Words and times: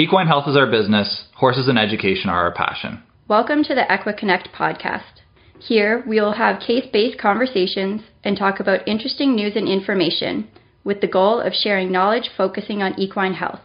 Equine 0.00 0.28
health 0.28 0.46
is 0.46 0.56
our 0.56 0.70
business, 0.70 1.24
horses 1.34 1.66
and 1.66 1.76
education 1.76 2.30
are 2.30 2.44
our 2.44 2.52
passion. 2.52 3.02
Welcome 3.26 3.64
to 3.64 3.74
the 3.74 3.82
EquiConnect 3.90 4.52
podcast. 4.56 5.22
Here, 5.58 6.04
we 6.06 6.20
will 6.20 6.34
have 6.34 6.60
case 6.60 6.86
based 6.92 7.18
conversations 7.18 8.02
and 8.22 8.38
talk 8.38 8.60
about 8.60 8.86
interesting 8.86 9.34
news 9.34 9.54
and 9.56 9.66
information 9.68 10.46
with 10.84 11.00
the 11.00 11.08
goal 11.08 11.40
of 11.40 11.52
sharing 11.52 11.90
knowledge 11.90 12.30
focusing 12.36 12.80
on 12.80 12.96
equine 12.96 13.34
health. 13.34 13.58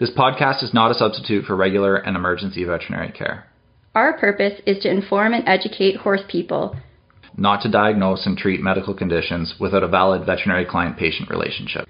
This 0.00 0.10
podcast 0.10 0.64
is 0.64 0.74
not 0.74 0.90
a 0.90 0.94
substitute 0.94 1.44
for 1.44 1.54
regular 1.54 1.94
and 1.94 2.16
emergency 2.16 2.64
veterinary 2.64 3.12
care, 3.12 3.46
Our 3.94 4.18
purpose 4.18 4.60
is 4.66 4.82
to 4.82 4.90
inform 4.90 5.34
and 5.34 5.46
educate 5.46 5.98
horse 5.98 6.22
people 6.28 6.74
not 7.36 7.62
to 7.62 7.70
diagnose 7.70 8.26
and 8.26 8.36
treat 8.36 8.60
medical 8.60 8.94
conditions 8.94 9.54
without 9.60 9.84
a 9.84 9.88
valid 9.88 10.26
veterinary 10.26 10.64
client 10.64 10.96
patient 10.96 11.30
relationship. 11.30 11.85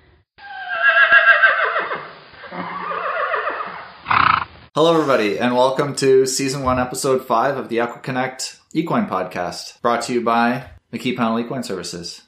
Hello, 4.77 4.93
everybody, 4.93 5.39
and 5.39 5.55
welcome 5.55 5.95
to 5.95 6.27
season 6.27 6.63
one, 6.63 6.79
episode 6.79 7.25
five 7.25 7.57
of 7.57 7.71
the 7.71 7.79
EquiConnect 7.79 8.59
Equine 8.75 9.07
Podcast, 9.07 9.81
brought 9.81 10.03
to 10.03 10.13
you 10.13 10.21
by 10.21 10.69
McKee-Pownall 10.93 11.43
Equine 11.43 11.63
Services. 11.63 12.21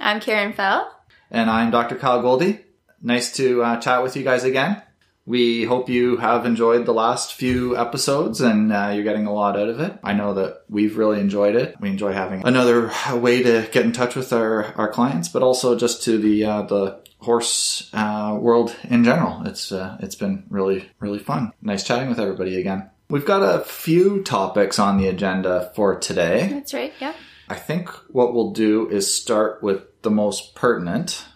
I'm 0.00 0.18
Karen 0.18 0.52
Fell. 0.52 0.92
And 1.30 1.48
I'm 1.48 1.70
Dr. 1.70 1.94
Kyle 1.94 2.20
Goldie. 2.20 2.58
Nice 3.00 3.30
to 3.36 3.62
uh, 3.62 3.80
chat 3.80 4.02
with 4.02 4.16
you 4.16 4.24
guys 4.24 4.42
again. 4.42 4.82
We 5.26 5.62
hope 5.62 5.88
you 5.88 6.16
have 6.16 6.44
enjoyed 6.44 6.86
the 6.86 6.92
last 6.92 7.34
few 7.34 7.76
episodes 7.76 8.40
and 8.40 8.72
uh, 8.72 8.90
you're 8.92 9.04
getting 9.04 9.26
a 9.26 9.32
lot 9.32 9.56
out 9.56 9.68
of 9.68 9.78
it. 9.78 9.96
I 10.02 10.12
know 10.12 10.34
that 10.34 10.64
we've 10.68 10.98
really 10.98 11.20
enjoyed 11.20 11.54
it. 11.54 11.76
We 11.80 11.88
enjoy 11.88 12.14
having 12.14 12.44
another 12.44 12.90
way 13.12 13.44
to 13.44 13.68
get 13.70 13.84
in 13.84 13.92
touch 13.92 14.16
with 14.16 14.32
our, 14.32 14.74
our 14.74 14.90
clients, 14.90 15.28
but 15.28 15.44
also 15.44 15.78
just 15.78 16.02
to 16.02 16.18
the 16.18 16.44
uh, 16.46 16.62
the 16.62 17.01
horse 17.22 17.88
uh, 17.92 18.36
world 18.40 18.76
in 18.84 19.04
general. 19.04 19.46
It's 19.46 19.72
uh, 19.72 19.96
it's 20.00 20.14
been 20.14 20.44
really 20.50 20.90
really 20.98 21.18
fun. 21.18 21.52
Nice 21.62 21.84
chatting 21.84 22.08
with 22.08 22.20
everybody 22.20 22.60
again. 22.60 22.90
We've 23.08 23.26
got 23.26 23.42
a 23.42 23.64
few 23.64 24.22
topics 24.22 24.78
on 24.78 24.96
the 24.96 25.08
agenda 25.08 25.70
for 25.74 25.98
today. 25.98 26.48
That's 26.50 26.72
right, 26.72 26.92
yeah. 26.98 27.14
I 27.48 27.56
think 27.56 27.90
what 28.10 28.32
we'll 28.32 28.52
do 28.52 28.88
is 28.88 29.12
start 29.14 29.62
with 29.62 29.82
the 30.02 30.10
most 30.10 30.54
pertinent. 30.54 31.26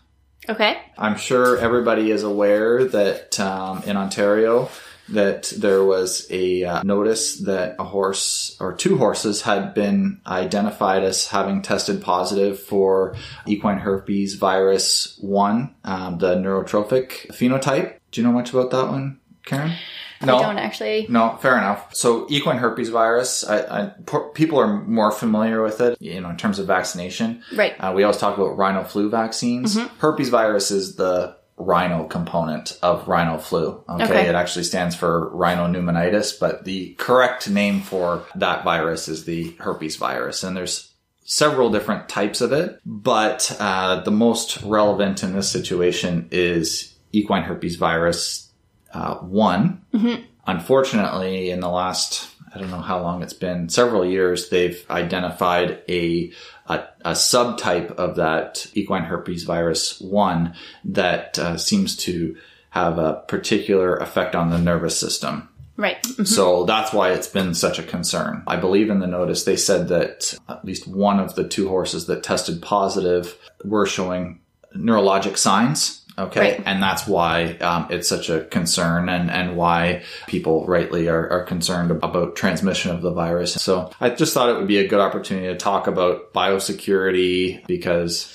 Okay. 0.48 0.78
I'm 0.96 1.16
sure 1.16 1.58
everybody 1.58 2.10
is 2.10 2.22
aware 2.22 2.84
that 2.84 3.38
um, 3.40 3.82
in 3.82 3.96
Ontario 3.96 4.70
that 5.08 5.52
there 5.56 5.84
was 5.84 6.26
a 6.30 6.64
uh, 6.64 6.82
notice 6.82 7.38
that 7.40 7.76
a 7.78 7.84
horse 7.84 8.56
or 8.60 8.74
two 8.74 8.98
horses 8.98 9.42
had 9.42 9.74
been 9.74 10.20
identified 10.26 11.04
as 11.04 11.28
having 11.28 11.62
tested 11.62 12.02
positive 12.02 12.58
for 12.58 13.14
equine 13.46 13.78
herpes 13.78 14.34
virus 14.34 15.16
1, 15.20 15.74
um, 15.84 16.18
the 16.18 16.34
neurotrophic 16.36 17.28
phenotype. 17.28 17.98
Do 18.10 18.20
you 18.20 18.26
know 18.26 18.32
much 18.32 18.52
about 18.52 18.70
that 18.70 18.88
one, 18.88 19.20
Karen? 19.44 19.72
No. 20.22 20.38
I 20.38 20.42
don't 20.42 20.58
actually. 20.58 21.06
No, 21.08 21.36
fair 21.40 21.58
enough. 21.58 21.94
So 21.94 22.26
equine 22.30 22.56
herpes 22.56 22.88
virus, 22.88 23.44
I, 23.44 23.58
I, 23.80 23.92
people 24.34 24.58
are 24.58 24.82
more 24.82 25.10
familiar 25.10 25.62
with 25.62 25.80
it, 25.80 26.00
you 26.00 26.20
know, 26.20 26.30
in 26.30 26.36
terms 26.36 26.58
of 26.58 26.66
vaccination. 26.66 27.42
Right. 27.54 27.72
Uh, 27.78 27.92
we 27.94 28.02
always 28.02 28.16
talk 28.16 28.36
about 28.36 28.56
rhino 28.56 28.82
flu 28.84 29.10
vaccines. 29.10 29.76
Mm-hmm. 29.76 29.98
Herpes 29.98 30.30
virus 30.30 30.70
is 30.70 30.96
the 30.96 31.35
rhino 31.56 32.04
component 32.04 32.78
of 32.82 33.08
rhino 33.08 33.38
flu. 33.38 33.82
Okay? 33.88 34.04
okay. 34.04 34.28
It 34.28 34.34
actually 34.34 34.64
stands 34.64 34.94
for 34.94 35.30
rhinopneumonitis, 35.34 36.38
but 36.38 36.64
the 36.64 36.94
correct 36.94 37.48
name 37.48 37.80
for 37.80 38.24
that 38.34 38.64
virus 38.64 39.08
is 39.08 39.24
the 39.24 39.56
herpes 39.58 39.96
virus. 39.96 40.44
And 40.44 40.56
there's 40.56 40.92
several 41.24 41.70
different 41.70 42.08
types 42.08 42.40
of 42.40 42.52
it, 42.52 42.80
but 42.84 43.54
uh, 43.58 44.00
the 44.02 44.10
most 44.10 44.62
relevant 44.62 45.22
in 45.22 45.34
this 45.34 45.50
situation 45.50 46.28
is 46.30 46.94
equine 47.12 47.42
herpes 47.42 47.76
virus 47.76 48.52
uh, 48.92 49.16
one. 49.16 49.82
Mm-hmm. 49.92 50.22
Unfortunately, 50.46 51.50
in 51.50 51.60
the 51.60 51.68
last 51.68 52.30
I 52.56 52.58
don't 52.58 52.70
know 52.70 52.80
how 52.80 53.02
long 53.02 53.22
it's 53.22 53.34
been, 53.34 53.68
several 53.68 54.04
years, 54.04 54.48
they've 54.48 54.82
identified 54.88 55.82
a, 55.90 56.32
a, 56.66 56.84
a 57.04 57.12
subtype 57.12 57.90
of 57.96 58.16
that 58.16 58.66
equine 58.72 59.02
herpes 59.02 59.42
virus 59.42 60.00
1 60.00 60.54
that 60.86 61.38
uh, 61.38 61.58
seems 61.58 61.96
to 61.98 62.36
have 62.70 62.98
a 62.98 63.22
particular 63.28 63.96
effect 63.96 64.34
on 64.34 64.48
the 64.48 64.58
nervous 64.58 64.98
system. 64.98 65.50
Right. 65.76 66.02
Mm-hmm. 66.02 66.24
So 66.24 66.64
that's 66.64 66.94
why 66.94 67.12
it's 67.12 67.28
been 67.28 67.52
such 67.54 67.78
a 67.78 67.82
concern. 67.82 68.42
I 68.46 68.56
believe 68.56 68.88
in 68.88 69.00
the 69.00 69.06
notice 69.06 69.44
they 69.44 69.58
said 69.58 69.88
that 69.88 70.38
at 70.48 70.64
least 70.64 70.88
one 70.88 71.20
of 71.20 71.34
the 71.34 71.46
two 71.46 71.68
horses 71.68 72.06
that 72.06 72.22
tested 72.22 72.62
positive 72.62 73.36
were 73.66 73.84
showing 73.84 74.40
neurologic 74.74 75.36
signs 75.36 76.05
Okay. 76.18 76.40
Right. 76.40 76.62
And 76.64 76.82
that's 76.82 77.06
why 77.06 77.56
um, 77.58 77.88
it's 77.90 78.08
such 78.08 78.30
a 78.30 78.44
concern 78.44 79.10
and, 79.10 79.30
and 79.30 79.56
why 79.56 80.02
people 80.26 80.66
rightly 80.66 81.08
are, 81.08 81.28
are 81.28 81.44
concerned 81.44 81.90
about 81.90 82.36
transmission 82.36 82.90
of 82.90 83.02
the 83.02 83.12
virus. 83.12 83.54
So 83.54 83.90
I 84.00 84.10
just 84.10 84.32
thought 84.32 84.48
it 84.48 84.56
would 84.56 84.66
be 84.66 84.78
a 84.78 84.88
good 84.88 85.00
opportunity 85.00 85.48
to 85.48 85.56
talk 85.56 85.86
about 85.86 86.32
biosecurity 86.32 87.66
because, 87.66 88.34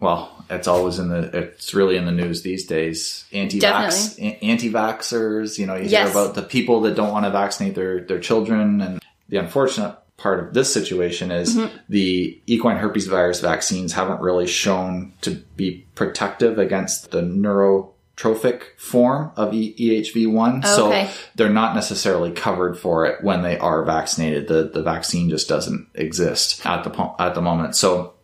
well, 0.00 0.34
it's 0.48 0.66
always 0.66 0.98
in 0.98 1.10
the, 1.10 1.36
it's 1.36 1.74
really 1.74 1.98
in 1.98 2.06
the 2.06 2.12
news 2.12 2.40
these 2.40 2.64
days. 2.64 3.26
Anti-vax, 3.30 4.18
a- 4.18 4.42
anti-vaxxers, 4.42 5.58
you 5.58 5.66
know, 5.66 5.76
you 5.76 5.88
yes. 5.88 6.10
hear 6.10 6.22
about 6.22 6.34
the 6.34 6.42
people 6.42 6.80
that 6.82 6.94
don't 6.94 7.12
want 7.12 7.26
to 7.26 7.30
vaccinate 7.30 7.74
their, 7.74 8.00
their 8.00 8.20
children 8.20 8.80
and 8.80 9.02
the 9.28 9.36
unfortunate 9.36 9.98
part 10.18 10.40
of 10.40 10.52
this 10.52 10.70
situation 10.70 11.30
is 11.30 11.56
mm-hmm. 11.56 11.74
the 11.88 12.38
equine 12.46 12.76
herpes 12.76 13.06
virus 13.06 13.40
vaccines 13.40 13.92
haven't 13.92 14.20
really 14.20 14.46
shown 14.46 15.14
to 15.22 15.30
be 15.56 15.86
protective 15.94 16.58
against 16.58 17.12
the 17.12 17.22
neurotrophic 17.22 18.62
form 18.76 19.30
of 19.36 19.52
EHV1. 19.52 20.58
Okay. 20.58 21.06
So 21.08 21.08
they're 21.36 21.48
not 21.48 21.74
necessarily 21.74 22.32
covered 22.32 22.76
for 22.76 23.06
it 23.06 23.22
when 23.22 23.42
they 23.42 23.56
are 23.58 23.84
vaccinated. 23.84 24.48
The, 24.48 24.64
the 24.64 24.82
vaccine 24.82 25.30
just 25.30 25.48
doesn't 25.48 25.88
exist 25.94 26.66
at 26.66 26.82
the, 26.82 27.14
at 27.20 27.34
the 27.34 27.42
moment. 27.42 27.76
So 27.76 28.14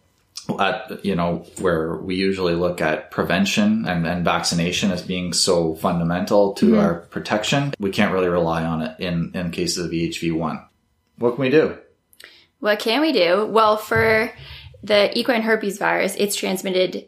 at 0.58 1.02
you 1.04 1.14
know 1.14 1.46
where 1.58 1.96
we 1.96 2.16
usually 2.16 2.54
look 2.54 2.82
at 2.82 3.10
prevention 3.10 3.86
and, 3.86 4.06
and 4.06 4.24
vaccination 4.24 4.90
as 4.90 5.00
being 5.00 5.32
so 5.32 5.74
fundamental 5.76 6.52
to 6.52 6.66
mm-hmm. 6.66 6.78
our 6.78 6.94
protection 7.10 7.72
we 7.78 7.90
can't 7.90 8.12
really 8.12 8.28
rely 8.28 8.62
on 8.62 8.82
it 8.82 8.98
in 9.00 9.30
in 9.34 9.50
cases 9.50 9.86
of 9.86 9.90
ehv1 9.90 10.62
what 11.16 11.34
can 11.34 11.40
we 11.40 11.48
do 11.48 11.78
what 12.60 12.78
can 12.78 13.00
we 13.00 13.12
do? 13.12 13.46
Well, 13.46 13.76
for 13.76 14.32
the 14.82 15.16
equine 15.18 15.42
herpes 15.42 15.78
virus, 15.78 16.14
it's 16.18 16.36
transmitted, 16.36 17.06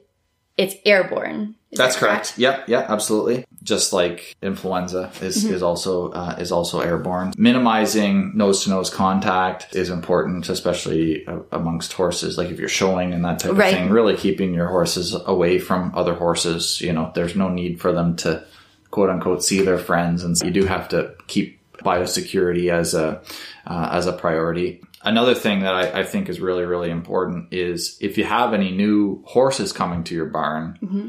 it's 0.57 0.75
airborne. 0.85 1.57
Is 1.71 1.79
That's 1.79 1.97
that 1.97 2.01
correct? 2.01 2.25
correct. 2.25 2.39
Yep, 2.39 2.69
yeah, 2.69 2.87
absolutely. 2.89 3.45
Just 3.63 3.93
like 3.93 4.37
influenza 4.41 5.11
is, 5.21 5.45
mm-hmm. 5.45 5.55
is 5.55 5.63
also 5.63 6.11
uh, 6.13 6.37
is 6.39 6.53
also 6.53 6.81
airborne. 6.81 7.33
Minimizing 7.37 8.37
nose 8.37 8.65
to 8.65 8.71
nose 8.71 8.89
contact 8.89 9.75
is 9.75 9.91
important, 9.91 10.49
especially 10.49 11.27
uh, 11.27 11.41
amongst 11.53 11.93
horses. 11.93 12.39
Like 12.39 12.51
if 12.51 12.59
you're 12.59 12.69
showing 12.69 13.13
and 13.13 13.25
that 13.25 13.41
type 13.41 13.57
right. 13.57 13.75
of 13.75 13.79
thing, 13.79 13.91
really 13.91 14.17
keeping 14.17 14.55
your 14.55 14.69
horses 14.69 15.15
away 15.27 15.59
from 15.59 15.93
other 15.95 16.15
horses. 16.15 16.81
You 16.81 16.93
know, 16.93 17.13
there's 17.15 17.37
no 17.37 17.49
need 17.49 17.81
for 17.81 17.93
them 17.93 18.17
to 18.17 18.45
quote 18.91 19.11
unquote 19.11 19.45
see 19.45 19.61
their 19.61 19.79
friends, 19.79 20.23
and 20.23 20.41
you 20.41 20.51
do 20.51 20.65
have 20.65 20.89
to 20.91 21.15
keep 21.27 21.61
biosecurity 21.79 22.73
as 22.73 22.95
a 22.95 23.21
uh, 23.67 23.89
as 23.93 24.07
a 24.07 24.13
priority 24.13 24.81
another 25.07 25.35
thing 25.35 25.61
that 25.61 25.75
I, 25.75 26.01
I, 26.01 26.05
think 26.05 26.29
is 26.29 26.41
really, 26.41 26.65
really 26.65 26.91
important 26.91 27.53
is 27.53 27.97
if 28.01 28.19
you 28.19 28.25
have 28.25 28.53
any 28.53 28.73
new 28.73 29.23
horses 29.25 29.73
coming 29.73 30.05
to 30.05 30.15
your 30.15 30.27
barn, 30.27 30.79
mm-hmm. 30.83 31.09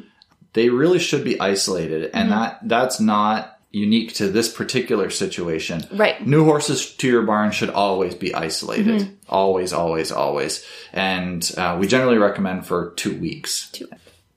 they 0.53 0.69
really 0.69 0.99
should 0.99 1.23
be 1.23 1.39
isolated. 1.39 2.11
And 2.13 2.29
mm-hmm. 2.29 2.39
that 2.39 2.59
that's 2.63 2.99
not 2.99 3.59
unique 3.71 4.13
to 4.13 4.27
this 4.27 4.51
particular 4.51 5.09
situation. 5.09 5.83
Right. 5.91 6.25
New 6.25 6.45
horses 6.45 6.95
to 6.95 7.07
your 7.07 7.23
barn 7.23 7.51
should 7.51 7.69
always 7.69 8.15
be 8.15 8.33
isolated. 8.33 9.01
Mm-hmm. 9.01 9.13
Always, 9.27 9.73
always, 9.73 10.11
always. 10.11 10.65
And 10.93 11.51
uh, 11.57 11.77
we 11.79 11.87
generally 11.87 12.17
recommend 12.17 12.65
for 12.65 12.91
two 12.95 13.17
weeks. 13.19 13.69
Two. 13.71 13.89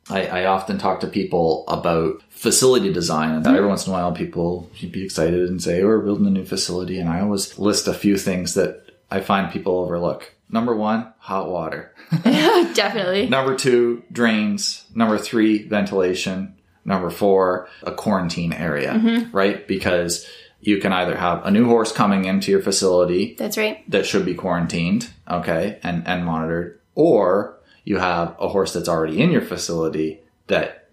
I, 0.09 0.27
I, 0.27 0.45
often 0.47 0.79
talk 0.79 1.01
to 1.01 1.07
people 1.07 1.65
about 1.69 2.21
facility 2.31 2.93
design 2.93 3.31
and 3.31 3.45
mm-hmm. 3.45 3.55
every 3.55 3.69
once 3.69 3.87
in 3.87 3.93
a 3.93 3.97
while 3.97 4.11
people 4.11 4.69
be 4.91 5.05
excited 5.05 5.49
and 5.49 5.63
say, 5.63 5.83
oh, 5.83 5.87
we're 5.87 6.01
building 6.01 6.27
a 6.27 6.31
new 6.31 6.45
facility. 6.45 6.99
And 6.99 7.09
I 7.09 7.21
always 7.21 7.57
list 7.61 7.87
a 7.87 7.95
few 7.95 8.17
things 8.17 8.55
that 8.55 8.90
I 9.11 9.21
find 9.21 9.53
people 9.53 9.79
overlook. 9.79 10.35
Number 10.49 10.75
one, 10.75 11.13
hot 11.19 11.49
water. 11.49 11.95
Definitely. 12.23 13.29
Number 13.29 13.57
two, 13.57 14.03
drains. 14.11 14.85
Number 14.95 15.19
three, 15.19 15.67
ventilation. 15.67 16.57
Number 16.85 17.11
four, 17.11 17.69
a 17.83 17.93
quarantine 17.93 18.53
area, 18.53 18.93
mm-hmm. 18.93 19.37
right? 19.37 19.67
Because 19.69 20.29
you 20.61 20.79
can 20.79 20.93
either 20.93 21.17
have 21.17 21.45
a 21.45 21.51
new 21.51 21.67
horse 21.67 21.93
coming 21.93 22.25
into 22.25 22.51
your 22.51 22.63
facility. 22.63 23.35
That's 23.39 23.57
right. 23.57 23.89
That 23.91 24.07
should 24.07 24.25
be 24.25 24.35
quarantined, 24.35 25.11
okay, 25.29 25.79
and, 25.83 26.07
and 26.07 26.25
monitored. 26.25 26.81
Or 26.95 27.59
you 27.85 27.99
have 27.99 28.35
a 28.41 28.49
horse 28.49 28.73
that's 28.73 28.89
already 28.89 29.21
in 29.21 29.31
your 29.31 29.43
facility 29.43 30.21
that 30.49 30.89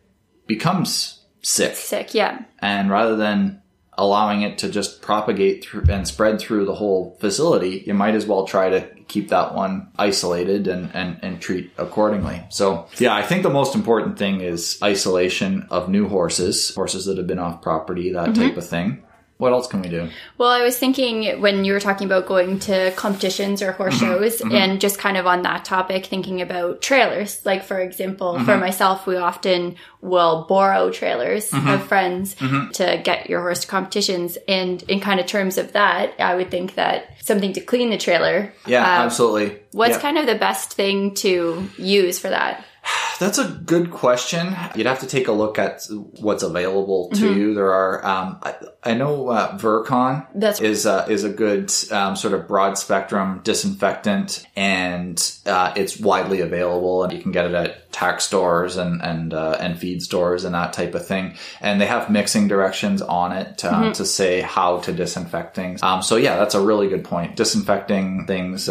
becomes 0.45 1.23
sick. 1.41 1.75
Sick, 1.75 2.13
yeah. 2.13 2.43
And 2.59 2.89
rather 2.89 3.15
than 3.15 3.61
allowing 3.97 4.41
it 4.43 4.59
to 4.59 4.69
just 4.69 5.01
propagate 5.01 5.65
through 5.65 5.85
and 5.89 6.07
spread 6.07 6.39
through 6.39 6.65
the 6.65 6.75
whole 6.75 7.17
facility, 7.19 7.83
you 7.85 7.93
might 7.93 8.15
as 8.15 8.25
well 8.25 8.45
try 8.45 8.69
to 8.69 8.87
keep 9.07 9.29
that 9.29 9.55
one 9.55 9.87
isolated 9.97 10.67
and, 10.67 10.91
and, 10.93 11.17
and 11.21 11.41
treat 11.41 11.71
accordingly. 11.77 12.43
So 12.49 12.87
yeah, 12.97 13.15
I 13.15 13.23
think 13.23 13.43
the 13.43 13.49
most 13.49 13.73
important 13.73 14.19
thing 14.19 14.41
is 14.41 14.79
isolation 14.83 15.67
of 15.69 15.89
new 15.89 16.07
horses, 16.07 16.73
horses 16.75 17.05
that 17.05 17.17
have 17.17 17.27
been 17.27 17.39
off 17.39 17.61
property, 17.61 18.11
that 18.13 18.29
mm-hmm. 18.29 18.41
type 18.41 18.57
of 18.57 18.67
thing. 18.67 19.03
What 19.37 19.53
else 19.53 19.67
can 19.67 19.83
we 19.83 19.89
do? 19.89 20.09
Well, 20.39 20.49
I 20.49 20.63
was 20.63 20.79
thinking 20.79 21.41
when 21.41 21.63
you 21.63 21.73
were 21.73 21.79
talking 21.79 22.05
about 22.07 22.25
going 22.25 22.57
to 22.61 22.91
competitions 22.95 23.61
or 23.61 23.71
horse 23.71 23.93
Mm-hmm. 23.99 24.05
shows, 24.23 24.41
and 24.41 24.81
just 24.81 24.97
kind 24.97 25.15
of 25.15 25.27
on 25.27 25.43
that 25.43 25.63
topic, 25.63 26.07
thinking 26.07 26.41
about 26.41 26.81
trailers. 26.81 27.45
Like, 27.45 27.63
for 27.63 27.79
example, 27.79 28.33
Mm-hmm. 28.33 28.45
for 28.45 28.57
myself, 28.57 29.05
we 29.05 29.15
often 29.15 29.75
will 30.01 30.45
borrow 30.49 30.89
trailers 30.91 31.51
Mm-hmm. 31.51 31.67
of 31.69 31.83
friends 31.87 32.35
to 32.73 32.99
get 33.03 33.29
your 33.29 33.41
horse 33.41 33.61
to 33.61 33.67
competitions. 33.67 34.37
And 34.47 34.81
in 34.83 34.99
kind 35.01 35.19
of 35.19 35.27
terms 35.27 35.59
of 35.59 35.73
that, 35.73 36.13
I 36.19 36.33
would 36.35 36.49
think 36.49 36.73
that 36.75 37.09
something 37.21 37.53
to 37.53 37.61
clean 37.61 37.91
the 37.91 37.97
trailer. 37.97 38.53
Yeah, 38.65 38.81
uh, 38.83 39.05
absolutely. 39.05 39.59
What's 39.71 39.95
Yeah. 39.97 40.01
kind 40.01 40.17
of 40.17 40.25
the 40.25 40.35
best 40.35 40.73
thing 40.73 41.13
to 41.15 41.69
use 41.77 42.17
for 42.17 42.29
that? 42.29 42.63
That's 43.19 43.39
a 43.39 43.47
good 43.47 43.89
question. 43.89 44.55
You'd 44.75 44.85
have 44.85 44.99
to 44.99 45.07
take 45.07 45.27
a 45.27 45.31
look 45.31 45.57
at 45.57 45.81
what's 46.19 46.43
available 46.43 47.09
to 47.15 47.17
Mm-hmm. 47.27 47.39
you. 47.39 47.53
There 47.55 47.73
are, 47.73 48.05
um, 48.05 48.37
I, 48.43 48.55
I 48.83 48.93
know 48.93 49.29
uh, 49.29 49.57
Virkon 49.57 50.27
That's- 50.35 50.61
is 50.61 50.85
uh, 50.85 51.07
is 51.09 51.23
a 51.23 51.29
good 51.29 51.71
um, 51.91 52.15
sort 52.15 52.33
of 52.35 52.47
broad 52.47 52.77
spectrum 52.77 53.41
disinfectant, 53.43 54.45
and 54.55 55.17
uh, 55.47 55.73
it's 55.75 55.99
widely 55.99 56.41
available, 56.41 57.03
and 57.03 57.11
you 57.11 57.19
can 57.21 57.31
get 57.31 57.45
it 57.45 57.53
at 57.55 57.91
tack 57.91 58.21
stores 58.21 58.77
and 58.77 59.01
and 59.01 59.33
uh, 59.33 59.57
and 59.59 59.79
feed 59.79 60.03
stores 60.03 60.43
and 60.43 60.53
that 60.53 60.73
type 60.73 60.93
of 60.93 61.05
thing. 61.07 61.35
And 61.59 61.81
they 61.81 61.87
have 61.87 62.11
mixing 62.11 62.47
directions 62.47 63.01
on 63.01 63.31
it 63.31 63.65
uh, 63.65 63.71
Mm-hmm. 63.71 63.91
to 63.93 64.05
say 64.05 64.41
how 64.41 64.77
to 64.81 64.93
disinfect 64.93 65.55
things. 65.55 65.81
Um, 65.81 66.03
so 66.03 66.17
yeah, 66.17 66.35
that's 66.37 66.53
a 66.55 66.61
really 66.61 66.87
good 66.87 67.03
point. 67.03 67.35
Disinfecting 67.35 68.27
things. 68.27 68.69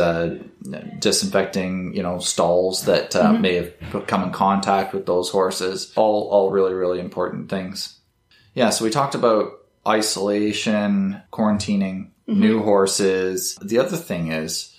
Disinfecting, 1.01 1.95
you 1.95 2.03
know, 2.03 2.19
stalls 2.19 2.85
that 2.85 3.15
uh, 3.15 3.33
mm-hmm. 3.33 3.43
may 3.43 3.55
have 3.55 4.07
come 4.07 4.23
in 4.25 4.33
contact 4.33 4.95
with 4.95 5.07
those 5.07 5.31
horses. 5.31 5.93
All, 5.97 6.29
all 6.31 6.51
really, 6.51 6.75
really 6.75 7.01
important 7.01 7.49
things. 7.49 7.99
Yeah. 8.55 8.71
So 8.71 8.85
we 8.85 8.91
talked 8.91 9.15
about 9.15 9.53
isolation, 9.87 11.23
quarantining, 11.33 12.11
mm-hmm. 12.29 12.41
new 12.41 12.63
horses. 12.63 13.57
The 13.63 13.79
other 13.79 13.97
thing 13.97 14.33
is, 14.33 14.73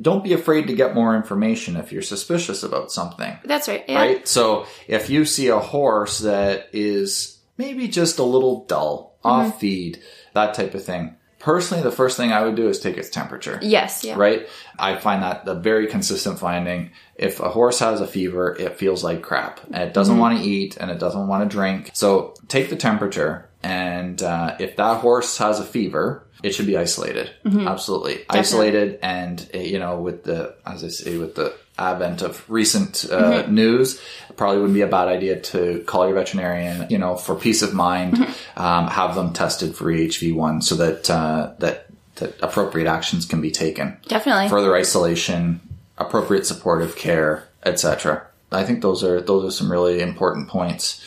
don't 0.00 0.24
be 0.24 0.32
afraid 0.32 0.66
to 0.66 0.74
get 0.74 0.94
more 0.94 1.16
information 1.16 1.76
if 1.76 1.92
you're 1.92 2.02
suspicious 2.02 2.62
about 2.62 2.90
something 2.90 3.38
That's 3.44 3.68
right. 3.68 3.84
Yeah. 3.88 3.98
right? 3.98 4.28
So 4.28 4.66
if 4.88 5.08
you 5.08 5.24
see 5.24 5.48
a 5.48 5.58
horse 5.58 6.18
that 6.18 6.70
is 6.72 7.38
maybe 7.56 7.88
just 7.88 8.18
a 8.18 8.24
little 8.24 8.64
dull, 8.66 9.16
mm-hmm. 9.24 9.28
off 9.28 9.60
feed, 9.60 10.02
that 10.34 10.54
type 10.54 10.74
of 10.74 10.84
thing. 10.84 11.16
Personally, 11.46 11.84
the 11.84 11.92
first 11.92 12.16
thing 12.16 12.32
I 12.32 12.42
would 12.42 12.56
do 12.56 12.68
is 12.68 12.80
take 12.80 12.96
its 12.96 13.08
temperature. 13.08 13.60
Yes. 13.62 14.02
Yeah. 14.02 14.16
Right? 14.16 14.48
I 14.80 14.96
find 14.96 15.22
that 15.22 15.46
a 15.46 15.54
very 15.54 15.86
consistent 15.86 16.40
finding. 16.40 16.90
If 17.14 17.38
a 17.38 17.50
horse 17.50 17.78
has 17.78 18.00
a 18.00 18.06
fever, 18.08 18.56
it 18.58 18.78
feels 18.78 19.04
like 19.04 19.22
crap. 19.22 19.60
And 19.66 19.76
it 19.76 19.94
doesn't 19.94 20.18
want 20.18 20.36
to 20.36 20.44
eat 20.44 20.76
and 20.76 20.90
it 20.90 20.98
doesn't 20.98 21.28
want 21.28 21.48
to 21.48 21.56
drink. 21.56 21.92
So 21.94 22.34
take 22.48 22.68
the 22.68 22.74
temperature. 22.74 23.48
And 23.62 24.20
uh, 24.24 24.56
if 24.58 24.74
that 24.74 25.00
horse 25.00 25.38
has 25.38 25.60
a 25.60 25.64
fever, 25.64 26.26
it 26.42 26.52
should 26.52 26.66
be 26.66 26.76
isolated. 26.76 27.30
Absolutely. 27.46 28.24
Isolated. 28.28 28.98
And, 29.00 29.48
uh, 29.54 29.58
you 29.58 29.78
know, 29.78 30.00
with 30.00 30.24
the, 30.24 30.56
as 30.66 30.82
I 30.82 30.88
say, 30.88 31.16
with 31.16 31.36
the 31.36 31.54
advent 31.78 32.22
of 32.22 32.48
recent 32.48 33.04
uh, 33.10 33.46
news, 33.48 34.00
probably 34.36 34.58
wouldn't 34.58 34.74
be 34.74 34.82
a 34.82 34.86
bad 34.86 35.08
idea 35.08 35.40
to 35.40 35.82
call 35.86 36.06
your 36.06 36.14
veterinarian, 36.14 36.86
you 36.90 36.98
know, 36.98 37.16
for 37.16 37.34
peace 37.34 37.62
of 37.62 37.74
mind, 37.74 38.18
um, 38.56 38.88
have 38.88 39.14
them 39.14 39.32
tested 39.32 39.74
for 39.74 39.84
EHV1 39.86 40.62
so 40.62 40.74
that, 40.76 41.10
uh, 41.10 41.52
that, 41.58 41.86
that 42.16 42.34
appropriate 42.42 42.88
actions 42.88 43.26
can 43.26 43.40
be 43.40 43.50
taken 43.50 43.96
Definitely. 44.08 44.48
further 44.48 44.74
isolation, 44.74 45.60
appropriate 45.98 46.46
supportive 46.46 46.96
care, 46.96 47.48
etc. 47.64 48.26
I 48.52 48.64
think 48.64 48.82
those 48.82 49.02
are 49.02 49.20
those 49.20 49.44
are 49.44 49.50
some 49.50 49.70
really 49.70 50.00
important 50.00 50.48
points. 50.48 51.02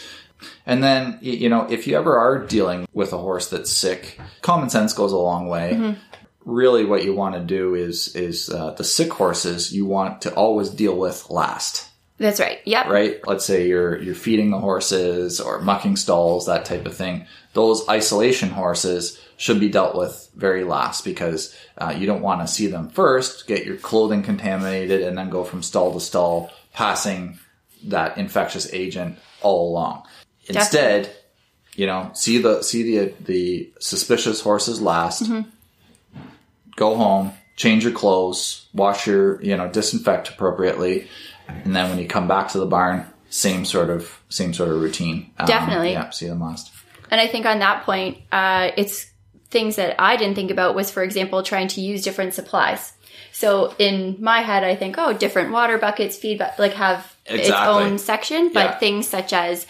And 0.66 0.84
then 0.84 1.18
you 1.22 1.50
know, 1.50 1.66
if 1.70 1.88
you 1.88 1.98
ever 1.98 2.18
are 2.18 2.46
dealing 2.46 2.88
with 2.94 3.14
a 3.14 3.18
horse 3.18 3.50
that's 3.50 3.72
sick, 3.72 4.20
common 4.42 4.70
sense 4.70 4.94
goes 4.94 5.12
a 5.12 5.18
long 5.18 5.48
way. 5.48 5.96
Really, 6.46 6.86
what 6.86 7.04
you 7.04 7.14
want 7.14 7.36
to 7.36 7.42
do 7.42 7.76
is 7.76 8.16
is 8.16 8.50
uh, 8.50 8.72
the 8.72 8.84
sick 8.84 9.12
horses 9.12 9.74
you 9.74 9.86
want 9.86 10.22
to 10.24 10.34
always 10.34 10.70
deal 10.70 10.98
with 10.98 11.30
last 11.30 11.90
That's 12.18 12.40
right. 12.40 12.60
Yep. 12.66 12.88
right? 12.88 13.20
Let's 13.26 13.46
say 13.46 13.68
you're 13.68 13.98
you're 13.98 14.16
feeding 14.16 14.52
the 14.52 14.60
horses 14.60 15.40
or 15.40 15.60
mucking 15.60 15.96
stalls, 15.96 16.46
that 16.46 16.66
type 16.66 16.86
of 16.86 16.96
thing. 16.96 17.26
Those 17.54 17.88
isolation 17.90 18.50
horses 18.50 19.20
should 19.38 19.60
be 19.60 19.70
dealt 19.70 19.96
with 19.96 20.30
very 20.36 20.64
last 20.64 21.06
because 21.06 21.56
uh, 21.78 21.96
you 21.98 22.06
don't 22.06 22.22
want 22.22 22.42
to 22.42 22.48
see 22.48 22.68
them 22.68 22.90
first, 22.90 23.48
get 23.48 23.66
your 23.66 23.78
clothing 23.78 24.22
contaminated, 24.22 25.02
and 25.02 25.18
then 25.18 25.30
go 25.30 25.44
from 25.44 25.64
stall 25.64 25.94
to 25.94 26.00
stall, 26.00 26.52
passing 26.74 27.40
that 27.86 28.18
infectious 28.18 28.72
agent 28.74 29.18
all 29.42 29.72
along. 29.72 30.04
Instead, 30.48 31.10
you 31.76 31.86
know, 31.86 32.12
see 32.14 32.38
the 32.42 32.62
see 32.62 32.84
the 32.84 33.14
the 33.22 33.74
suspicious 33.80 34.42
horses 34.42 34.82
last. 34.82 35.30
Go 36.76 36.96
home, 36.96 37.32
change 37.56 37.84
your 37.84 37.94
clothes, 37.94 38.68
wash 38.74 39.08
your 39.08 39.42
you 39.42 39.56
know 39.58 39.68
disinfect 39.70 40.30
appropriately, 40.30 41.08
and 41.48 41.76
then 41.76 41.90
when 41.90 42.00
you 42.00 42.08
come 42.08 42.28
back 42.28 42.50
to 42.50 42.58
the 42.60 42.66
barn, 42.66 43.06
same 43.30 43.66
sort 43.66 43.90
of 43.90 44.20
same 44.30 44.54
sort 44.54 44.70
of 44.70 44.82
routine. 44.82 45.32
Um, 45.38 45.48
Definitely. 45.48 45.92
yeah. 45.92 46.10
See 46.12 46.28
them 46.28 46.42
last. 46.42 46.72
And 47.12 47.20
I 47.20 47.28
think 47.28 47.46
on 47.46 47.60
that 47.60 47.84
point, 47.84 48.20
uh, 48.32 48.72
it's 48.78 49.08
things 49.50 49.78
that 49.78 50.00
I 50.00 50.16
didn't 50.16 50.36
think 50.36 50.52
about 50.52 50.76
was, 50.76 50.92
for 50.92 51.02
example, 51.02 51.42
trying 51.42 51.68
to 51.70 51.82
use 51.82 52.04
different 52.04 52.34
supplies. 52.36 52.94
So 53.32 53.74
in 53.80 54.18
my 54.20 54.42
head, 54.42 54.64
I 54.64 54.76
think, 54.76 54.96
oh, 54.98 55.14
different 55.14 55.52
water 55.52 55.78
buckets, 55.80 56.18
feed, 56.18 56.38
bu- 56.38 56.46
like 56.60 56.74
have 56.74 57.16
its 57.26 57.50
own 57.50 57.98
section, 57.98 58.52
but 58.54 58.66
Yeah. 58.66 58.78
things 58.80 59.08
such 59.08 59.34
as 59.34 59.66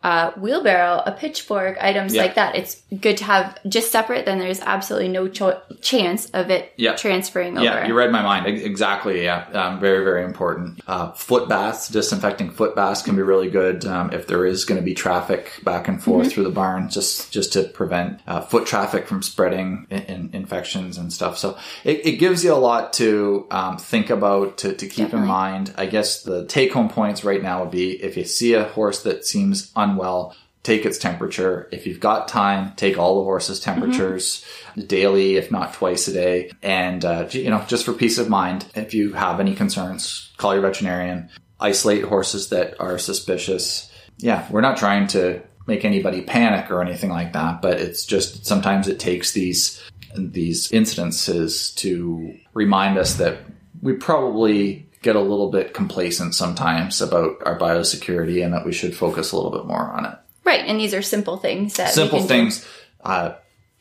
uh, 0.00 0.30
wheelbarrow, 0.32 1.02
a 1.04 1.10
pitchfork, 1.12 1.76
items 1.80 2.14
Yeah. 2.14 2.22
like 2.22 2.36
that. 2.36 2.54
It's 2.54 2.80
good 3.00 3.16
to 3.16 3.24
have 3.24 3.58
just 3.68 3.90
separate. 3.90 4.26
Then 4.26 4.38
there's 4.38 4.60
absolutely 4.60 5.08
no 5.08 5.26
cho- 5.26 5.60
chance 5.80 6.26
of 6.30 6.50
it 6.50 6.72
Yeah. 6.76 6.94
transferring 6.94 7.56
over. 7.56 7.64
Yeah, 7.64 7.86
you 7.86 7.94
read 7.94 8.12
my 8.12 8.22
mind. 8.22 8.46
Exactly. 8.46 9.24
Yeah, 9.24 9.46
um, 9.52 9.80
very 9.80 10.04
very 10.04 10.24
important. 10.24 10.80
Uh, 10.86 11.10
foot 11.12 11.48
baths, 11.48 11.88
disinfecting 11.88 12.50
foot 12.52 12.76
baths 12.76 13.02
can 13.02 13.16
be 13.16 13.22
really 13.22 13.50
good 13.50 13.84
um, 13.86 14.12
if 14.12 14.28
there 14.28 14.46
is 14.46 14.64
going 14.64 14.80
to 14.80 14.84
be 14.84 14.94
traffic 14.94 15.50
back 15.64 15.88
and 15.88 16.00
forth 16.02 16.32
through 16.32 16.44
the 16.44 16.50
barn, 16.50 16.88
just 16.88 17.32
just 17.32 17.52
to 17.54 17.64
prevent 17.64 18.20
uh, 18.28 18.40
foot 18.40 18.66
traffic 18.66 19.08
from 19.08 19.20
spreading 19.22 19.86
in, 19.90 20.02
in 20.02 20.30
infections 20.32 20.96
and 20.96 21.12
stuff. 21.12 21.38
So 21.38 21.58
it, 21.82 22.06
it 22.06 22.12
gives 22.18 22.44
you 22.44 22.52
a 22.52 22.56
lot 22.56 22.92
to 22.94 23.46
um, 23.50 23.78
think 23.78 24.10
about 24.10 24.58
to, 24.58 24.74
to 24.74 24.86
keep 24.86 25.12
in 25.12 25.24
mind. 25.24 25.74
I 25.76 25.86
guess 25.86 26.22
the 26.22 26.46
take 26.46 26.72
home 26.72 26.88
points 26.88 27.24
right 27.24 27.42
now 27.42 27.62
would 27.62 27.72
be 27.72 28.00
if 28.02 28.16
you 28.16 28.24
see 28.24 28.54
a 28.54 28.62
horse 28.64 29.02
that 29.02 29.26
seems 29.26 29.72
unwell. 29.90 30.36
Take 30.62 30.84
its 30.84 30.98
temperature. 30.98 31.68
If 31.72 31.86
you've 31.86 32.00
got 32.00 32.28
time, 32.28 32.74
take 32.76 32.98
all 32.98 33.16
the 33.16 33.24
horses' 33.24 33.60
temperatures 33.60 34.44
daily, 34.86 35.36
if 35.36 35.50
not 35.50 35.72
twice 35.72 36.08
a 36.08 36.12
day. 36.12 36.50
And, 36.62 37.04
uh, 37.04 37.28
you 37.30 37.48
know, 37.48 37.64
just 37.68 37.84
for 37.84 37.92
peace 37.92 38.18
of 38.18 38.28
mind, 38.28 38.66
if 38.74 38.92
you 38.92 39.12
have 39.12 39.40
any 39.40 39.54
concerns, 39.54 40.30
call 40.36 40.52
your 40.54 40.62
veterinarian. 40.62 41.30
Isolate 41.60 42.04
horses 42.04 42.50
that 42.50 42.78
are 42.80 42.98
suspicious. 42.98 43.90
Yeah, 44.18 44.46
we're 44.50 44.60
not 44.60 44.76
trying 44.76 45.06
to 45.08 45.42
make 45.66 45.84
anybody 45.84 46.22
panic 46.22 46.70
or 46.70 46.82
anything 46.82 47.10
like 47.10 47.34
that, 47.34 47.62
but 47.62 47.78
it's 47.78 48.04
just 48.04 48.44
sometimes 48.46 48.88
it 48.88 48.98
takes 48.98 49.32
these 49.32 49.80
these 50.16 50.68
incidences 50.70 51.74
to 51.76 52.34
remind 52.54 52.98
us 52.98 53.14
that 53.14 53.38
we 53.82 53.92
probably 53.92 54.87
get 55.02 55.16
a 55.16 55.20
little 55.20 55.50
bit 55.50 55.74
complacent 55.74 56.34
sometimes 56.34 57.00
about 57.00 57.42
our 57.46 57.58
biosecurity 57.58 58.44
and 58.44 58.52
that 58.54 58.64
we 58.66 58.72
should 58.72 58.96
focus 58.96 59.32
a 59.32 59.36
little 59.36 59.52
bit 59.52 59.66
more 59.66 59.90
on 59.90 60.04
it 60.04 60.18
right. 60.44 60.64
And 60.66 60.80
these 60.80 60.94
are 60.94 61.02
simple 61.02 61.36
things 61.36 61.76
that 61.76 61.90
simple 61.90 62.22
things 62.22 62.66
uh, 63.02 63.34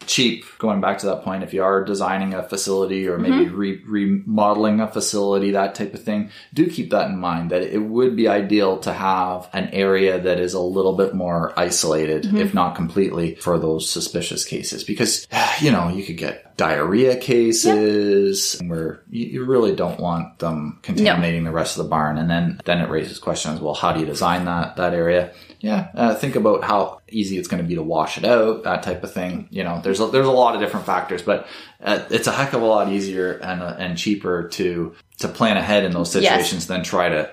cheap 0.07 0.45
going 0.57 0.81
back 0.81 0.97
to 0.97 1.05
that 1.05 1.23
point 1.23 1.43
if 1.43 1.53
you 1.53 1.63
are 1.63 1.83
designing 1.83 2.33
a 2.33 2.43
facility 2.43 3.07
or 3.07 3.17
maybe 3.17 3.49
re- 3.49 3.81
remodeling 3.85 4.79
a 4.79 4.87
facility 4.87 5.51
that 5.51 5.75
type 5.75 5.93
of 5.93 6.01
thing 6.01 6.29
do 6.53 6.69
keep 6.69 6.89
that 6.91 7.09
in 7.09 7.17
mind 7.17 7.51
that 7.51 7.61
it 7.61 7.79
would 7.79 8.15
be 8.15 8.27
ideal 8.27 8.77
to 8.79 8.93
have 8.93 9.49
an 9.53 9.69
area 9.73 10.19
that 10.19 10.39
is 10.39 10.53
a 10.53 10.59
little 10.59 10.95
bit 10.95 11.13
more 11.13 11.53
isolated 11.57 12.25
if 12.35 12.53
not 12.53 12.75
completely 12.75 13.35
for 13.35 13.59
those 13.59 13.89
suspicious 13.89 14.45
cases. 14.45 14.83
Because 14.83 15.27
you 15.61 15.71
know 15.71 15.89
you 15.89 16.03
could 16.03 16.17
get 16.17 16.55
diarrhea 16.57 17.15
cases 17.17 18.59
where 18.65 19.03
you, 19.09 19.45
really 19.45 19.75
don't 19.75 19.99
want 19.99 20.39
them 20.39 20.79
contaminating 20.81 21.43
the 21.43 21.51
rest 21.51 21.77
of 21.77 21.83
the 21.83 21.89
barn. 21.89 22.17
And 22.17 22.29
then 22.29 22.59
then 22.65 22.79
it 22.79 22.89
raises 22.89 23.19
questions 23.19 23.59
well 23.59 23.73
how 23.73 23.93
do 23.93 23.99
you 23.99 24.05
design 24.05 24.45
that 24.45 24.75
that 24.77 24.93
area? 24.93 25.33
Yeah 25.59 25.89
uh, 25.93 26.15
think 26.15 26.35
about 26.35 26.63
how 26.63 27.01
easy 27.09 27.37
it's 27.37 27.47
going 27.47 27.61
to 27.61 27.67
be 27.67 27.75
to 27.75 27.83
wash 27.83 28.17
it 28.17 28.25
out 28.25 28.63
that 28.63 28.83
type 28.83 29.03
of 29.03 29.13
thing. 29.13 29.47
You 29.51 29.63
know 29.63 29.81
there's 29.83 29.96
a, 29.99 30.07
there's 30.07 30.27
a 30.27 30.31
lot 30.31 30.55
of 30.55 30.61
different 30.61 30.85
factors 30.85 31.21
but 31.21 31.47
uh, 31.83 32.03
it's 32.09 32.27
a 32.27 32.31
heck 32.31 32.53
of 32.53 32.61
a 32.61 32.65
lot 32.65 32.89
easier 32.91 33.33
and 33.33 33.61
uh, 33.61 33.75
and 33.77 33.97
cheaper 33.97 34.47
to 34.49 34.95
to 35.19 35.27
plan 35.27 35.57
ahead 35.57 35.83
in 35.83 35.91
those 35.91 36.15
Yes. 36.15 36.23
situations 36.31 36.67
than 36.67 36.83
try 36.83 37.09
to 37.09 37.31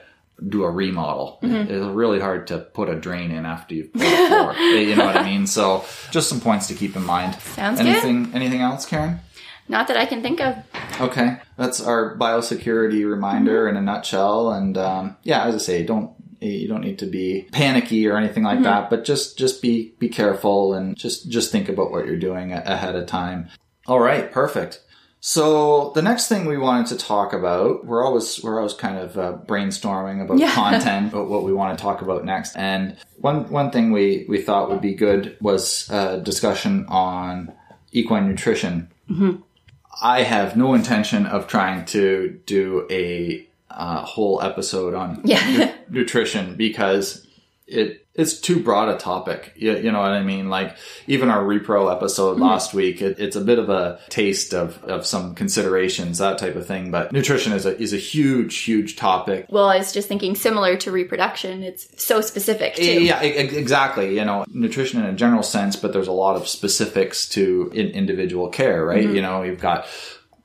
do 0.48 0.64
a 0.64 0.70
remodel. 0.70 1.38
It's 1.42 1.70
really 1.94 2.18
hard 2.18 2.48
to 2.48 2.58
put 2.58 2.88
a 2.88 2.96
drain 2.96 3.30
in 3.30 3.46
after 3.46 3.74
you've 3.76 3.92
put 3.92 4.02
a 4.02 4.26
floor. 4.26 4.54
you 4.58 4.96
know 4.96 5.04
what 5.04 5.16
I 5.16 5.22
mean? 5.24 5.46
So 5.46 5.84
just 6.10 6.28
some 6.28 6.40
points 6.40 6.66
to 6.68 6.74
keep 6.74 6.96
in 6.96 7.04
mind. 7.04 7.36
Sounds 7.36 7.78
good. 7.80 7.86
anything 7.88 8.30
anything 8.34 8.60
else, 8.60 8.84
Karen? 8.84 9.20
Not 9.68 9.86
that 9.88 9.96
I 9.96 10.06
can 10.06 10.22
think 10.22 10.40
of. 10.40 10.56
Okay, 11.00 11.36
that's 11.56 11.80
our 11.80 12.16
biosecurity 12.18 13.08
reminder 13.08 13.68
in 13.68 13.76
a 13.76 13.80
nutshell. 13.80 14.50
And 14.52 14.76
um, 14.76 15.16
yeah, 15.22 15.44
as 15.44 15.54
I 15.54 15.58
say, 15.58 15.82
don't 15.84 16.10
Eh, 16.44 16.48
you 16.48 16.68
don't 16.68 16.82
need 16.82 16.98
to 16.98 17.06
be 17.06 17.48
panicky 17.52 18.06
or 18.06 18.16
anything 18.16 18.44
like 18.44 18.56
mm-hmm. 18.56 18.64
that, 18.64 18.90
but 18.90 19.04
just 19.04 19.38
just 19.38 19.62
be 19.62 19.94
be 19.98 20.08
careful 20.08 20.74
and 20.74 20.96
just 20.96 21.30
just 21.30 21.50
think 21.50 21.68
about 21.68 21.90
what 21.90 22.06
you're 22.06 22.18
doing 22.18 22.52
a- 22.52 22.62
ahead 22.66 22.94
of 22.94 23.06
time. 23.06 23.48
All 23.86 24.00
right, 24.00 24.30
perfect. 24.30 24.80
So 25.20 25.90
the 25.94 26.02
next 26.02 26.28
thing 26.28 26.44
we 26.44 26.58
wanted 26.58 26.88
to 26.88 26.98
talk 26.98 27.32
about, 27.32 27.86
we're 27.86 28.04
always 28.04 28.42
we're 28.42 28.58
always 28.58 28.74
kind 28.74 28.98
of 28.98 29.18
uh, 29.18 29.38
brainstorming 29.46 30.22
about 30.22 30.38
Yeah. 30.38 30.50
content, 30.54 31.12
about 31.12 31.30
what 31.30 31.44
we 31.44 31.52
want 31.54 31.78
to 31.78 31.82
talk 31.82 32.02
about 32.02 32.26
next. 32.26 32.56
And 32.56 32.98
one 33.16 33.48
one 33.50 33.70
thing 33.70 33.90
we 33.90 34.26
we 34.28 34.42
thought 34.42 34.68
would 34.68 34.82
be 34.82 34.94
good 34.94 35.38
was 35.40 35.88
a 35.88 36.20
discussion 36.20 36.84
on 36.88 37.54
equine 37.90 38.28
nutrition. 38.28 38.90
Mm-hmm. 39.08 39.40
I 40.02 40.24
have 40.24 40.56
no 40.56 40.74
intention 40.74 41.24
of 41.24 41.46
trying 41.46 41.86
to 41.86 42.40
do 42.44 42.86
a 42.90 43.48
uh, 43.74 44.04
whole 44.04 44.40
episode 44.42 44.94
on 44.94 45.20
Yeah. 45.24 45.74
nu- 45.90 46.00
nutrition 46.00 46.54
because 46.56 47.26
it 47.66 48.00
it's 48.14 48.38
too 48.40 48.62
broad 48.62 48.88
a 48.88 48.96
topic. 48.96 49.52
You, 49.56 49.76
you 49.76 49.90
know 49.90 49.98
what 49.98 50.12
I 50.12 50.22
mean? 50.22 50.48
Like 50.48 50.76
even 51.08 51.30
our 51.30 51.42
repro 51.42 51.90
episode 51.92 52.38
last 52.38 52.72
week, 52.72 53.02
it, 53.02 53.18
it's 53.18 53.34
a 53.34 53.40
bit 53.40 53.58
of 53.58 53.68
a 53.70 53.98
taste 54.08 54.54
of, 54.54 54.80
of 54.84 55.04
some 55.04 55.34
considerations, 55.34 56.18
that 56.18 56.38
type 56.38 56.54
of 56.54 56.64
thing. 56.64 56.92
But 56.92 57.10
nutrition 57.10 57.52
is 57.52 57.66
a 57.66 57.76
is 57.76 57.92
a 57.92 57.96
huge, 57.96 58.58
huge 58.58 58.94
topic. 58.94 59.46
Well, 59.48 59.64
I 59.64 59.78
was 59.78 59.92
just 59.92 60.06
thinking 60.06 60.36
similar 60.36 60.76
to 60.76 60.92
reproduction. 60.92 61.64
It's 61.64 61.88
so 62.00 62.20
specific 62.20 62.74
too. 62.76 63.02
Yeah, 63.02 63.20
exactly. 63.22 64.16
You 64.16 64.24
know, 64.24 64.44
nutrition 64.52 65.00
in 65.00 65.06
a 65.06 65.14
general 65.14 65.42
sense, 65.42 65.74
but 65.74 65.92
there's 65.92 66.06
a 66.08 66.12
lot 66.12 66.36
of 66.36 66.46
specifics 66.46 67.28
to 67.30 67.72
in- 67.74 67.88
individual 67.90 68.48
care, 68.48 68.84
right? 68.84 69.02
You 69.02 69.22
know, 69.22 69.42
you've 69.42 69.60
got 69.60 69.86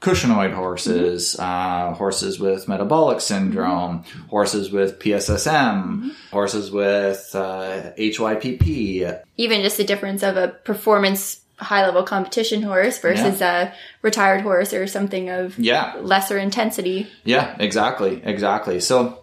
Cushingoid 0.01 0.53
horses, 0.53 1.37
uh, 1.37 1.93
horses 1.93 2.39
with 2.39 2.69
metabolic 2.69 3.19
syndrome, 3.19 4.05
horses 4.29 4.71
with 4.71 4.97
PSSM, 4.99 6.11
horses 6.31 6.71
with 6.71 7.29
uh, 7.35 7.91
HYPP. 7.97 9.21
Even 9.35 9.61
just 9.61 9.75
the 9.75 9.83
difference 9.83 10.23
of 10.23 10.37
a 10.37 10.47
performance 10.47 11.41
high 11.57 11.85
level 11.85 12.03
competition 12.03 12.61
horse 12.61 12.99
versus 12.99 13.41
a 13.41 13.73
retired 14.01 14.41
horse 14.41 14.73
or 14.73 14.87
something 14.87 15.29
of 15.29 15.59
Yeah, 15.59 15.95
lesser 16.01 16.37
intensity. 16.37 17.07
Yeah, 17.25 17.55
exactly, 17.59 18.21
exactly. 18.23 18.79
So 18.79 19.18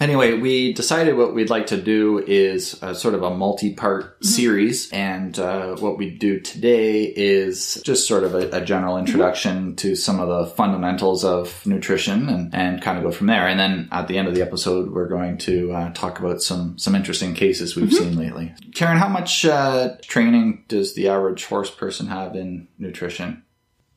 anyway, 0.00 0.38
we 0.38 0.72
decided 0.72 1.16
what 1.16 1.34
we'd 1.34 1.50
like 1.50 1.66
to 1.68 1.76
do 1.76 2.18
is 2.26 2.80
a, 2.82 2.94
sort 2.94 3.14
of 3.14 3.22
a 3.22 3.30
multi-part 3.30 4.24
series, 4.24 4.90
and 4.92 5.38
uh, 5.38 5.76
what 5.76 5.98
we 5.98 6.10
do 6.10 6.40
today 6.40 7.04
is 7.04 7.80
just 7.84 8.06
sort 8.06 8.24
of 8.24 8.34
a, 8.34 8.48
a 8.50 8.64
general 8.64 8.98
introduction 8.98 9.76
to 9.76 9.94
some 9.94 10.20
of 10.20 10.28
the 10.28 10.54
fundamentals 10.54 11.24
of 11.24 11.64
nutrition, 11.66 12.28
and, 12.28 12.54
and 12.54 12.82
kind 12.82 12.98
of 12.98 13.04
go 13.04 13.10
from 13.10 13.26
there. 13.26 13.46
And 13.46 13.58
then 13.58 13.88
at 13.92 14.08
the 14.08 14.18
end 14.18 14.28
of 14.28 14.34
the 14.34 14.42
episode, 14.42 14.92
we're 14.92 15.08
going 15.08 15.38
to 15.38 15.72
uh, 15.72 15.92
talk 15.92 16.18
about 16.18 16.42
some 16.42 16.78
some 16.78 16.94
interesting 16.94 17.34
cases 17.34 17.76
we've 17.76 17.92
seen 17.92 18.16
lately. 18.16 18.52
Karen, 18.74 18.98
how 18.98 19.08
much 19.08 19.44
uh, 19.44 19.96
training 20.02 20.64
does 20.68 20.94
the 20.94 21.08
average 21.08 21.44
horse 21.44 21.70
person 21.70 22.06
have 22.06 22.34
in 22.34 22.68
nutrition? 22.78 23.42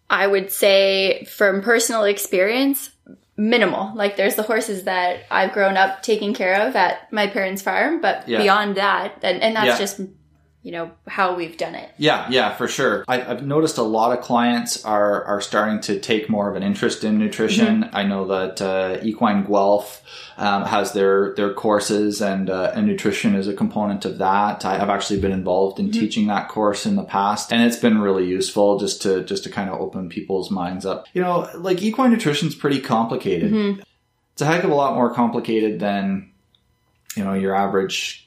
I 0.10 0.25
would 0.27 0.51
say 0.51 1.25
from 1.25 1.62
personal 1.62 2.06
experience, 2.06 2.92
minimal. 3.38 3.91
Like 3.96 4.17
there's 4.17 4.36
the 4.36 4.44
horses 4.44 4.84
that 4.86 5.22
I've 5.29 5.53
grown 5.53 5.77
up 5.77 6.01
taking 6.01 6.34
care 6.34 6.67
of 6.67 6.75
at 6.75 7.12
my 7.13 7.27
parents' 7.27 7.62
farm, 7.62 8.01
but 8.01 8.27
Yeah. 8.27 8.39
beyond 8.39 8.75
that, 8.77 9.20
and, 9.22 9.41
and 9.41 9.56
that's 9.56 9.67
Yeah. 9.67 9.77
just, 9.77 10.01
you 10.63 10.71
know, 10.71 10.91
how 11.07 11.35
we've 11.35 11.55
done 11.55 11.75
it. 11.75 11.89
Yeah, 11.97 12.27
yeah, 12.29 12.53
for 12.55 12.67
sure. 12.67 13.05
I, 13.07 13.21
I've 13.21 13.45
noticed 13.45 13.77
a 13.77 13.83
lot 13.83 14.17
of 14.17 14.23
clients 14.23 14.83
are 14.83 15.23
are 15.23 15.39
starting 15.39 15.79
to 15.81 15.99
take 15.99 16.29
more 16.29 16.49
of 16.49 16.55
an 16.55 16.63
interest 16.63 17.03
in 17.03 17.17
nutrition. 17.17 17.89
I 17.93 18.03
know 18.03 18.27
that 18.27 18.61
uh, 18.61 18.97
Equine 19.01 19.45
Guelph 19.45 20.01
um, 20.35 20.65
has 20.65 20.91
their 20.93 21.33
their 21.35 21.53
courses, 21.53 22.21
and 22.21 22.49
uh, 22.49 22.71
and 22.75 22.85
nutrition 22.85 23.35
is 23.35 23.47
a 23.47 23.53
component 23.53 24.03
of 24.03 24.17
that. 24.17 24.65
I 24.65 24.77
have 24.77 24.89
actually 24.89 25.21
been 25.21 25.31
involved 25.31 25.79
in 25.79 25.91
teaching 25.91 26.27
that 26.27 26.49
course 26.49 26.85
in 26.85 26.95
the 26.95 27.03
past, 27.03 27.53
and 27.53 27.63
it's 27.63 27.77
been 27.77 27.99
really 27.99 28.25
useful 28.25 28.77
just 28.77 29.01
to 29.03 29.23
just 29.23 29.43
to 29.45 29.49
kind 29.49 29.69
of 29.69 29.79
open 29.79 30.09
people's 30.09 30.51
minds 30.51 30.85
up. 30.85 31.07
You 31.13 31.21
know, 31.21 31.49
like 31.55 31.81
equine 31.81 32.11
nutrition 32.11 32.47
is 32.47 32.55
pretty 32.55 32.81
complicated. 32.81 33.85
It's 34.33 34.41
a 34.41 34.45
heck 34.45 34.63
of 34.63 34.71
a 34.71 34.75
lot 34.75 34.95
more 34.95 35.13
complicated 35.13 35.79
than 35.79 36.31
you 37.15 37.23
know 37.23 37.33
your 37.33 37.55
average 37.55 38.26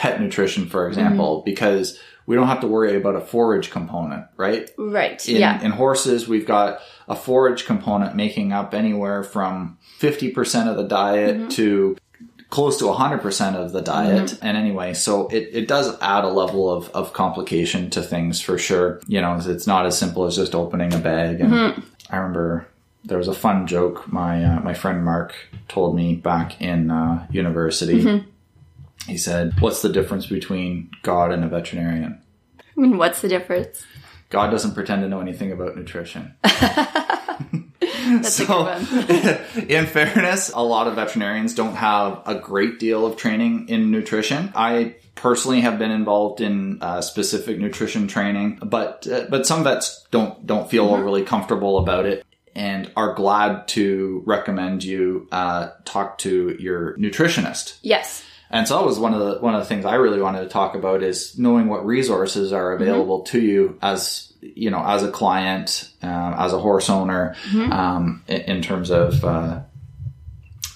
pet 0.00 0.18
nutrition, 0.18 0.66
for 0.66 0.88
example, 0.88 1.36
mm-hmm. 1.36 1.44
because 1.44 2.00
we 2.24 2.34
don't 2.34 2.46
have 2.46 2.60
to 2.60 2.66
worry 2.66 2.96
about 2.96 3.16
a 3.16 3.20
forage 3.20 3.70
component, 3.70 4.24
right? 4.38 4.70
Right. 4.78 5.28
In, 5.28 5.36
yeah. 5.36 5.60
in 5.60 5.72
horses, 5.72 6.26
we've 6.26 6.46
got 6.46 6.80
a 7.06 7.14
forage 7.14 7.66
component 7.66 8.16
making 8.16 8.50
up 8.50 8.72
anywhere 8.72 9.22
from 9.22 9.76
50% 9.98 10.68
of 10.68 10.78
the 10.78 10.84
diet 10.84 11.36
mm-hmm. 11.36 11.48
to 11.48 11.98
close 12.48 12.78
to 12.78 12.84
100% 12.84 13.56
of 13.56 13.72
the 13.72 13.82
diet. 13.82 14.30
Mm-hmm. 14.30 14.46
And 14.46 14.56
anyway, 14.56 14.94
so 14.94 15.28
it, 15.28 15.50
it 15.52 15.68
does 15.68 15.94
add 16.00 16.24
a 16.24 16.28
level 16.28 16.70
of, 16.70 16.88
of 16.92 17.12
complication 17.12 17.90
to 17.90 18.02
things 18.02 18.40
for 18.40 18.56
sure. 18.56 19.02
You 19.06 19.20
know, 19.20 19.38
it's 19.38 19.66
not 19.66 19.84
as 19.84 19.98
simple 19.98 20.24
as 20.24 20.34
just 20.34 20.54
opening 20.54 20.94
a 20.94 20.98
bag. 20.98 21.42
And 21.42 21.52
I 22.08 22.16
remember 22.16 22.66
there 23.04 23.18
was 23.18 23.28
a 23.28 23.34
fun 23.34 23.66
joke 23.66 24.10
my, 24.10 24.42
uh, 24.42 24.60
my 24.60 24.72
friend 24.72 25.04
Mark 25.04 25.34
told 25.68 25.94
me 25.94 26.14
back 26.14 26.58
in 26.62 26.90
uh, 26.90 27.26
university. 27.30 28.24
He 29.10 29.18
said, 29.18 29.60
What's 29.60 29.82
the 29.82 29.88
difference 29.88 30.26
between 30.26 30.90
God 31.02 31.32
and 31.32 31.44
a 31.44 31.48
veterinarian? 31.48 32.22
I 32.60 32.80
mean, 32.80 32.96
what's 32.96 33.20
the 33.20 33.28
difference? 33.28 33.84
God 34.28 34.50
doesn't 34.50 34.74
pretend 34.74 35.02
to 35.02 35.08
know 35.08 35.20
anything 35.20 35.50
about 35.50 35.76
nutrition. 35.76 36.36
That's 36.42 38.38
one. 38.48 38.80
in 39.68 39.86
fairness, 39.86 40.50
a 40.54 40.62
lot 40.62 40.86
of 40.86 40.94
veterinarians 40.94 41.56
don't 41.56 41.74
have 41.74 42.22
a 42.24 42.36
great 42.36 42.78
deal 42.78 43.04
of 43.04 43.16
training 43.16 43.68
in 43.68 43.90
nutrition. 43.90 44.52
I 44.54 44.94
personally 45.16 45.60
have 45.62 45.78
been 45.78 45.90
involved 45.90 46.40
in 46.40 46.78
uh, 46.80 47.00
specific 47.00 47.58
nutrition 47.58 48.06
training, 48.06 48.60
but 48.62 49.08
uh, 49.08 49.26
but 49.28 49.44
some 49.44 49.64
vets 49.64 50.06
don't 50.12 50.46
don't 50.46 50.70
feel 50.70 50.88
overly 50.88 51.24
comfortable 51.24 51.78
about 51.78 52.06
it 52.06 52.24
and 52.54 52.90
are 52.96 53.14
glad 53.14 53.66
to 53.68 54.22
recommend 54.24 54.84
you 54.84 55.26
uh, 55.32 55.70
talk 55.84 56.18
to 56.18 56.56
your 56.60 56.96
nutritionist. 56.96 57.78
Yes. 57.82 58.24
And 58.50 58.66
so 58.66 58.78
that 58.78 58.84
was 58.86 58.98
one 58.98 59.14
of 59.14 59.20
the 59.20 59.38
one 59.40 59.54
of 59.54 59.60
the 59.60 59.66
things 59.66 59.84
I 59.84 59.94
really 59.94 60.20
wanted 60.20 60.40
to 60.40 60.48
talk 60.48 60.74
about 60.74 61.02
is 61.02 61.38
knowing 61.38 61.68
what 61.68 61.86
resources 61.86 62.52
are 62.52 62.72
available 62.72 63.22
to 63.26 63.40
you 63.40 63.78
as 63.80 64.32
you 64.40 64.70
know 64.70 64.82
as 64.84 65.02
a 65.04 65.10
client, 65.10 65.88
um, 66.02 66.34
as 66.36 66.52
a 66.52 66.58
horse 66.58 66.90
owner, 66.90 67.36
um, 67.54 68.22
in, 68.26 68.40
in 68.40 68.62
terms 68.62 68.90
of 68.90 69.24
uh, 69.24 69.60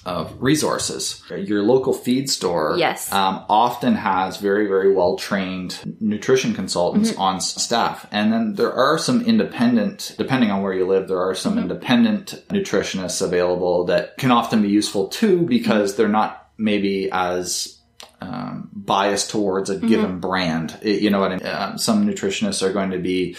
of 0.05 0.35
resources. 0.41 1.21
Your 1.35 1.63
local 1.63 1.91
feed 1.91 2.29
store, 2.29 2.75
Yes. 2.77 3.11
um, 3.11 3.43
often 3.49 3.95
has 3.95 4.37
very 4.37 4.67
very 4.67 4.93
well 4.93 5.17
trained 5.17 5.79
nutrition 5.99 6.53
consultants 6.53 7.15
on 7.17 7.41
staff, 7.41 8.07
and 8.11 8.31
then 8.31 8.53
there 8.53 8.71
are 8.71 8.97
some 8.97 9.21
independent, 9.25 10.13
depending 10.17 10.51
on 10.51 10.61
where 10.61 10.73
you 10.73 10.87
live, 10.87 11.07
there 11.07 11.19
are 11.27 11.33
some 11.35 11.57
independent 11.57 12.43
nutritionists 12.49 13.21
available 13.21 13.83
that 13.85 14.15
can 14.17 14.31
often 14.31 14.61
be 14.61 14.69
useful 14.69 15.07
too 15.07 15.41
because 15.41 15.95
they're 15.95 16.07
not 16.07 16.44
maybe 16.57 17.09
as 17.11 17.79
um, 18.21 18.69
biased 18.73 19.29
towards 19.29 19.69
a 19.69 19.77
given 19.77 20.19
brand. 20.19 20.77
It- 20.81 21.01
you 21.01 21.09
know 21.09 21.19
what 21.19 21.31
I 21.31 21.37
mean? 21.37 21.47
Um, 21.47 21.77
some 21.77 22.07
nutritionists 22.07 22.61
are 22.61 22.73
going 22.73 22.91
to 22.91 22.99
be, 22.99 23.35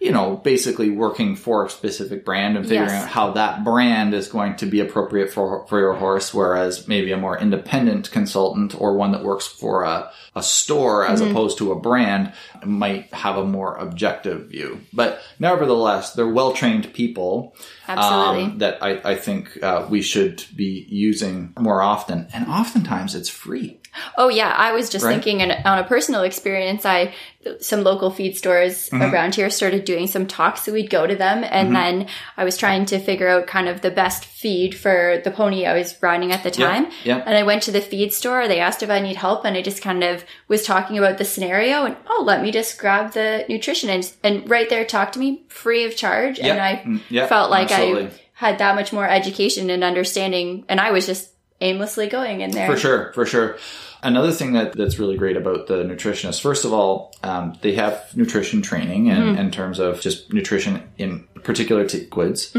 you 0.00 0.10
know, 0.10 0.36
basically 0.36 0.88
working 0.90 1.36
for 1.36 1.66
a 1.66 1.70
specific 1.70 2.24
brand 2.24 2.56
and 2.56 2.66
figuring 2.66 2.88
Yes. 2.88 3.02
out 3.04 3.08
how 3.10 3.30
that 3.32 3.62
brand 3.64 4.14
is 4.14 4.28
going 4.28 4.56
to 4.56 4.66
be 4.66 4.80
appropriate 4.80 5.30
for 5.30 5.66
for 5.68 5.78
your 5.78 5.92
horse. 5.92 6.32
Whereas 6.32 6.88
maybe 6.88 7.12
a 7.12 7.18
more 7.18 7.38
independent 7.38 8.10
consultant 8.10 8.74
or 8.80 8.96
one 8.96 9.12
that 9.12 9.22
works 9.22 9.46
for 9.46 9.84
a 9.84 10.10
a 10.34 10.42
store 10.42 11.04
as 11.06 11.20
opposed 11.20 11.58
to 11.58 11.72
a 11.72 11.78
brand 11.80 12.32
might 12.64 13.12
have 13.12 13.36
a 13.36 13.44
more 13.44 13.74
objective 13.76 14.48
view. 14.48 14.80
But 14.92 15.20
nevertheless, 15.38 16.14
they're 16.14 16.26
well 16.28 16.52
trained 16.52 16.94
people 16.94 17.54
Absolutely. 17.88 18.44
um, 18.44 18.58
that 18.58 18.82
I, 18.82 19.00
I 19.04 19.14
think 19.16 19.62
uh, 19.62 19.86
we 19.90 20.02
should 20.02 20.44
be 20.54 20.86
using 20.88 21.52
more 21.58 21.82
often. 21.82 22.28
And 22.32 22.46
oftentimes 22.46 23.14
it's 23.16 23.28
free. 23.28 23.79
Oh 24.16 24.28
yeah, 24.28 24.54
I 24.56 24.72
was 24.72 24.88
just 24.90 25.04
Right. 25.04 25.12
thinking 25.14 25.42
and 25.42 25.66
on 25.66 25.78
a 25.78 25.84
personal 25.84 26.22
experience. 26.22 26.84
I 26.86 27.12
some 27.60 27.82
local 27.82 28.10
feed 28.10 28.36
stores 28.36 28.90
Mm-hmm. 28.90 29.02
around 29.14 29.34
here 29.34 29.48
started 29.50 29.84
doing 29.86 30.06
some 30.06 30.26
talks, 30.26 30.62
so 30.64 30.72
we'd 30.72 30.90
go 30.90 31.06
to 31.06 31.16
them, 31.16 31.42
and 31.42 31.74
then 31.74 32.06
I 32.36 32.44
was 32.44 32.56
trying 32.58 32.84
to 32.86 32.98
figure 32.98 33.28
out 33.28 33.46
kind 33.46 33.66
of 33.68 33.80
the 33.80 33.90
best 33.90 34.24
feed 34.26 34.74
for 34.74 35.20
the 35.24 35.30
pony 35.30 35.64
I 35.66 35.74
was 35.74 35.96
riding 36.02 36.32
at 36.32 36.42
the 36.42 36.50
time. 36.50 36.88
yeah. 37.02 37.22
And 37.24 37.34
I 37.36 37.42
went 37.42 37.62
to 37.64 37.70
the 37.72 37.80
feed 37.80 38.12
store. 38.12 38.46
They 38.46 38.60
asked 38.60 38.82
if 38.82 38.90
I 38.90 39.00
need 39.00 39.16
help, 39.16 39.44
and 39.44 39.56
I 39.56 39.62
just 39.62 39.82
kind 39.82 40.04
of 40.04 40.24
was 40.48 40.64
talking 40.64 40.98
about 40.98 41.16
the 41.18 41.24
scenario, 41.24 41.84
and 41.84 41.96
oh, 42.08 42.22
let 42.26 42.42
me 42.42 42.50
just 42.52 42.78
grab 42.78 43.12
the 43.12 43.44
nutrition 43.48 43.88
and 43.90 44.12
and 44.22 44.48
right 44.50 44.68
there 44.68 44.84
talk 44.84 45.12
to 45.12 45.18
me 45.18 45.44
free 45.48 45.84
of 45.84 45.96
charge, 45.96 46.38
and 46.38 46.60
I 46.60 46.76
Mm, 46.86 47.28
felt 47.28 47.50
like 47.50 47.70
absolutely. 47.72 48.06
I 48.06 48.10
had 48.34 48.58
that 48.58 48.74
much 48.74 48.92
more 48.92 49.08
education 49.08 49.70
and 49.70 49.82
understanding, 49.82 50.64
and 50.68 50.78
I 50.80 50.90
was 50.92 51.06
just 51.06 51.30
aimlessly 51.60 52.08
going 52.08 52.40
in 52.40 52.50
there. 52.52 52.66
For 52.70 52.76
sure, 52.76 53.12
for 53.12 53.26
sure. 53.26 53.56
Another 54.02 54.32
thing 54.32 54.54
that, 54.54 54.72
that's 54.72 54.98
really 54.98 55.18
great 55.18 55.36
about 55.36 55.66
the 55.66 55.84
nutritionist, 55.84 56.40
first 56.40 56.64
of 56.64 56.72
all, 56.72 57.14
um, 57.22 57.58
they 57.60 57.74
have 57.74 58.16
nutrition 58.16 58.62
training 58.62 59.10
and 59.10 59.38
in 59.38 59.50
terms 59.50 59.78
of 59.78 60.00
just 60.00 60.32
nutrition 60.32 60.82
in 60.96 61.24
particular 61.44 61.86
to 61.86 62.00
equids. 62.02 62.54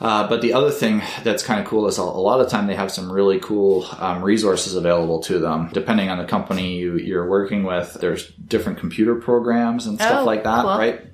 Uh, 0.00 0.28
but 0.28 0.40
the 0.42 0.52
other 0.52 0.70
thing 0.70 1.02
that's 1.24 1.42
kind 1.42 1.58
of 1.60 1.66
cool 1.66 1.88
is 1.88 1.98
a, 1.98 2.02
a 2.02 2.04
lot 2.04 2.40
of 2.40 2.48
time 2.48 2.68
they 2.68 2.76
have 2.76 2.92
some 2.92 3.10
really 3.10 3.40
cool 3.40 3.84
um, 3.98 4.22
resources 4.22 4.76
available 4.76 5.18
to 5.20 5.40
them. 5.40 5.70
Depending 5.72 6.08
on 6.08 6.18
the 6.18 6.24
company 6.24 6.76
you, 6.76 6.96
you're 6.98 7.28
working 7.28 7.64
with, 7.64 7.94
there's 7.94 8.28
different 8.28 8.78
computer 8.78 9.16
programs 9.16 9.86
and 9.86 9.98
stuff 9.98 10.20
Oh, 10.20 10.24
like 10.24 10.44
that, 10.44 10.62
cool. 10.62 10.78
right? 10.78 11.04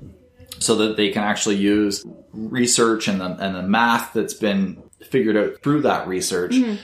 So 0.58 0.74
that 0.76 0.98
they 0.98 1.08
can 1.08 1.22
actually 1.24 1.56
use 1.56 2.04
research 2.34 3.08
and 3.08 3.22
the, 3.22 3.24
and 3.42 3.54
the 3.54 3.62
math 3.62 4.12
that's 4.12 4.34
been 4.34 4.82
figured 5.06 5.36
out 5.36 5.62
through 5.62 5.82
that 5.82 6.06
research, 6.08 6.52
Mm-hmm. 6.52 6.76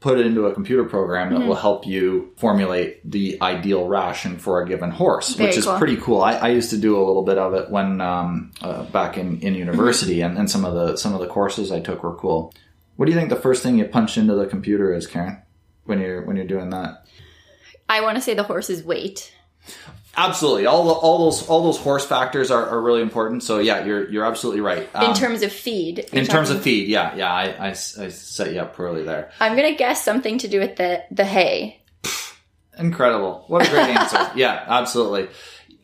put 0.00 0.18
it 0.20 0.26
into 0.26 0.44
a 0.46 0.52
computer 0.52 0.84
program 0.84 1.32
that 1.32 1.46
will 1.46 1.54
help 1.54 1.86
you 1.86 2.32
formulate 2.36 3.00
the 3.10 3.38
ideal 3.40 3.86
ration 3.88 4.36
for 4.38 4.60
a 4.60 4.66
given 4.68 4.90
horse, 4.90 5.34
Very 5.34 5.48
which 5.48 5.56
is 5.58 5.64
cool. 5.64 5.78
pretty 5.78 5.96
cool. 5.96 6.20
I, 6.20 6.34
I 6.34 6.48
used 6.48 6.70
to 6.70 6.76
do 6.76 6.96
a 6.96 7.02
little 7.04 7.22
bit 7.24 7.38
of 7.38 7.54
it 7.54 7.70
when 7.70 8.00
um, 8.02 8.52
uh, 8.60 8.82
back 8.84 9.16
in, 9.16 9.40
in 9.40 9.54
university, 9.54 10.20
and, 10.20 10.36
and 10.36 10.50
some 10.50 10.64
of 10.66 10.74
the 10.74 10.96
some 10.96 11.14
of 11.14 11.20
the 11.20 11.26
courses 11.26 11.72
I 11.72 11.80
took 11.80 12.02
were 12.02 12.14
cool. 12.16 12.52
What 12.96 13.06
do 13.06 13.12
you 13.12 13.18
think 13.18 13.30
the 13.30 13.36
first 13.36 13.62
thing 13.62 13.78
you 13.78 13.86
punch 13.86 14.18
into 14.18 14.34
the 14.34 14.46
computer 14.46 14.92
is, 14.94 15.06
Karen, 15.06 15.42
when 15.84 16.00
you're 16.00 16.22
when 16.22 16.36
you're 16.36 16.46
doing 16.46 16.70
that? 16.70 17.06
I 17.88 18.00
want 18.02 18.16
to 18.16 18.20
say 18.22 18.34
the 18.34 18.42
horse's 18.44 18.82
weight. 18.84 19.32
Absolutely, 20.16 20.66
all 20.66 20.84
the, 20.84 20.92
all 20.92 21.18
those 21.30 21.46
all 21.48 21.62
those 21.64 21.78
horse 21.78 22.06
factors 22.06 22.50
are, 22.50 22.66
are 22.68 22.80
really 22.80 23.02
important. 23.02 23.42
So 23.42 23.58
yeah, 23.58 23.84
you're 23.84 24.08
you're 24.10 24.24
absolutely 24.24 24.60
right. 24.60 24.88
In 24.94 25.00
Um, 25.10 25.14
terms 25.14 25.42
of 25.42 25.52
feed. 25.52 25.98
in 25.98 26.24
terms 26.26 26.48
talking- 26.48 26.56
of 26.56 26.62
feed, 26.62 26.88
yeah, 26.88 27.14
yeah, 27.16 27.32
I, 27.32 27.44
I, 27.44 27.68
I 27.70 27.72
set 27.74 28.52
you 28.52 28.60
up 28.60 28.76
poorly 28.76 29.02
there. 29.02 29.30
I'm 29.40 29.56
going 29.56 29.70
to 29.72 29.76
guess 29.78 30.04
something 30.04 30.38
to 30.38 30.48
do 30.48 30.60
with 30.60 30.76
the, 30.76 31.02
the 31.10 31.24
hay. 31.24 31.80
Incredible. 32.78 33.44
What 33.48 33.66
a 33.66 33.70
great 33.70 33.88
answer. 33.96 34.30
Yeah, 34.34 34.64
absolutely. 34.66 35.28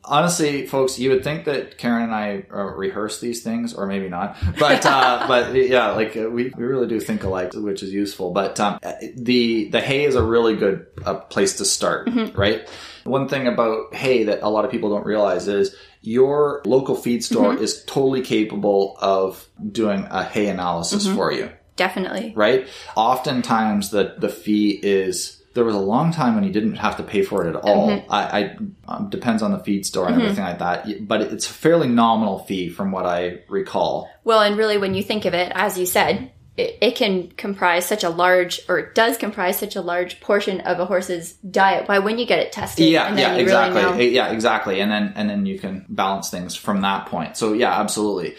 Honestly, 0.05 0.67
folks, 0.67 0.99
you 0.99 1.11
would 1.11 1.23
think 1.23 1.45
that 1.45 1.77
Karen 1.79 2.05
and 2.05 2.15
I 2.15 2.45
uh, 2.53 2.63
rehearse 2.63 3.21
these 3.21 3.43
things, 3.43 3.75
or 3.75 3.87
maybe 3.87 4.09
not. 4.09 4.37
But 4.59 4.85
uh, 4.87 5.25
but 5.29 5.55
yeah, 5.55 5.91
like 5.93 6.17
uh, 6.17 6.31
we, 6.31 6.53
we 6.57 6.65
really 6.65 6.87
do 6.87 7.01
think 7.01 7.23
alike, 7.23 7.53
which 7.55 7.83
is 7.83 7.93
useful. 7.93 8.33
But 8.33 8.59
um, 8.59 8.79
the 9.15 9.69
the 9.69 9.81
hay 9.81 10.05
is 10.05 10.15
a 10.15 10.23
really 10.23 10.57
good 10.57 10.87
uh, 11.05 11.15
place 11.15 11.57
to 11.59 11.65
start, 11.65 12.09
right? 12.35 12.69
One 13.05 13.29
thing 13.29 13.47
about 13.47 13.95
hay 13.95 14.25
that 14.25 14.43
a 14.43 14.49
lot 14.49 14.65
of 14.65 14.71
people 14.71 14.91
don't 14.91 15.07
realize 15.07 15.49
is 15.49 15.75
your 16.03 16.63
local 16.65 16.97
feed 16.97 17.23
store 17.23 17.55
is 17.55 17.85
totally 17.85 18.23
capable 18.23 18.97
of 19.01 19.49
doing 19.71 20.07
a 20.11 20.25
hay 20.25 20.49
analysis 20.49 21.07
for 21.07 21.31
you 21.31 21.51
Definitely. 21.77 22.33
right? 22.37 22.69
Oftentimes, 22.97 23.91
the 23.91 24.15
the 24.19 24.29
fee 24.29 24.79
is 24.83 25.40
there 25.55 25.65
was 25.65 25.75
a 25.75 25.81
long 25.81 26.13
time 26.13 26.35
when 26.35 26.45
you 26.45 26.53
didn't 26.53 26.77
have 26.77 26.97
to 26.99 27.03
pay 27.03 27.23
for 27.23 27.45
it 27.45 27.49
at 27.49 27.57
all. 27.57 27.89
Mm-hmm. 27.89 28.13
I, 28.13 28.41
I 28.41 28.57
um, 28.87 29.11
depends 29.11 29.43
on 29.43 29.51
the 29.51 29.59
feed 29.59 29.85
store 29.85 30.07
and 30.07 30.21
everything 30.21 30.45
like 30.45 30.61
that, 30.61 31.09
but 31.09 31.23
it's 31.23 31.49
a 31.49 31.53
fairly 31.53 31.89
nominal 31.89 32.41
fee 32.41 32.69
from 32.69 32.93
what 32.93 33.07
I 33.07 33.41
recall. 33.49 34.09
Well, 34.25 34.41
and 34.41 34.57
really, 34.57 34.79
when 34.79 34.95
you 34.95 35.03
think 35.03 35.25
of 35.25 35.35
it, 35.35 35.51
as 35.55 35.77
you 35.77 35.87
said, 35.87 36.31
it, 36.57 36.79
it 36.81 36.97
can 36.97 37.29
comprise 37.33 37.87
such 37.87 38.05
a 38.05 38.11
large, 38.11 38.61
or 38.69 38.79
it 38.79 38.95
does 38.95 39.17
comprise 39.17 39.59
such 39.59 39.77
a 39.77 39.81
large 39.81 40.21
portion 40.21 40.61
of 40.61 40.79
a 40.79 40.87
horse's 40.87 41.33
diet. 41.35 41.89
Why 41.89 41.99
wouldn't 41.99 42.21
you 42.21 42.27
get 42.27 42.39
it 42.39 42.53
tested? 42.53 42.87
Yeah, 42.87 43.09
and 43.09 43.19
then 43.19 43.31
yeah, 43.31 43.37
you 43.37 43.43
exactly. 43.43 43.83
Really 43.83 43.97
know? 43.97 44.03
Yeah, 44.03 44.33
exactly. 44.33 44.81
And 44.81 44.91
then 44.91 45.13
and 45.17 45.29
then 45.29 45.47
you 45.47 45.59
can 45.59 45.87
balance 45.89 46.31
things 46.31 46.55
from 46.55 46.83
that 46.83 47.07
point. 47.07 47.37
So 47.37 47.55
yeah, 47.55 47.81
absolutely. 47.81 48.37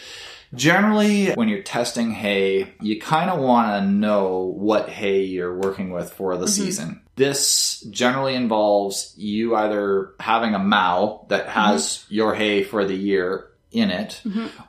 Generally, 0.53 1.31
when 1.33 1.47
you're 1.47 1.63
testing 1.63 2.11
hay, 2.11 2.73
you 2.81 2.99
kind 2.99 3.29
of 3.29 3.39
want 3.39 3.81
to 3.83 3.89
know 3.89 4.53
what 4.57 4.89
hay 4.89 5.23
you're 5.23 5.55
working 5.57 5.91
with 5.91 6.13
for 6.13 6.33
Mm-hmm. 6.33 6.41
the 6.41 6.47
season. 6.47 7.01
This 7.15 7.81
generally 7.91 8.35
involves 8.35 9.13
you 9.17 9.55
either 9.55 10.13
having 10.19 10.53
a 10.55 10.59
mow 10.59 11.25
that 11.29 11.47
has 11.49 11.81
Mm-hmm. 11.99 12.13
your 12.13 12.33
hay 12.35 12.63
for 12.63 12.85
the 12.85 12.95
year 12.95 13.47
in 13.71 13.89
it, 13.89 14.21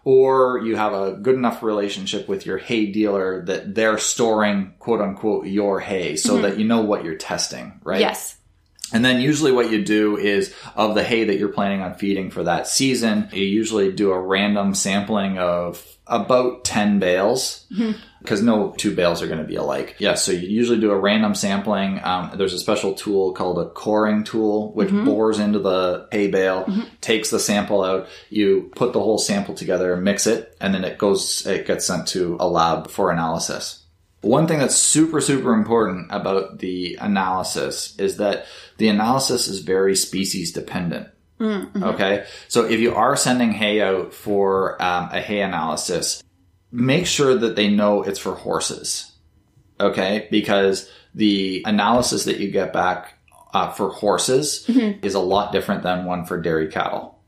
or 0.04 0.60
you 0.64 0.76
have 0.76 0.92
a 0.92 1.12
good 1.14 1.34
enough 1.34 1.62
relationship 1.64 2.28
with 2.28 2.46
your 2.46 2.58
hay 2.58 2.86
dealer 2.86 3.44
that 3.46 3.74
they're 3.74 3.98
storing 3.98 4.74
quote 4.78 5.00
unquote 5.00 5.46
your 5.48 5.80
hay 5.80 6.14
so 6.14 6.42
that 6.42 6.56
you 6.58 6.64
know 6.64 6.82
what 6.82 7.04
you're 7.04 7.16
testing, 7.16 7.80
right? 7.82 7.96
Mm-hmm. 7.96 8.00
Yes. 8.02 8.36
And 8.92 9.04
then 9.04 9.20
usually 9.20 9.52
what 9.52 9.70
you 9.70 9.84
do 9.84 10.16
is 10.16 10.54
of 10.76 10.94
the 10.94 11.04
hay 11.04 11.24
that 11.24 11.38
you're 11.38 11.48
planning 11.48 11.82
on 11.82 11.94
feeding 11.94 12.30
for 12.30 12.44
that 12.44 12.66
season, 12.66 13.28
you 13.32 13.44
usually 13.44 13.92
do 13.92 14.12
a 14.12 14.20
random 14.20 14.74
sampling 14.74 15.38
of 15.38 15.86
about 16.06 16.64
10 16.64 16.98
bales 16.98 17.66
mm-hmm. 17.72 17.98
because 18.20 18.42
no 18.42 18.74
two 18.76 18.94
bales 18.94 19.22
are 19.22 19.28
going 19.28 19.38
to 19.38 19.46
be 19.46 19.56
alike. 19.56 19.96
Yeah, 19.98 20.14
so 20.14 20.32
you 20.32 20.48
usually 20.48 20.80
do 20.80 20.90
a 20.90 20.98
random 20.98 21.34
sampling. 21.34 22.00
Um, 22.02 22.32
there's 22.36 22.52
a 22.52 22.58
special 22.58 22.94
tool 22.94 23.32
called 23.32 23.58
a 23.58 23.70
coring 23.70 24.24
tool, 24.24 24.72
which 24.74 24.88
mm-hmm. 24.88 25.04
bores 25.04 25.38
into 25.38 25.58
the 25.58 26.08
hay 26.10 26.28
bale, 26.28 26.64
mm-hmm. 26.64 26.82
takes 27.00 27.30
the 27.30 27.38
sample 27.38 27.82
out. 27.82 28.08
You 28.30 28.70
put 28.74 28.92
the 28.92 29.00
whole 29.00 29.18
sample 29.18 29.54
together, 29.54 29.96
mix 29.96 30.26
it, 30.26 30.56
and 30.60 30.74
then 30.74 30.84
it 30.84 30.98
goes, 30.98 31.46
it 31.46 31.66
gets 31.66 31.86
sent 31.86 32.08
to 32.08 32.36
a 32.40 32.48
lab 32.48 32.90
for 32.90 33.10
analysis. 33.10 33.81
One 34.22 34.46
thing 34.46 34.58
that's 34.60 34.76
super, 34.76 35.20
super 35.20 35.52
important 35.52 36.06
about 36.10 36.58
the 36.60 36.96
analysis 37.00 37.94
is 37.98 38.16
that 38.16 38.46
the 38.78 38.88
analysis 38.88 39.48
is 39.48 39.60
very 39.60 39.94
species 39.96 40.52
dependent. 40.52 41.08
Okay. 41.82 42.24
So 42.48 42.64
if 42.64 42.80
you 42.80 42.94
are 42.94 43.16
sending 43.16 43.50
hay 43.50 43.80
out 43.82 44.14
for 44.14 44.80
um, 44.80 45.08
a 45.12 45.20
hay 45.20 45.40
analysis, 45.42 46.22
make 46.70 47.06
sure 47.06 47.36
that 47.36 47.56
they 47.56 47.68
know 47.68 48.02
it's 48.02 48.20
for 48.20 48.34
horses. 48.36 49.10
Okay. 49.80 50.28
Because 50.30 50.88
the 51.14 51.62
analysis 51.66 52.24
that 52.24 52.38
you 52.38 52.50
get 52.50 52.72
back 52.72 53.14
uh, 53.52 53.70
for 53.72 53.90
horses 53.90 54.64
is 55.02 55.14
a 55.14 55.20
lot 55.20 55.52
different 55.52 55.82
than 55.82 56.04
one 56.04 56.24
for 56.24 56.40
dairy 56.40 56.68
cattle. 56.68 57.18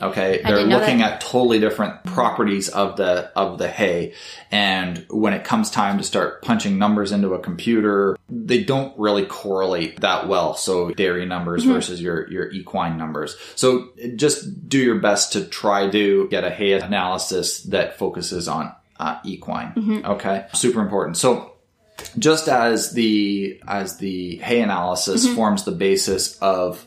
Okay, 0.00 0.40
they're 0.44 0.62
looking 0.62 1.02
at 1.02 1.20
totally 1.20 1.58
different 1.58 2.04
properties 2.04 2.68
of 2.68 2.96
the 2.96 3.30
of 3.36 3.58
the 3.58 3.68
hay, 3.68 4.14
and 4.50 5.04
when 5.10 5.32
it 5.32 5.44
comes 5.44 5.70
time 5.70 5.98
to 5.98 6.04
start 6.04 6.42
punching 6.42 6.78
numbers 6.78 7.12
into 7.12 7.34
a 7.34 7.38
computer, 7.38 8.16
they 8.28 8.62
don't 8.62 8.96
really 8.98 9.26
correlate 9.26 10.00
that 10.00 10.28
well. 10.28 10.54
So 10.54 10.90
dairy 10.90 11.26
numbers 11.26 11.64
versus 11.64 12.00
your 12.00 12.30
your 12.30 12.50
equine 12.50 12.96
numbers. 12.96 13.36
So 13.56 13.88
just 14.16 14.68
do 14.68 14.78
your 14.78 15.00
best 15.00 15.32
to 15.32 15.44
try 15.44 15.90
to 15.90 16.28
get 16.28 16.44
a 16.44 16.50
hay 16.50 16.72
analysis 16.72 17.62
that 17.64 17.98
focuses 17.98 18.48
on 18.48 18.72
uh, 18.98 19.18
equine. 19.24 20.02
Okay, 20.04 20.46
super 20.54 20.80
important. 20.80 21.16
So 21.16 21.52
just 22.18 22.48
as 22.48 22.92
the 22.92 23.60
as 23.66 23.98
the 23.98 24.36
hay 24.36 24.60
analysis 24.60 25.26
forms 25.34 25.64
the 25.64 25.72
basis 25.72 26.38
of 26.38 26.86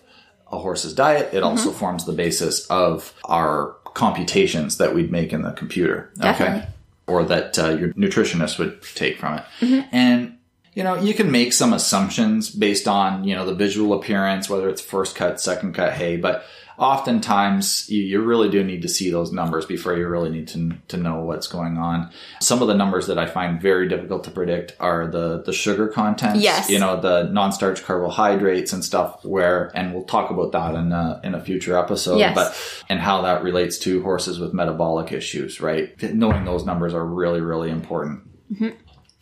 a 0.52 0.60
horse's 0.60 0.94
diet, 0.94 1.34
it 1.34 1.44
also 1.44 1.72
forms 1.72 2.06
the 2.06 2.14
basis 2.14 2.68
of 2.68 3.14
our 3.26 3.76
computations 3.94 4.78
that 4.78 4.94
we'd 4.94 5.12
make 5.12 5.34
in 5.34 5.42
the 5.42 5.52
computer. 5.52 6.12
Definitely. 6.18 6.68
Or 7.08 7.24
that 7.26 7.58
uh, 7.60 7.70
your 7.70 7.94
nutritionist 7.94 8.60
would 8.60 8.82
take 8.96 9.18
from 9.20 9.40
it. 9.40 9.44
And 9.92 10.38
you 10.74 10.84
know, 10.84 10.96
you 10.96 11.14
can 11.14 11.32
make 11.32 11.52
some 11.52 11.74
assumptions 11.74 12.50
based 12.50 12.88
on, 12.88 13.26
you 13.26 13.36
know, 13.36 13.46
the 13.46 13.54
visual 13.54 13.94
appearance, 13.94 14.50
whether 14.50 14.70
it's 14.70 14.82
first 14.82 15.16
cut, 15.16 15.42
second 15.42 15.74
cut 15.74 15.94
hay, 15.94 16.16
but 16.16 16.46
oftentimes 16.78 17.90
you, 17.90 18.02
you 18.04 18.22
really 18.22 18.50
do 18.50 18.64
need 18.64 18.82
to 18.84 18.90
see 18.90 19.10
those 19.10 19.32
numbers 19.32 19.66
before 19.66 19.96
you 19.98 20.08
really 20.08 20.30
need 20.30 20.48
to, 20.50 20.72
to 20.90 20.98
know 20.98 21.22
what's 21.22 21.48
going 21.48 21.78
on. 21.78 22.12
Some 22.42 22.62
of 22.62 22.68
the 22.68 22.74
numbers 22.74 23.08
that 23.08 23.18
I 23.18 23.26
find 23.26 23.62
very 23.62 23.88
difficult 23.88 24.24
to 24.26 24.32
predict 24.32 24.76
are 24.80 25.08
the, 25.08 25.42
the 25.44 25.54
sugar 25.54 25.88
content. 25.88 26.42
Yes. 26.42 26.70
You 26.70 26.80
know, 26.80 27.00
the 27.00 27.24
non-starch 27.24 27.84
carbohydrates 27.84 28.74
and 28.74 28.84
stuff 28.84 29.24
where, 29.26 29.72
and 29.76 29.94
we'll 29.94 30.04
talk 30.04 30.32
about 30.32 30.52
that 30.54 30.76
in 30.76 30.92
a, 30.92 31.20
in 31.24 31.36
a 31.36 31.42
future 31.42 31.78
episode, 31.78 32.18
Yes. 32.18 32.36
but, 32.36 32.86
and 32.90 33.00
how 33.00 33.22
that 33.24 33.44
relates 33.44 33.78
to 33.80 34.02
horses 34.04 34.40
with 34.40 34.54
metabolic 34.54 35.12
issues, 35.12 35.62
right? 35.62 36.02
Knowing 36.14 36.46
those 36.46 36.66
numbers 36.66 36.94
are 36.94 37.06
really, 37.06 37.42
really 37.42 37.70
important. 37.70 38.24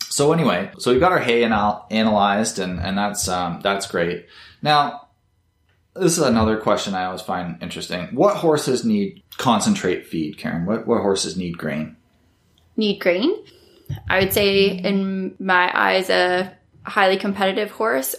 So 0.09 0.33
anyway, 0.33 0.71
so 0.79 0.91
we've 0.91 0.99
got 0.99 1.11
our 1.11 1.19
hay 1.19 1.43
anal- 1.43 1.85
analyzed, 1.91 2.57
and 2.57 2.79
and 2.79 2.97
that's 2.97 3.27
um, 3.27 3.59
that's 3.61 3.85
great. 3.85 4.25
Now, 4.63 5.08
this 5.99 6.17
is 6.17 6.23
another 6.23 6.57
question 6.57 6.95
I 6.95 7.05
always 7.05 7.21
find 7.21 7.61
interesting. 7.61 8.07
What 8.13 8.37
horses 8.37 8.85
need 8.85 9.23
concentrate 9.37 10.07
feed, 10.07 10.37
Karen? 10.37 10.65
What 10.65 10.87
what 10.87 11.01
horses 11.01 11.37
need 11.37 11.57
grain? 11.57 11.95
Need 12.77 12.99
grain. 12.99 13.35
I 14.07 14.19
would 14.19 14.33
say, 14.33 14.67
in 14.67 15.35
my 15.39 15.71
eyes, 15.73 16.09
a 16.09 16.55
highly 16.83 17.17
competitive 17.17 17.71
horse, 17.71 18.15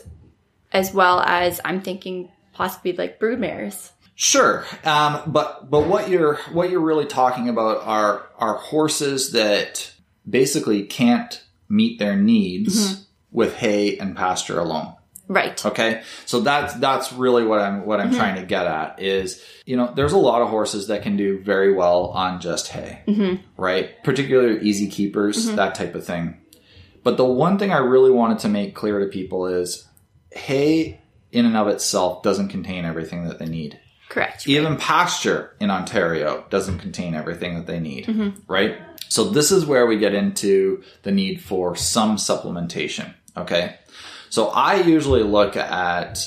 as 0.73 0.93
well 0.93 1.21
as 1.21 1.61
I'm 1.64 1.81
thinking 1.81 2.31
possibly 2.53 2.93
like 2.93 3.21
broodmares. 3.21 3.90
Sure, 4.14 4.66
um, 4.85 5.23
but 5.27 5.71
but 5.71 5.87
what 5.87 6.09
you're 6.09 6.37
what 6.53 6.71
you're 6.71 6.81
really 6.81 7.07
talking 7.07 7.49
about 7.49 7.87
are 7.87 8.27
are 8.37 8.55
horses 8.55 9.33
that 9.33 9.93
basically 10.29 10.85
can't 10.85 11.43
meet 11.69 11.99
their 11.99 12.16
needs 12.16 13.07
with 13.31 13.55
hay 13.55 13.97
and 13.97 14.16
pasture 14.16 14.59
alone. 14.59 14.95
Right. 15.31 15.64
Okay. 15.64 16.03
So 16.27 16.40
that's, 16.40 16.75
that's 16.75 17.12
really 17.12 17.45
what 17.45 17.61
I'm, 17.61 17.87
what 17.87 18.01
I'm 18.01 18.09
mm-hmm. 18.09 18.19
trying 18.19 18.35
to 18.35 18.43
get 18.43 18.66
at 18.66 19.01
is, 19.01 19.40
you 19.64 19.77
know, 19.77 19.93
there's 19.95 20.12
a 20.12 20.19
lot 20.19 20.43
of 20.43 20.49
horses 20.49 20.88
that 20.88 21.05
can 21.05 21.16
do 21.16 21.38
very 21.38 21.73
well 21.73 22.07
on 22.07 22.40
just 22.40 22.66
hay, 22.66 23.03
mm-hmm. 23.07 23.37
right? 23.57 24.03
Particularly 24.03 24.61
easy 24.62 24.88
keepers, 24.88 25.47
mm-hmm. 25.47 25.55
that 25.55 25.77
type 25.77 25.95
of 25.95 26.05
thing. 26.05 26.40
But 27.05 27.16
the 27.16 27.25
one 27.25 27.61
thing 27.61 27.73
I 27.73 27.79
really 27.79 28.11
wanted 28.11 28.40
to 28.40 28.49
make 28.49 28.75
clear 28.75 28.99
to 28.99 29.07
people 29.07 29.47
is 29.47 29.87
hay 30.33 31.01
in 31.31 31.47
and 31.47 31.57
of 31.57 31.69
itself 31.69 32.25
doesn't 32.25 32.49
contain 32.49 32.85
everything 32.85 33.29
that 33.29 33.38
they 33.38 33.47
need. 33.47 33.79
Correct. 34.09 34.49
Even 34.49 34.79
pasture 34.79 35.55
in 35.61 35.71
Ontario 35.71 36.45
doesn't 36.51 36.81
contain 36.81 37.14
everything 37.14 37.55
that 37.55 37.69
they 37.69 37.79
need, 37.79 38.35
right? 38.49 38.79
So 39.09 39.31
this 39.31 39.53
is 39.53 39.64
where 39.64 39.87
we 39.87 39.97
get 39.99 40.12
into 40.12 40.83
the 41.05 41.12
need 41.12 41.40
for 41.40 41.77
some 41.77 42.16
supplementation. 42.16 43.14
Okay. 43.37 43.77
So 44.31 44.49
I 44.49 44.77
usually 44.77 45.23
look 45.23 45.57
at 45.57 46.27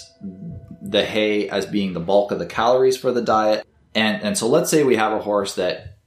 the 0.82 1.04
hay 1.04 1.50
as 1.50 1.66
being 1.66 1.94
the 1.94 2.00
bulk 2.00 2.32
of 2.32 2.40
the 2.40 2.46
calories 2.46 2.98
for 2.98 3.12
the 3.12 3.22
diet. 3.22 3.66
And, 3.96 4.22
and 4.22 4.38
so 4.38 4.48
let's 4.48 4.70
say 4.70 4.84
we 4.84 4.98
have 4.98 5.14
a 5.14 5.20
horse 5.20 5.56
that 5.56 5.98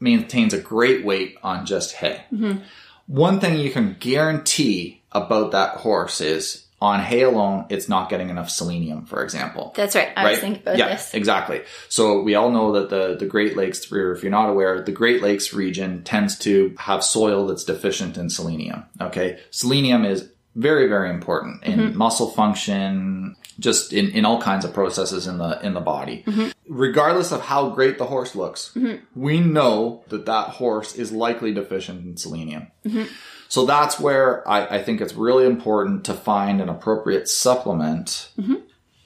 maintains 0.00 0.52
a 0.52 0.58
great 0.58 1.04
weight 1.04 1.36
on 1.42 1.66
just 1.66 1.94
hay. 1.94 2.24
Mm-hmm. 2.32 2.62
One 3.06 3.40
thing 3.40 3.58
you 3.58 3.70
can 3.70 3.96
guarantee 4.00 5.02
about 5.12 5.52
that 5.52 5.76
horse 5.76 6.20
is 6.20 6.66
on 6.80 6.98
hay 6.98 7.22
alone, 7.22 7.66
it's 7.68 7.88
not 7.88 8.08
getting 8.08 8.28
enough 8.28 8.50
selenium, 8.50 9.06
for 9.06 9.22
example. 9.22 9.72
That's 9.76 9.94
right. 9.94 10.08
I 10.16 10.30
was 10.30 10.40
thinking 10.40 10.62
about 10.62 10.78
yeah, 10.78 10.88
this. 10.88 11.14
exactly. 11.14 11.62
So 11.88 12.22
we 12.22 12.34
all 12.34 12.50
know 12.50 12.72
that 12.72 12.90
the, 12.90 13.16
the 13.16 13.26
Great 13.26 13.56
Lakes, 13.56 13.92
or 13.92 14.12
if 14.12 14.24
you're 14.24 14.32
not 14.32 14.48
aware, 14.48 14.82
the 14.82 14.90
Great 14.90 15.22
Lakes 15.22 15.52
region 15.52 16.02
tends 16.02 16.36
to 16.40 16.74
have 16.78 17.04
soil 17.04 17.46
that's 17.46 17.62
deficient 17.62 18.16
in 18.18 18.30
selenium. 18.30 18.84
Okay. 19.00 19.38
Selenium 19.50 20.04
is 20.04 20.28
very, 20.54 20.88
very 20.88 21.10
important 21.10 21.62
in 21.64 21.78
Mm-hmm. 21.78 21.98
muscle 21.98 22.30
function, 22.30 23.36
just 23.58 23.92
in, 23.92 24.10
in 24.10 24.24
all 24.24 24.40
kinds 24.40 24.64
of 24.64 24.72
processes 24.72 25.26
in 25.26 25.38
the, 25.38 25.58
in 25.64 25.74
the 25.74 25.80
body. 25.80 26.24
Mm-hmm. 26.26 26.48
Regardless 26.68 27.32
of 27.32 27.40
how 27.42 27.70
great 27.70 27.98
the 27.98 28.06
horse 28.06 28.34
looks, 28.34 28.76
we 29.14 29.40
know 29.40 30.04
that 30.08 30.26
that 30.26 30.48
horse 30.48 30.94
is 30.94 31.12
likely 31.12 31.52
deficient 31.52 32.04
in 32.04 32.16
selenium. 32.16 32.68
Mm-hmm. 32.84 33.04
So 33.48 33.66
that's 33.66 34.00
where 34.00 34.46
I, 34.48 34.76
I 34.76 34.82
think 34.82 35.00
it's 35.00 35.14
really 35.14 35.46
important 35.46 36.04
to 36.06 36.14
find 36.14 36.60
an 36.60 36.68
appropriate 36.68 37.28
supplement 37.28 38.30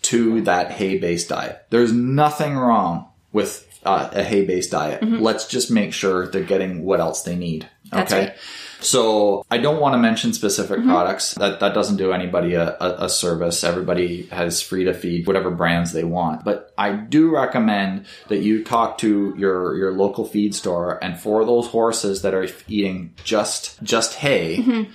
to 0.02 0.40
that 0.42 0.70
hay 0.70 0.98
based 0.98 1.28
diet. 1.30 1.66
There's 1.70 1.92
nothing 1.92 2.56
wrong 2.56 3.08
with 3.32 3.66
uh, 3.84 4.10
a 4.12 4.22
hay 4.22 4.44
based 4.44 4.70
diet. 4.70 5.02
Let's 5.02 5.48
just 5.48 5.70
make 5.70 5.92
sure 5.92 6.28
they're 6.28 6.44
getting 6.44 6.84
what 6.84 7.00
else 7.00 7.22
they 7.22 7.34
need. 7.34 7.62
Mm-hmm. 7.64 7.96
That's 7.96 8.12
okay. 8.12 8.26
right. 8.26 8.36
So 8.80 9.44
I 9.50 9.58
don't 9.58 9.80
want 9.80 9.94
to 9.94 9.98
mention 9.98 10.32
specific 10.32 10.78
mm-hmm. 10.78 10.90
products. 10.90 11.34
That 11.34 11.60
that 11.60 11.74
doesn't 11.74 11.96
do 11.96 12.12
anybody 12.12 12.54
a, 12.54 12.76
a, 12.80 13.08
service. 13.08 13.64
Everybody 13.64 14.26
has 14.26 14.60
free 14.62 14.84
to 14.84 14.94
feed 14.94 15.26
whatever 15.26 15.50
brands 15.50 15.92
they 15.92 16.04
want. 16.04 16.44
But 16.44 16.72
I 16.76 16.92
do 16.92 17.30
recommend 17.34 18.06
that 18.28 18.38
you 18.38 18.64
talk 18.64 18.98
to 18.98 19.34
your 19.36 19.76
your 19.76 19.92
local 19.92 20.24
feed 20.24 20.54
store 20.54 21.02
and 21.02 21.18
for 21.18 21.44
those 21.44 21.66
horses 21.68 22.22
that 22.22 22.34
are 22.34 22.46
eating 22.68 23.14
just 23.24 23.82
just 23.82 24.14
hay, 24.14 24.58
mm-hmm. 24.58 24.92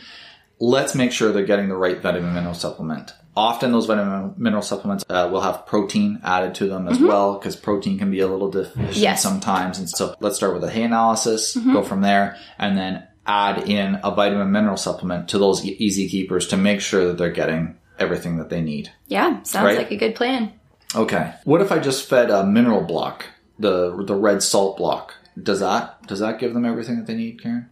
let's 0.60 0.96
make 0.96 1.12
sure 1.12 1.32
they're 1.32 1.46
getting 1.46 1.70
the 1.70 1.76
right 1.76 2.02
vitamin 2.02 2.34
mineral 2.34 2.54
supplement. 2.54 3.14
Often 3.36 3.72
those 3.72 3.86
vitamin 3.86 4.34
mineral 4.38 4.62
supplements 4.62 5.06
uh, 5.10 5.30
will 5.32 5.40
have 5.40 5.66
protein 5.66 6.20
added 6.22 6.54
to 6.56 6.68
them 6.68 6.88
as 6.90 6.98
mm-hmm. 6.98 7.08
well 7.08 7.36
because 7.36 7.56
protein 7.56 7.98
can 7.98 8.12
be 8.12 8.20
a 8.20 8.28
little 8.28 8.52
deficient 8.52 8.98
Yes. 8.98 9.24
sometimes. 9.24 9.80
And 9.80 9.90
so 9.90 10.16
let's 10.20 10.36
start 10.36 10.54
with 10.54 10.66
a 10.66 10.70
hay 10.70 10.84
analysis, 10.84 11.56
go 11.56 11.82
from 11.82 12.02
there, 12.02 12.36
and 12.60 12.78
then 12.78 13.08
add 13.26 13.70
in 13.70 14.00
a 14.04 14.12
vitamin 14.12 14.52
mineral 14.52 14.78
supplement 14.78 15.30
to 15.30 15.38
those 15.38 15.64
easy 15.66 16.08
keepers 16.10 16.48
to 16.48 16.58
make 16.58 16.82
sure 16.82 17.06
that 17.08 17.18
they're 17.18 17.32
getting 17.32 17.78
everything 18.00 18.38
that 18.38 18.50
they 18.50 18.62
need. 18.62 18.92
Yeah, 19.08 19.42
sounds 19.44 19.66
Right. 19.66 19.78
like 19.78 19.92
a 19.92 19.96
good 19.98 20.16
plan. 20.16 20.54
Okay. 20.96 21.34
What 21.44 21.62
if 21.62 21.72
I 21.72 21.80
just 21.80 22.10
fed 22.10 22.30
a 22.32 22.44
mineral 22.46 22.82
block, 22.82 23.26
the 23.60 24.04
the 24.04 24.16
red 24.16 24.42
salt 24.44 24.78
block? 24.78 25.14
Does 25.42 25.60
that 25.60 26.06
does 26.08 26.20
that 26.20 26.40
give 26.40 26.54
them 26.54 26.66
everything 26.66 26.98
that 26.98 27.08
they 27.08 27.16
need, 27.16 27.42
Karen? 27.42 27.70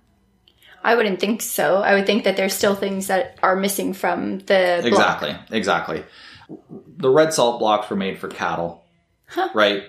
I 0.84 0.96
wouldn't 0.96 1.20
think 1.20 1.42
so. 1.42 1.78
I 1.78 1.94
would 1.96 2.06
think 2.06 2.24
that 2.24 2.38
there's 2.38 2.54
still 2.54 2.76
things 2.76 3.08
that 3.08 3.38
are 3.44 3.56
missing 3.58 3.92
from 3.94 4.40
the 4.40 4.78
block. 4.82 4.86
Exactly, 4.86 5.36
exactly. 5.52 6.04
The 6.98 7.10
red 7.10 7.34
salt 7.34 7.60
blocks 7.60 7.90
were 7.90 7.98
made 7.98 8.18
for 8.18 8.28
cattle, 8.30 8.84
right? 9.54 9.84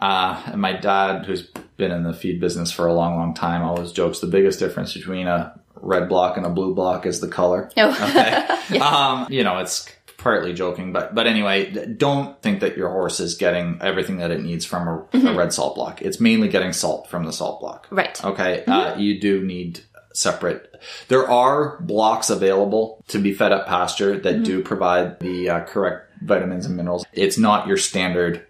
Uh, 0.00 0.40
and 0.46 0.60
my 0.60 0.72
dad, 0.72 1.26
who's 1.26 1.42
been 1.76 1.90
in 1.90 2.02
the 2.02 2.12
feed 2.12 2.40
business 2.40 2.70
for 2.70 2.86
a 2.86 2.92
long, 2.92 3.16
long 3.16 3.34
time, 3.34 3.62
always 3.62 3.92
jokes 3.92 4.20
the 4.20 4.26
biggest 4.26 4.58
difference 4.58 4.94
between 4.94 5.26
a 5.26 5.58
red 5.76 6.08
block 6.08 6.36
and 6.36 6.46
a 6.46 6.50
blue 6.50 6.74
block 6.74 7.06
is 7.06 7.20
the 7.20 7.28
color. 7.28 7.70
No. 7.76 7.90
Okay. 7.90 8.32
um, 8.80 9.26
you 9.30 9.42
know, 9.42 9.58
it's 9.58 9.88
partly 10.18 10.52
joking, 10.52 10.92
but 10.92 11.14
but 11.14 11.26
anyway, 11.26 11.70
don't 11.96 12.40
think 12.42 12.60
that 12.60 12.76
your 12.76 12.90
horse 12.90 13.20
is 13.20 13.36
getting 13.36 13.78
everything 13.80 14.18
that 14.18 14.30
it 14.30 14.42
needs 14.42 14.64
from 14.64 14.88
a, 14.88 15.18
a 15.18 15.34
red 15.34 15.52
salt 15.52 15.74
block. 15.74 16.02
It's 16.02 16.20
mainly 16.20 16.48
getting 16.48 16.72
salt 16.72 17.08
from 17.08 17.24
the 17.24 17.32
salt 17.32 17.60
block. 17.60 17.86
right. 17.90 18.22
Okay, 18.24 18.64
uh, 18.66 18.96
you 18.98 19.20
do 19.20 19.42
need 19.44 19.80
separate. 20.12 20.74
There 21.08 21.28
are 21.28 21.80
blocks 21.80 22.30
available 22.30 23.04
to 23.08 23.18
be 23.18 23.32
fed 23.32 23.52
up 23.52 23.66
pasture 23.66 24.18
that 24.18 24.42
do 24.42 24.62
provide 24.62 25.20
the 25.20 25.48
uh, 25.48 25.60
correct 25.64 26.10
vitamins 26.22 26.66
and 26.66 26.76
minerals. 26.76 27.06
It's 27.12 27.38
not 27.38 27.68
your 27.68 27.76
standard 27.76 28.44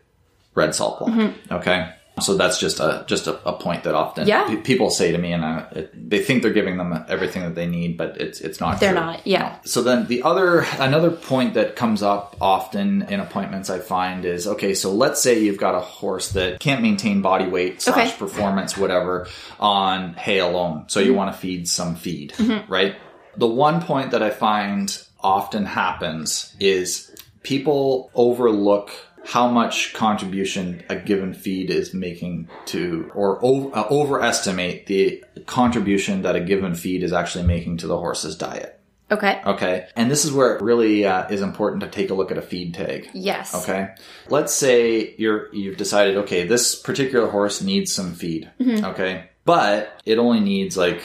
red 0.61 0.75
salt 0.75 0.99
block. 0.99 1.33
Okay. 1.59 1.81
So 2.21 2.35
that's 2.37 2.59
just 2.59 2.81
a 2.81 3.05
just 3.07 3.29
a, 3.29 3.35
a 3.49 3.53
point 3.53 3.85
that 3.85 3.95
often 3.95 4.27
Yeah. 4.27 4.43
pe- 4.49 4.57
people 4.71 4.91
say 4.91 5.13
to 5.13 5.19
me, 5.19 5.31
and 5.33 5.45
uh, 5.45 5.67
it, 5.81 6.11
they 6.11 6.19
think 6.21 6.43
they're 6.43 6.53
giving 6.61 6.77
them 6.77 6.91
everything 7.09 7.43
that 7.47 7.55
they 7.55 7.69
need, 7.79 7.97
but 7.97 8.11
it's 8.25 8.41
it's 8.41 8.59
not. 8.59 8.81
They're 8.81 8.91
true. 8.91 9.01
not, 9.07 9.25
yeah. 9.25 9.59
So 9.65 9.83
then 9.89 10.09
the 10.09 10.25
other 10.25 10.67
another 10.81 11.13
point 11.13 11.55
that 11.55 11.77
comes 11.77 12.03
up 12.03 12.37
often 12.41 13.03
in 13.03 13.21
appointments 13.21 13.71
I 13.71 13.79
find 13.79 14.25
is 14.25 14.49
okay, 14.49 14.75
so 14.75 14.89
let's 15.05 15.23
say 15.23 15.39
you've 15.45 15.59
got 15.67 15.77
a 15.77 15.85
horse 16.01 16.33
that 16.33 16.59
can't 16.59 16.83
maintain 16.83 17.23
body 17.23 17.47
weight 17.47 17.81
slash 17.83 18.09
Okay. 18.09 18.19
performance, 18.19 18.77
whatever, 18.77 19.29
on 19.61 20.15
hay 20.15 20.41
alone. 20.41 20.87
So 20.89 20.99
Mm-hmm. 20.99 21.07
you 21.09 21.15
want 21.15 21.33
to 21.33 21.39
feed 21.39 21.69
some 21.69 21.95
feed, 21.95 22.35
right? 22.69 22.97
The 23.37 23.47
one 23.47 23.81
point 23.81 24.11
that 24.11 24.25
I 24.25 24.31
find 24.31 24.87
often 25.23 25.67
happens 25.67 26.53
is 26.59 27.15
people 27.45 28.11
overlook 28.15 28.91
how 29.29 29.47
much 29.47 29.93
contribution 29.93 30.83
a 30.89 30.97
given 30.97 31.35
feed 31.35 31.69
is 31.69 31.93
making 31.93 32.49
to, 32.65 33.13
or 33.15 33.39
over, 33.45 33.77
uh, 33.77 33.87
overestimate 33.91 34.87
the 34.87 35.23
contribution 35.45 36.23
that 36.23 36.35
a 36.35 36.41
given 36.41 36.75
feed 36.75 37.03
is 37.03 37.13
actually 37.13 37.45
making 37.45 37.77
to 37.77 37.87
the 37.87 37.99
horse's 37.99 38.37
diet. 38.37 38.81
Okay. 39.11 39.43
Okay. 39.45 39.87
And 39.95 40.11
this 40.11 40.25
is 40.25 40.33
where 40.33 40.57
it 40.57 40.63
really 40.63 41.05
uh, 41.05 41.29
is 41.29 41.43
important 41.43 41.83
to 41.83 41.91
take 41.91 42.09
a 42.09 42.15
look 42.15 42.31
at 42.31 42.39
a 42.39 42.43
feed 42.43 42.73
tag. 42.73 43.11
Yes. 43.13 43.55
Okay. 43.55 43.91
Let's 44.31 44.55
say 44.55 45.15
you're 45.19 45.55
you've 45.55 45.77
decided, 45.77 46.17
okay, 46.19 46.47
this 46.47 46.75
particular 46.75 47.29
horse 47.29 47.61
needs 47.61 47.93
some 47.93 48.15
feed. 48.15 48.51
Okay. 48.83 49.29
But 49.45 50.01
it 50.07 50.17
only 50.17 50.41
needs 50.41 50.79
like 50.79 51.03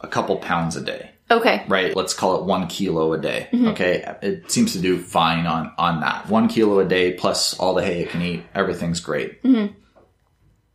a 0.00 0.08
couple 0.08 0.36
pounds 0.38 0.74
a 0.74 0.80
day. 0.80 1.12
Okay. 1.30 1.64
Right. 1.68 1.94
Let's 1.94 2.14
call 2.14 2.38
it 2.40 2.44
one 2.44 2.66
kilo 2.66 3.12
a 3.12 3.18
day. 3.20 3.48
Mm-hmm. 3.52 3.68
Okay. 3.68 4.16
It 4.22 4.50
seems 4.50 4.72
to 4.72 4.80
do 4.80 4.98
fine 4.98 5.46
on, 5.46 5.72
on 5.78 6.00
that. 6.00 6.28
One 6.28 6.48
kilo 6.48 6.80
a 6.80 6.84
day 6.84 7.12
plus 7.12 7.58
all 7.58 7.74
the 7.74 7.84
hay 7.84 8.02
it 8.02 8.10
can 8.10 8.20
eat. 8.22 8.42
Everything's 8.54 9.00
great. 9.00 9.42
Mm-hmm. 9.42 9.74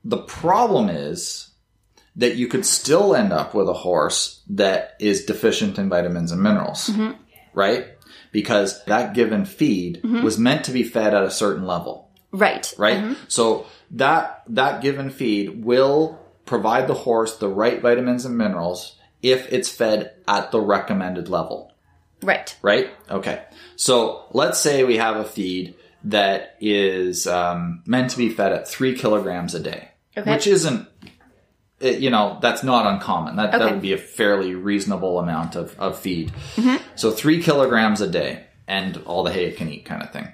The 0.05 0.17
problem 0.19 0.89
is 0.89 1.49
that 2.15 2.35
you 2.35 2.47
could 2.47 2.65
still 2.65 3.15
end 3.15 3.33
up 3.33 3.53
with 3.53 3.67
a 3.67 3.73
horse 3.73 4.41
that 4.49 4.95
is 4.99 5.25
deficient 5.25 5.77
in 5.77 5.89
vitamins 5.89 6.31
and 6.31 6.41
minerals. 6.41 6.87
Mm-hmm. 6.89 7.19
Right. 7.53 7.87
Because 8.31 8.83
that 8.85 9.13
given 9.13 9.45
feed 9.45 10.01
was 10.03 10.37
meant 10.37 10.65
to 10.65 10.71
be 10.71 10.83
fed 10.83 11.13
at 11.13 11.23
a 11.23 11.31
certain 11.31 11.65
level 11.65 12.09
Right. 12.31 12.73
right? 12.77 13.15
So 13.29 13.65
that 13.91 14.43
that 14.49 14.81
given 14.81 15.09
feed 15.09 15.63
will 15.63 16.19
provide 16.45 16.87
the 16.87 16.93
horse 16.93 17.37
the 17.37 17.47
right 17.47 17.81
vitamins 17.81 18.25
and 18.25 18.37
minerals 18.37 18.97
if 19.31 19.51
it's 19.51 19.69
fed 19.69 20.11
at 20.27 20.51
the 20.51 20.59
recommended 20.61 21.29
level, 21.29 21.71
Right. 22.21 22.55
right? 22.61 22.89
Okay. 23.09 23.41
So 23.75 24.25
let's 24.31 24.59
say 24.59 24.83
we 24.83 24.97
have 24.97 25.15
a 25.17 25.23
feed 25.25 25.75
that 26.05 26.55
is 26.61 27.25
um, 27.27 27.81
meant 27.87 28.11
to 28.11 28.17
be 28.17 28.29
fed 28.29 28.53
at 28.53 28.67
three 28.67 28.95
kilograms 28.95 29.55
a 29.55 29.59
day, 29.59 29.89
Okay. 30.17 30.31
which 30.31 30.47
isn't. 30.47 30.87
it- 31.79 31.99
you 31.99 32.09
know 32.09 32.37
that's 32.41 32.63
not 32.63 32.85
uncommon. 32.85 33.35
That 33.35 33.51
that 33.51 33.71
would 33.71 33.81
be 33.81 33.93
a 33.93 33.97
fairly 33.97 34.55
reasonable 34.55 35.19
amount 35.19 35.55
of, 35.55 35.77
of 35.79 35.99
feed. 35.99 36.31
So 36.95 37.11
three 37.11 37.41
kilograms 37.43 37.99
a 38.01 38.07
day, 38.07 38.45
and 38.67 38.97
all 39.05 39.23
the 39.23 39.31
hay 39.33 39.45
it 39.47 39.57
can 39.57 39.67
eat, 39.69 39.83
kind 39.85 40.01
of 40.01 40.11
thing. 40.13 40.27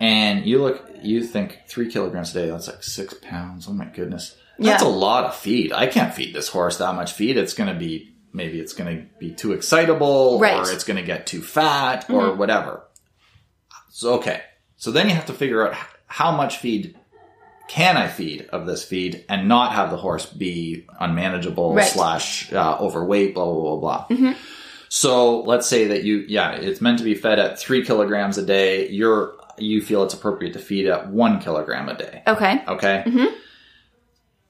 And 0.00 0.46
you 0.46 0.62
look, 0.62 0.88
you 1.02 1.22
think 1.24 1.58
three 1.68 1.90
kilograms 1.90 2.30
a 2.34 2.40
day, 2.40 2.50
that's 2.50 2.68
like 2.68 2.82
six 2.82 3.14
pounds. 3.14 3.66
Oh 3.68 3.72
my 3.72 3.84
goodness. 3.84 4.34
That's 4.58 4.82
Yeah. 4.82 4.88
a 4.88 4.90
lot 4.90 5.24
of 5.24 5.34
feed. 5.36 5.72
I 5.72 5.86
can't 5.86 6.14
feed 6.14 6.34
this 6.34 6.48
horse 6.48 6.78
that 6.78 6.94
much 6.94 7.12
feed. 7.12 7.36
It's 7.36 7.54
going 7.54 7.72
to 7.72 7.78
be, 7.78 8.11
maybe 8.32 8.60
it's 8.60 8.72
going 8.72 8.96
to 8.96 9.06
be 9.18 9.32
too 9.32 9.52
excitable 9.52 10.38
Right. 10.38 10.56
or 10.56 10.72
it's 10.72 10.84
going 10.84 10.96
to 10.96 11.02
get 11.02 11.26
too 11.26 11.42
fat 11.42 12.08
or 12.10 12.22
mm-hmm. 12.22 12.38
whatever. 12.38 12.84
So, 13.90 14.14
okay. 14.14 14.42
So 14.76 14.90
then 14.90 15.08
you 15.08 15.14
have 15.14 15.26
to 15.26 15.32
figure 15.34 15.66
out 15.68 15.76
how 16.06 16.34
much 16.34 16.58
feed 16.58 16.98
can 17.68 17.96
I 17.96 18.08
feed 18.08 18.48
of 18.52 18.66
this 18.66 18.84
feed 18.84 19.24
and 19.28 19.48
not 19.48 19.72
have 19.72 19.90
the 19.90 19.96
horse 19.96 20.26
be 20.26 20.86
unmanageable 20.98 21.74
Right. 21.74 21.86
slash 21.86 22.52
uh, 22.52 22.76
overweight, 22.78 23.34
blah, 23.34 23.44
blah, 23.44 23.62
blah, 23.62 23.76
blah. 23.76 24.06
Mm-hmm. 24.08 24.32
So 24.88 25.40
let's 25.40 25.66
say 25.66 25.88
that 25.88 26.04
you, 26.04 26.24
yeah, 26.28 26.52
it's 26.52 26.80
meant 26.80 26.98
to 26.98 27.04
be 27.04 27.14
fed 27.14 27.38
at 27.38 27.58
three 27.58 27.84
kilograms 27.84 28.36
a 28.36 28.44
day. 28.44 28.88
You're, 28.88 29.34
you 29.56 29.80
feel 29.80 30.02
it's 30.02 30.12
appropriate 30.12 30.52
to 30.52 30.58
feed 30.58 30.86
at 30.86 31.08
one 31.08 31.40
kilogram 31.40 31.88
a 31.88 31.96
day. 31.96 32.22
Okay. 32.26 32.62
Okay. 32.68 33.02
Mm-hmm. 33.06 33.34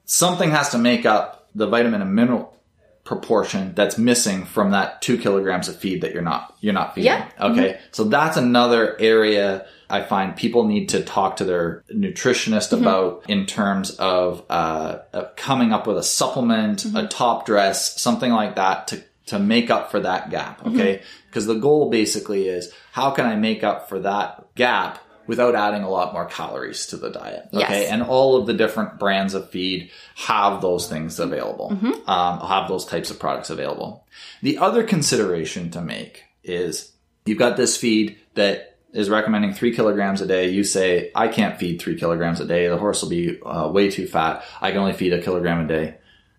Something 0.05 0.51
has 0.51 0.69
to 0.69 0.77
make 0.77 1.05
up 1.05 1.49
the 1.55 1.67
vitamin 1.67 2.01
and 2.01 2.13
mineral 2.13 2.57
proportion 3.03 3.73
that's 3.75 3.97
missing 3.97 4.45
from 4.45 4.71
that 4.71 5.01
two 5.01 5.17
kilograms 5.17 5.67
of 5.67 5.75
feed 5.75 6.01
that 6.01 6.13
you're 6.13 6.21
not 6.21 6.55
you're 6.61 6.73
not 6.73 6.95
feeding. 6.95 7.11
Yeah. 7.11 7.29
Okay. 7.39 7.79
So 7.91 8.05
that's 8.05 8.37
another 8.37 8.99
area 8.99 9.65
I 9.89 10.01
find 10.01 10.35
people 10.35 10.65
need 10.65 10.89
to 10.89 11.03
talk 11.03 11.37
to 11.37 11.45
their 11.45 11.83
nutritionist 11.93 12.71
about 12.79 13.29
in 13.29 13.45
terms 13.45 13.91
of 13.91 14.43
uh, 14.49 14.99
uh, 15.13 15.25
coming 15.35 15.73
up 15.73 15.85
with 15.85 15.97
a 15.97 16.03
supplement, 16.03 16.85
a 16.95 17.07
top 17.07 17.45
dress, 17.45 18.01
something 18.01 18.31
like 18.31 18.55
that 18.55 18.87
to 18.87 19.03
to 19.25 19.39
make 19.39 19.69
up 19.69 19.91
for 19.91 19.99
that 19.99 20.29
gap. 20.29 20.65
Okay. 20.65 21.01
Because 21.27 21.45
the 21.45 21.55
goal 21.55 21.89
basically 21.89 22.47
is 22.47 22.73
how 22.91 23.11
can 23.11 23.25
I 23.25 23.35
make 23.35 23.63
up 23.63 23.89
for 23.89 23.99
that 23.99 24.53
gap 24.55 24.99
without 25.27 25.55
adding 25.55 25.83
a 25.83 25.89
lot 25.89 26.13
more 26.13 26.25
calories 26.25 26.85
to 26.87 26.97
the 26.97 27.09
diet. 27.09 27.49
Okay. 27.53 27.59
Yes. 27.59 27.91
And 27.91 28.03
all 28.03 28.37
of 28.37 28.47
the 28.47 28.53
different 28.53 28.99
brands 28.99 29.33
of 29.33 29.49
feed 29.49 29.91
have 30.15 30.61
those 30.61 30.87
things 30.87 31.19
available, 31.19 31.77
um, 32.07 32.39
have 32.39 32.67
those 32.67 32.85
types 32.85 33.11
of 33.11 33.19
products 33.19 33.49
available. 33.49 34.05
The 34.41 34.57
other 34.57 34.83
consideration 34.83 35.71
to 35.71 35.81
make 35.81 36.23
is 36.43 36.91
you've 37.25 37.39
got 37.39 37.57
this 37.57 37.77
feed 37.77 38.17
that 38.35 38.77
is 38.93 39.09
recommending 39.09 39.53
three 39.53 39.75
kilograms 39.75 40.21
a 40.21 40.27
day. 40.27 40.49
You 40.49 40.63
say, 40.63 41.11
I 41.15 41.27
can't 41.27 41.57
feed 41.57 41.81
three 41.81 41.97
kilograms 41.97 42.39
a 42.39 42.45
day. 42.45 42.67
The 42.67 42.77
horse 42.77 43.01
will 43.01 43.09
be 43.09 43.41
uh, 43.41 43.69
way 43.69 43.89
too 43.89 44.07
fat. 44.07 44.43
I 44.61 44.71
can 44.71 44.79
only 44.79 44.93
feed 44.93 45.13
a 45.13 45.21
kilogram 45.21 45.65
a 45.65 45.67
day. 45.67 45.95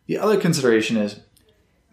The 0.06 0.18
other 0.18 0.38
consideration 0.38 0.96
is 0.98 1.18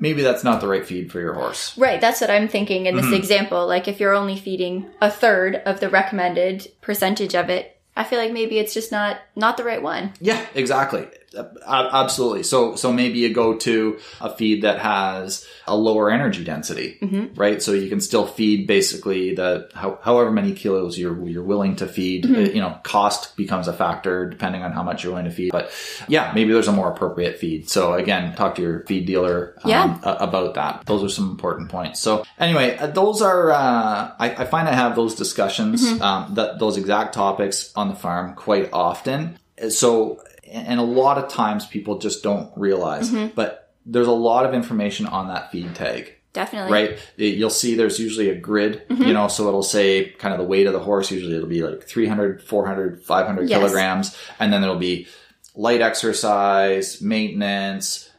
maybe 0.01 0.21
that's 0.21 0.43
not 0.43 0.59
the 0.59 0.67
right 0.67 0.85
feed 0.85 1.09
for 1.11 1.21
your 1.21 1.33
horse. 1.33 1.77
Right, 1.77 2.01
that's 2.01 2.19
what 2.19 2.29
I'm 2.29 2.49
thinking 2.49 2.87
in 2.87 2.97
this 2.97 3.05
Mm-hmm. 3.05 3.13
example. 3.13 3.65
Like 3.67 3.87
if 3.87 4.01
you're 4.01 4.13
only 4.13 4.35
feeding 4.35 4.87
a 4.99 5.09
third 5.09 5.55
of 5.65 5.79
the 5.79 5.87
recommended 5.89 6.67
percentage 6.81 7.35
of 7.35 7.49
it, 7.49 7.77
I 7.95 8.03
feel 8.03 8.19
like 8.19 8.31
maybe 8.33 8.57
it's 8.59 8.73
just 8.73 8.91
not 8.91 9.19
not 9.35 9.55
the 9.57 9.63
right 9.63 9.81
one. 9.81 10.13
Yeah, 10.19 10.45
exactly. 10.55 11.07
Uh, 11.38 11.89
Absolutely. 11.94 12.44
So, 12.44 12.76
so 12.76 12.91
maybe 12.91 13.20
you 13.20 13.34
go 13.34 13.56
to 13.58 14.00
a 14.20 14.36
feed 14.36 14.63
that 14.63 14.80
has 14.80 15.48
a 15.65 15.76
lower 15.76 16.12
energy 16.12 16.44
density, 16.44 16.98
right? 17.36 17.62
So 17.62 17.72
you 17.72 17.89
can 17.89 18.02
still 18.02 18.28
feed 18.28 18.67
basically 18.67 19.36
the 19.36 19.70
how, 19.74 20.00
however 20.02 20.32
many 20.32 20.54
kilos 20.54 20.98
you're 20.98 21.28
you're 21.28 21.44
willing 21.44 21.78
to 21.78 21.88
feed. 21.88 22.26
Uh, 22.26 22.39
You 22.52 22.60
know, 22.60 22.78
cost 22.84 23.38
becomes 23.38 23.67
a 23.67 23.74
factor 23.74 24.30
depending 24.30 24.63
on 24.63 24.72
how 24.74 24.84
much 24.84 25.04
you're 25.04 25.13
willing 25.13 25.30
to 25.30 25.36
feed. 25.36 25.52
But 25.52 25.72
yeah, 26.08 26.32
maybe 26.36 26.52
there's 26.52 26.67
a 26.67 26.74
more 26.74 26.91
appropriate 26.91 27.38
feed. 27.39 27.70
So 27.70 27.94
again, 27.94 28.36
talk 28.36 28.56
to 28.56 28.62
your 28.62 28.86
feed 28.86 29.06
dealer 29.06 29.54
um, 29.63 29.70
Yeah. 29.70 30.00
about 30.04 30.56
that. 30.56 30.86
Those 30.86 31.04
are 31.04 31.10
some 31.10 31.30
important 31.30 31.70
points. 31.70 32.00
So 32.02 32.26
anyway, 32.39 32.78
uh, 32.78 32.88
those 32.88 33.22
are 33.22 33.52
uh, 33.52 34.12
I, 34.20 34.36
I 34.39 34.46
find 34.46 34.67
I 34.67 34.74
have 34.74 34.96
those 34.96 35.15
discussions, 35.15 35.86
um, 36.02 36.34
that 36.36 36.60
those 36.60 36.78
exact 36.78 37.13
topics 37.13 37.72
on 37.76 37.88
the 37.88 37.96
farm 37.96 38.36
quite 38.36 38.70
often. 38.74 39.38
So 39.70 40.20
and 40.51 40.79
a 40.79 40.83
lot 40.83 41.17
of 41.17 41.29
times 41.29 41.65
people 41.65 41.97
just 41.97 42.23
don't 42.23 42.51
realize, 42.55 43.09
mm-hmm. 43.09 43.33
but 43.35 43.73
there's 43.85 44.07
a 44.07 44.11
lot 44.11 44.45
of 44.45 44.53
information 44.53 45.07
on 45.07 45.27
that 45.29 45.51
feed 45.51 45.73
tag 45.73 46.13
Definitely. 46.33 46.71
right? 46.71 47.11
You'll 47.17 47.49
see 47.49 47.75
there's 47.75 47.99
usually 47.99 48.29
a 48.29 48.35
grid, 48.35 48.87
mm-hmm. 48.87 49.03
you 49.03 49.13
know, 49.13 49.27
so 49.27 49.47
it'll 49.47 49.63
say 49.63 50.11
kind 50.11 50.33
of 50.33 50.39
the 50.39 50.45
weight 50.45 50.67
of 50.67 50.73
the 50.73 50.79
horse. 50.79 51.11
Usually 51.11 51.35
it'll 51.35 51.47
be 51.47 51.61
like 51.61 51.83
300, 51.83 52.43
400, 52.43 53.03
500 53.03 53.49
Yes. 53.49 53.59
kilograms. 53.59 54.17
And 54.39 54.53
then 54.53 54.61
there'll 54.61 54.77
be 54.77 55.07
light 55.55 55.81
exercise, 55.81 57.01
maintenance, 57.01 58.09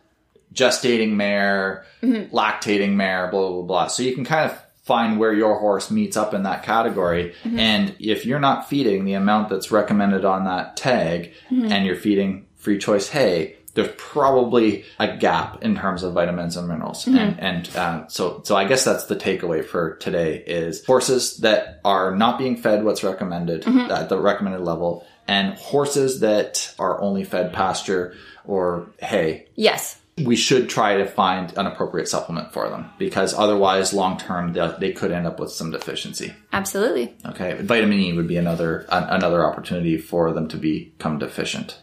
gestating 0.52 1.12
mare, 1.12 1.86
mm-hmm. 2.02 2.34
lactating 2.34 2.92
mare, 2.92 3.28
blah, 3.30 3.48
blah, 3.50 3.62
blah. 3.62 3.86
So 3.86 4.02
you 4.02 4.14
can 4.14 4.24
kind 4.24 4.50
of 4.50 4.61
find 4.82 5.18
where 5.18 5.32
your 5.32 5.58
horse 5.58 5.90
meets 5.90 6.16
up 6.16 6.34
in 6.34 6.42
that 6.42 6.64
category. 6.64 7.34
Mm-hmm. 7.44 7.58
And 7.58 7.96
if 7.98 8.26
you're 8.26 8.40
not 8.40 8.68
feeding 8.68 9.04
the 9.04 9.14
amount 9.14 9.48
that's 9.48 9.70
recommended 9.70 10.24
on 10.24 10.44
that 10.44 10.76
tag 10.76 11.32
mm-hmm. 11.50 11.70
and 11.70 11.86
you're 11.86 11.96
feeding 11.96 12.46
free 12.56 12.78
choice 12.78 13.08
hay, 13.08 13.56
there's 13.74 13.92
probably 13.96 14.84
a 14.98 15.16
gap 15.16 15.62
in 15.62 15.76
terms 15.76 16.02
of 16.02 16.12
vitamins 16.12 16.56
and 16.56 16.68
minerals. 16.68 17.04
Mm-hmm. 17.04 17.16
And, 17.16 17.38
and 17.40 17.76
uh, 17.76 18.06
so, 18.08 18.42
so 18.44 18.56
I 18.56 18.66
guess 18.66 18.84
that's 18.84 19.06
the 19.06 19.16
takeaway 19.16 19.64
for 19.64 19.96
today 19.96 20.42
is 20.46 20.84
horses 20.84 21.38
that 21.38 21.80
are 21.84 22.14
not 22.14 22.38
being 22.38 22.56
fed 22.56 22.84
what's 22.84 23.02
recommended 23.02 23.66
at 23.66 24.08
the 24.08 24.20
recommended 24.20 24.60
level 24.60 25.06
and 25.28 25.54
horses 25.54 26.20
that 26.20 26.74
are 26.78 27.00
only 27.00 27.24
fed 27.24 27.52
pasture 27.52 28.14
or 28.44 28.88
hay 28.98 29.46
Yes. 29.54 30.01
We 30.24 30.36
should 30.36 30.68
try 30.68 30.96
to 30.96 31.06
find 31.06 31.56
an 31.56 31.66
appropriate 31.66 32.08
supplement 32.08 32.52
for 32.52 32.68
them 32.68 32.90
because 32.98 33.34
otherwise 33.34 33.92
long 33.92 34.16
term 34.18 34.52
they, 34.52 34.74
they 34.78 34.92
could 34.92 35.12
end 35.12 35.26
up 35.26 35.38
with 35.40 35.50
some 35.50 35.70
deficiency 35.70 36.32
Absolutely. 36.52 37.14
okay 37.26 37.54
vitamin 37.62 37.98
e 38.00 38.12
would 38.12 38.28
be 38.28 38.36
another 38.36 38.86
an, 38.90 39.04
another 39.04 39.44
opportunity 39.44 39.98
for 39.98 40.32
them 40.32 40.48
to 40.48 40.56
become 40.56 41.18
deficient 41.18 41.78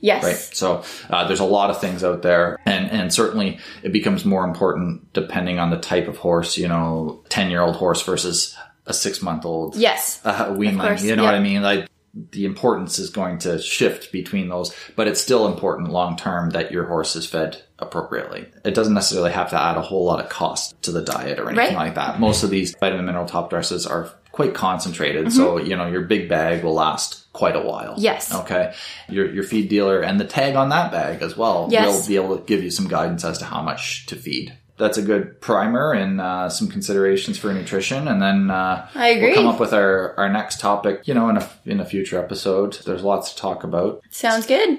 Yes. 0.00 0.22
right 0.22 0.36
so 0.36 0.84
uh, 1.08 1.26
there's 1.26 1.40
a 1.40 1.44
lot 1.46 1.70
of 1.70 1.80
things 1.80 2.04
out 2.04 2.20
there 2.22 2.58
and 2.66 2.90
and 2.90 3.12
certainly 3.12 3.58
it 3.82 3.90
becomes 3.92 4.24
more 4.24 4.44
important 4.44 5.12
depending 5.14 5.58
on 5.58 5.70
the 5.70 5.78
type 5.78 6.08
of 6.08 6.18
horse 6.18 6.58
you 6.58 6.68
know 6.68 7.22
10 7.30 7.50
year 7.50 7.62
old 7.62 7.76
horse 7.76 8.02
versus 8.02 8.54
a 8.86 8.92
six 8.92 9.22
month 9.22 9.44
old 9.46 9.76
Yes. 9.76 10.20
uh, 10.24 10.46
weanling. 10.48 11.02
You 11.02 11.16
know 11.16 11.22
yeah. 11.22 11.28
what 11.30 11.34
I 11.36 11.40
mean? 11.40 11.62
Like 11.62 11.88
the 12.32 12.44
importance 12.44 12.98
is 12.98 13.10
going 13.10 13.38
to 13.38 13.58
shift 13.62 14.12
between 14.12 14.48
those, 14.48 14.74
but 14.96 15.06
it's 15.08 15.20
still 15.20 15.46
important 15.46 15.90
long 15.90 16.16
term 16.16 16.50
that 16.50 16.72
your 16.72 16.84
horse 16.86 17.14
is 17.16 17.24
fed 17.24 17.62
appropriately. 17.82 18.46
It 18.64 18.74
doesn't 18.74 18.94
necessarily 18.94 19.32
have 19.32 19.50
to 19.50 19.60
add 19.60 19.76
a 19.76 19.82
whole 19.82 20.04
lot 20.04 20.22
of 20.22 20.28
cost 20.30 20.80
to 20.82 20.92
the 20.92 21.02
diet 21.02 21.38
or 21.38 21.48
anything 21.50 21.74
Right. 21.74 21.86
like 21.86 21.94
that. 21.96 22.20
Most 22.20 22.42
of 22.42 22.50
these 22.50 22.74
vitamin 22.80 23.04
mineral 23.06 23.26
top 23.26 23.50
dresses 23.50 23.86
are 23.86 24.10
quite 24.30 24.54
concentrated, 24.54 25.30
so 25.32 25.58
you 25.58 25.76
know 25.76 25.86
your 25.86 26.02
big 26.02 26.28
bag 26.28 26.64
will 26.64 26.72
last 26.74 27.30
quite 27.34 27.54
a 27.56 27.60
while. 27.60 27.92
Mm-hmm. 27.92 28.00
Yes. 28.02 28.34
Okay. 28.34 28.72
Your 29.08 29.26
your 29.30 29.44
feed 29.44 29.68
dealer 29.68 30.00
and 30.00 30.18
the 30.18 30.24
tag 30.24 30.54
on 30.56 30.70
that 30.70 30.90
bag 30.90 31.20
as 31.22 31.36
well 31.36 31.68
Yes. 31.70 31.86
will 31.86 32.08
be 32.08 32.16
able 32.16 32.38
to 32.38 32.44
give 32.44 32.62
you 32.64 32.70
some 32.70 32.88
guidance 32.88 33.24
as 33.24 33.38
to 33.38 33.44
how 33.44 33.60
much 33.60 34.06
to 34.06 34.16
feed. 34.16 34.54
That's 34.78 34.96
a 34.96 35.02
good 35.02 35.40
primer 35.42 35.92
and 35.92 36.18
uh, 36.20 36.48
some 36.48 36.66
considerations 36.68 37.38
for 37.38 37.52
nutrition, 37.52 38.08
and 38.08 38.20
then 38.22 38.50
uh, 38.50 38.88
I 38.94 39.08
agree. 39.08 39.28
We'll 39.28 39.34
come 39.36 39.46
up 39.46 39.60
with 39.60 39.74
our, 39.74 40.14
our 40.16 40.28
next 40.30 40.60
topic, 40.60 41.02
you 41.06 41.12
know, 41.14 41.28
in 41.28 41.36
a 41.36 41.48
in 41.66 41.78
a 41.78 41.84
future 41.84 42.18
episode. 42.18 42.78
There's 42.86 43.02
lots 43.04 43.34
to 43.34 43.36
talk 43.40 43.64
about. 43.64 44.02
Sounds 44.10 44.46
good. 44.46 44.78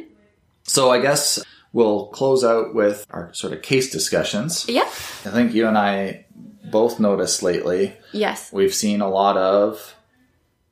So 0.63 0.89
I 0.89 0.99
guess 0.99 1.41
we'll 1.73 2.07
close 2.07 2.43
out 2.43 2.73
with 2.73 3.05
our 3.09 3.33
sort 3.33 3.51
of 3.53 3.61
case 3.61 3.91
discussions. 3.91 4.65
Yeah. 4.69 4.83
I 4.83 5.31
think 5.31 5.53
you 5.53 5.67
and 5.67 5.77
I 5.77 6.25
both 6.63 6.99
noticed 6.99 7.43
lately 7.43 7.93
Yes. 8.13 8.51
we've 8.53 8.73
seen 8.73 9.01
a 9.01 9.09
lot 9.09 9.35
of 9.37 9.95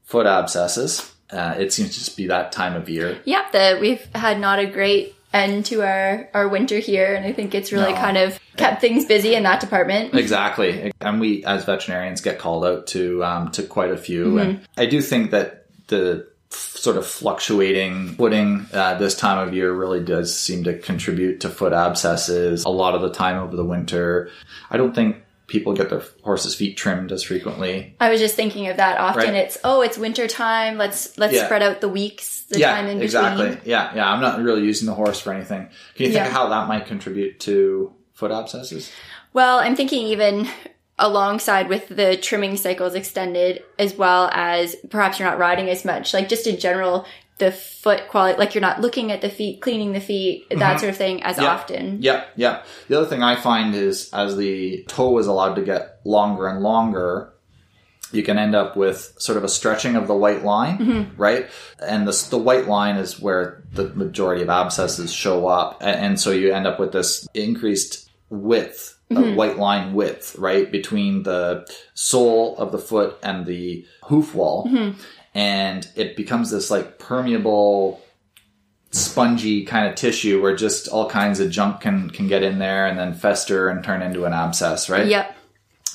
foot 0.03 0.25
abscesses. 0.27 1.11
Uh, 1.31 1.55
it 1.57 1.71
seems 1.73 1.89
to 1.89 1.95
just 1.95 2.17
be 2.17 2.27
that 2.27 2.51
time 2.51 2.75
of 2.75 2.89
year. 2.89 3.19
Yep, 3.25 3.51
that 3.53 3.81
we've 3.81 4.05
had 4.13 4.39
not 4.39 4.59
a 4.59 4.65
great 4.65 5.15
end 5.33 5.65
to 5.65 5.81
our 5.81 6.29
our 6.33 6.49
winter 6.49 6.77
here, 6.79 7.13
and 7.15 7.25
I 7.25 7.31
think 7.31 7.55
it's 7.55 7.71
really 7.71 7.93
No. 7.93 7.97
kind 7.97 8.17
of 8.17 8.37
kept 8.57 8.81
things 8.81 9.05
busy 9.05 9.33
in 9.33 9.43
that 9.43 9.61
department. 9.61 10.13
Exactly, 10.13 10.91
and 10.99 11.21
we 11.21 11.45
as 11.45 11.63
veterinarians 11.63 12.19
get 12.19 12.37
called 12.37 12.65
out 12.65 12.87
to 12.87 13.23
um, 13.23 13.49
to 13.51 13.63
quite 13.63 13.91
a 13.91 13.97
few, 13.97 14.39
and 14.39 14.59
I 14.77 14.87
do 14.87 15.01
think 15.01 15.31
that 15.31 15.67
the 15.87 16.27
sort 16.53 16.97
of 16.97 17.05
fluctuating 17.05 18.09
footing 18.15 18.65
uh, 18.73 18.95
this 18.95 19.15
time 19.15 19.45
of 19.47 19.53
year 19.53 19.71
really 19.73 20.03
does 20.03 20.37
seem 20.37 20.63
to 20.65 20.77
contribute 20.77 21.39
to 21.41 21.49
foot 21.49 21.73
abscesses 21.73 22.63
a 22.65 22.69
lot 22.69 22.95
of 22.95 23.01
the 23.01 23.11
time 23.11 23.37
over 23.37 23.55
the 23.55 23.65
winter. 23.65 24.29
I 24.69 24.77
don't 24.77 24.93
think 24.93 25.17
people 25.47 25.73
get 25.73 25.89
their 25.89 26.01
horses' 26.23 26.55
feet 26.55 26.77
trimmed 26.77 27.11
as 27.11 27.23
frequently. 27.23 27.93
I 27.99 28.09
was 28.09 28.19
just 28.21 28.35
thinking 28.35 28.67
of 28.69 28.77
that. 28.77 28.97
Often 28.97 29.23
Right. 29.25 29.35
it's 29.35 29.57
oh, 29.63 29.81
it's 29.81 29.97
winter 29.97 30.27
time. 30.27 30.77
Let's 30.77 31.17
let's 31.17 31.33
Yeah. 31.33 31.45
spread 31.45 31.61
out 31.61 31.81
the 31.81 31.89
weeks, 31.89 32.43
the 32.49 32.59
yeah, 32.59 32.71
time 32.73 32.85
in 32.85 32.99
between. 32.99 33.03
exactly. 33.03 33.57
Yeah, 33.65 33.93
yeah. 33.95 34.11
I'm 34.11 34.21
not 34.21 34.41
really 34.41 34.63
using 34.63 34.85
the 34.87 34.93
horse 34.93 35.19
for 35.19 35.33
anything. 35.33 35.67
Can 35.95 36.05
you 36.05 36.11
think 36.11 36.15
Yeah. 36.15 36.27
of 36.27 36.31
how 36.33 36.49
that 36.49 36.67
might 36.67 36.85
contribute 36.85 37.39
to 37.41 37.93
foot 38.13 38.31
abscesses? 38.31 38.91
Well, 39.33 39.59
I'm 39.59 39.75
thinking 39.75 40.07
even 40.07 40.47
alongside 41.01 41.67
with 41.67 41.89
the 41.89 42.15
trimming 42.15 42.55
cycles 42.55 42.95
extended, 42.95 43.63
as 43.77 43.95
well 43.95 44.29
as 44.31 44.75
perhaps 44.89 45.19
you're 45.19 45.27
not 45.27 45.39
riding 45.39 45.69
as 45.69 45.83
much, 45.83 46.13
like 46.13 46.29
just 46.29 46.47
in 46.47 46.57
general, 46.57 47.05
the 47.39 47.51
foot 47.51 48.07
quality, 48.07 48.37
like 48.37 48.53
you're 48.53 48.61
not 48.61 48.79
looking 48.79 49.11
at 49.11 49.21
the 49.21 49.29
feet, 49.29 49.61
cleaning 49.61 49.93
the 49.93 49.99
feet, 49.99 50.47
that 50.51 50.79
sort 50.79 50.91
of 50.91 50.97
thing 50.97 51.23
as 51.23 51.35
Mm-hmm. 51.35 51.45
Often. 51.45 52.01
Yeah, 52.01 52.25
yeah. 52.35 52.63
The 52.87 52.99
other 52.99 53.07
thing 53.07 53.23
I 53.23 53.35
find 53.35 53.73
is 53.73 54.11
as 54.13 54.37
the 54.37 54.83
toe 54.87 55.17
is 55.17 55.25
allowed 55.27 55.55
to 55.55 55.63
get 55.63 55.99
longer 56.05 56.47
and 56.47 56.61
longer, 56.61 57.33
you 58.11 58.21
can 58.21 58.37
end 58.37 58.55
up 58.55 58.77
with 58.77 59.15
sort 59.17 59.37
of 59.37 59.43
a 59.43 59.49
stretching 59.49 59.95
of 59.95 60.07
the 60.07 60.15
white 60.15 60.43
line, 60.43 61.13
right? 61.17 61.49
And 61.79 62.07
the, 62.07 62.27
the 62.29 62.37
white 62.37 62.67
line 62.67 62.97
is 62.97 63.19
where 63.19 63.63
the 63.71 63.85
majority 63.89 64.43
of 64.43 64.49
abscesses 64.49 65.11
show 65.11 65.47
up. 65.47 65.77
And, 65.81 66.05
and 66.05 66.19
so 66.19 66.31
you 66.31 66.53
end 66.53 66.67
up 66.67 66.79
with 66.79 66.91
this 66.91 67.27
increased 67.33 68.11
width, 68.29 68.99
uh, 69.17 69.33
white 69.33 69.57
line 69.57 69.93
width, 69.93 70.35
right? 70.37 70.71
Between 70.71 71.23
the 71.23 71.67
sole 71.93 72.57
of 72.57 72.71
the 72.71 72.77
foot 72.77 73.17
and 73.23 73.45
the 73.45 73.85
hoof 74.05 74.33
wall. 74.35 74.67
And 75.33 75.87
it 75.95 76.15
becomes 76.15 76.51
this 76.51 76.69
like 76.69 76.99
permeable 76.99 78.01
spongy 78.91 79.63
kind 79.63 79.87
of 79.87 79.95
tissue 79.95 80.41
where 80.41 80.55
just 80.55 80.89
all 80.89 81.09
kinds 81.09 81.39
of 81.39 81.49
junk 81.49 81.79
can 81.79 82.09
can 82.09 82.27
get 82.27 82.43
in 82.43 82.59
there 82.59 82.85
and 82.87 82.99
then 82.99 83.13
fester 83.13 83.69
and 83.69 83.83
turn 83.83 84.01
into 84.01 84.25
an 84.25 84.33
abscess, 84.33 84.89
right? 84.89 85.07
Yep. 85.07 85.37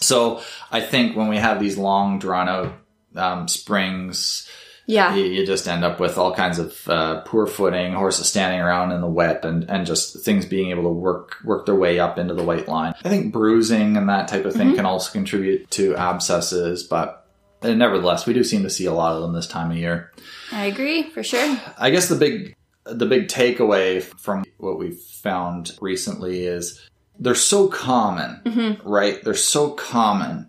So 0.01 0.43
I 0.71 0.81
think 0.81 1.17
when 1.17 1.29
we 1.29 1.37
have 1.37 1.61
these 1.61 1.77
long 1.77 2.19
drawn 2.19 2.49
out 2.49 2.73
um, 3.15 3.49
springs 3.49 4.49
Yeah. 4.87 5.15
You, 5.17 5.25
you 5.25 5.45
just 5.45 5.67
end 5.67 5.85
up 5.85 5.99
with 5.99 6.17
all 6.17 6.33
kinds 6.33 6.59
of 6.59 6.89
uh, 6.89 7.21
poor 7.23 7.47
footing, 7.47 7.93
horses 7.93 8.29
standing 8.29 8.61
around 8.61 8.93
in 8.93 9.01
the 9.01 9.09
wet, 9.09 9.45
and, 9.45 9.69
and 9.69 9.85
just 9.85 10.25
things 10.25 10.47
being 10.47 10.71
able 10.71 10.85
to 10.85 10.91
work 10.91 11.37
work 11.45 11.67
their 11.67 11.75
way 11.75 11.99
up 11.99 12.19
into 12.19 12.35
the 12.35 12.45
white 12.45 12.69
line. 12.69 12.95
I 13.05 13.09
think 13.09 13.33
bruising 13.33 13.97
and 13.97 14.09
that 14.09 14.29
type 14.29 14.45
of 14.45 14.55
thing 14.55 14.75
can 14.77 14.87
also 14.87 15.13
contribute 15.13 15.71
to 15.73 15.97
abscesses, 15.97 16.85
but 16.85 17.27
uh, 17.63 17.75
nevertheless, 17.75 18.27
we 18.27 18.35
do 18.35 18.45
seem 18.45 18.63
to 18.63 18.71
see 18.71 18.87
a 18.87 18.93
lot 18.93 19.15
of 19.15 19.23
them 19.23 19.33
this 19.33 19.49
time 19.49 19.71
of 19.71 19.77
year. 19.77 20.13
I 20.53 20.67
agree 20.67 21.03
for 21.11 21.23
sure. 21.23 21.61
I 21.77 21.91
guess 21.91 22.09
the 22.09 22.17
big 22.17 22.55
the 22.85 23.07
big 23.07 23.27
takeaway 23.27 24.03
from 24.03 24.45
what 24.59 24.79
we've 24.79 24.99
found 24.99 25.77
recently 25.81 26.45
is 26.45 26.81
they're 27.19 27.35
so 27.35 27.67
common, 27.67 28.79
right? 28.85 29.23
They're 29.25 29.35
so 29.35 29.71
common 29.71 30.49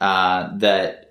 uh, 0.00 0.56
that 0.58 1.05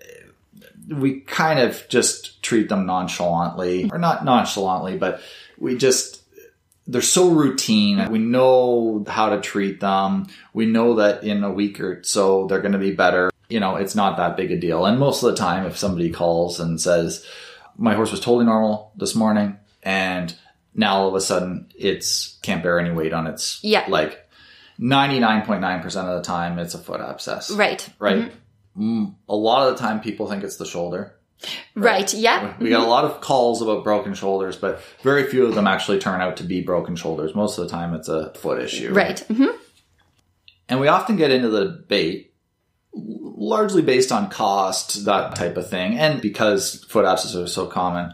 we 0.89 1.21
kind 1.21 1.59
of 1.59 1.85
just 1.89 2.41
treat 2.43 2.69
them 2.69 2.85
nonchalantly, 2.85 3.89
or 3.91 3.97
not 3.97 4.23
nonchalantly, 4.25 4.97
but 4.97 5.21
we 5.57 5.77
just 5.77 6.21
they're 6.87 7.01
so 7.01 7.29
routine. 7.29 8.11
We 8.11 8.19
know 8.19 9.03
how 9.07 9.29
to 9.29 9.41
treat 9.41 9.79
them. 9.79 10.27
We 10.53 10.67
know 10.67 10.95
that 10.95 11.23
in 11.23 11.43
a 11.43 11.51
week 11.51 11.79
or 11.79 12.03
so 12.03 12.45
they're 12.47 12.61
going 12.61 12.73
to 12.73 12.77
be 12.77 12.91
better. 12.93 13.31
You 13.49 13.59
know, 13.59 13.75
it's 13.77 13.95
not 13.95 14.17
that 14.17 14.37
big 14.37 14.51
a 14.51 14.57
deal. 14.59 14.85
And 14.85 14.99
most 14.99 15.23
of 15.23 15.31
the 15.31 15.35
time, 15.37 15.65
if 15.65 15.77
somebody 15.77 16.11
calls 16.11 16.59
and 16.59 16.79
says, 16.79 17.25
"My 17.77 17.95
horse 17.95 18.11
was 18.11 18.19
totally 18.19 18.45
normal 18.45 18.91
this 18.95 19.15
morning," 19.15 19.57
and 19.81 20.35
now 20.75 20.97
all 20.97 21.07
of 21.07 21.15
a 21.15 21.21
sudden 21.21 21.67
it's 21.75 22.37
can't 22.43 22.61
bear 22.61 22.79
any 22.79 22.91
weight 22.91 23.13
on 23.13 23.25
its 23.27 23.59
Yeah. 23.63 23.85
like 23.87 24.27
99.9% 24.79 25.85
of 26.09 26.17
the 26.17 26.21
time 26.21 26.59
it's 26.59 26.73
a 26.75 26.77
foot 26.77 26.99
abscess 27.01 27.49
Right. 27.51 27.87
right 27.97 28.17
Mm, 28.17 28.31
a 28.77 29.35
lot 29.35 29.67
of 29.67 29.75
the 29.77 29.81
time 29.81 30.01
people 30.01 30.27
think 30.29 30.43
it's 30.43 30.57
the 30.57 30.65
shoulder 30.65 31.15
Right. 31.75 32.11
Yeah. 32.13 32.55
we 32.59 32.69
got 32.69 32.85
a 32.85 32.89
lot 32.89 33.03
of 33.05 33.21
calls 33.21 33.61
about 33.61 33.83
broken 33.83 34.13
shoulders 34.13 34.55
but 34.55 34.81
very 35.03 35.27
few 35.27 35.45
of 35.45 35.55
them 35.55 35.67
actually 35.67 35.99
turn 35.99 36.21
out 36.21 36.37
to 36.37 36.43
be 36.43 36.61
broken 36.61 36.95
shoulders 36.95 37.35
most 37.35 37.57
of 37.57 37.65
the 37.65 37.69
time 37.71 37.93
it's 37.93 38.07
a 38.09 38.33
foot 38.35 38.61
issue 38.61 38.93
Right. 38.93 39.19
hmm 39.21 39.47
and 40.67 40.79
we 40.79 40.87
often 40.87 41.15
get 41.15 41.31
into 41.31 41.49
the 41.49 41.65
debate 41.65 42.33
largely 42.93 43.81
based 43.81 44.11
on 44.11 44.29
cost 44.29 45.05
that 45.05 45.35
type 45.35 45.57
of 45.57 45.69
thing 45.69 45.97
and 45.97 46.21
because 46.21 46.83
foot 46.85 47.05
abscesses 47.05 47.35
are 47.35 47.47
so 47.47 47.65
common 47.67 48.13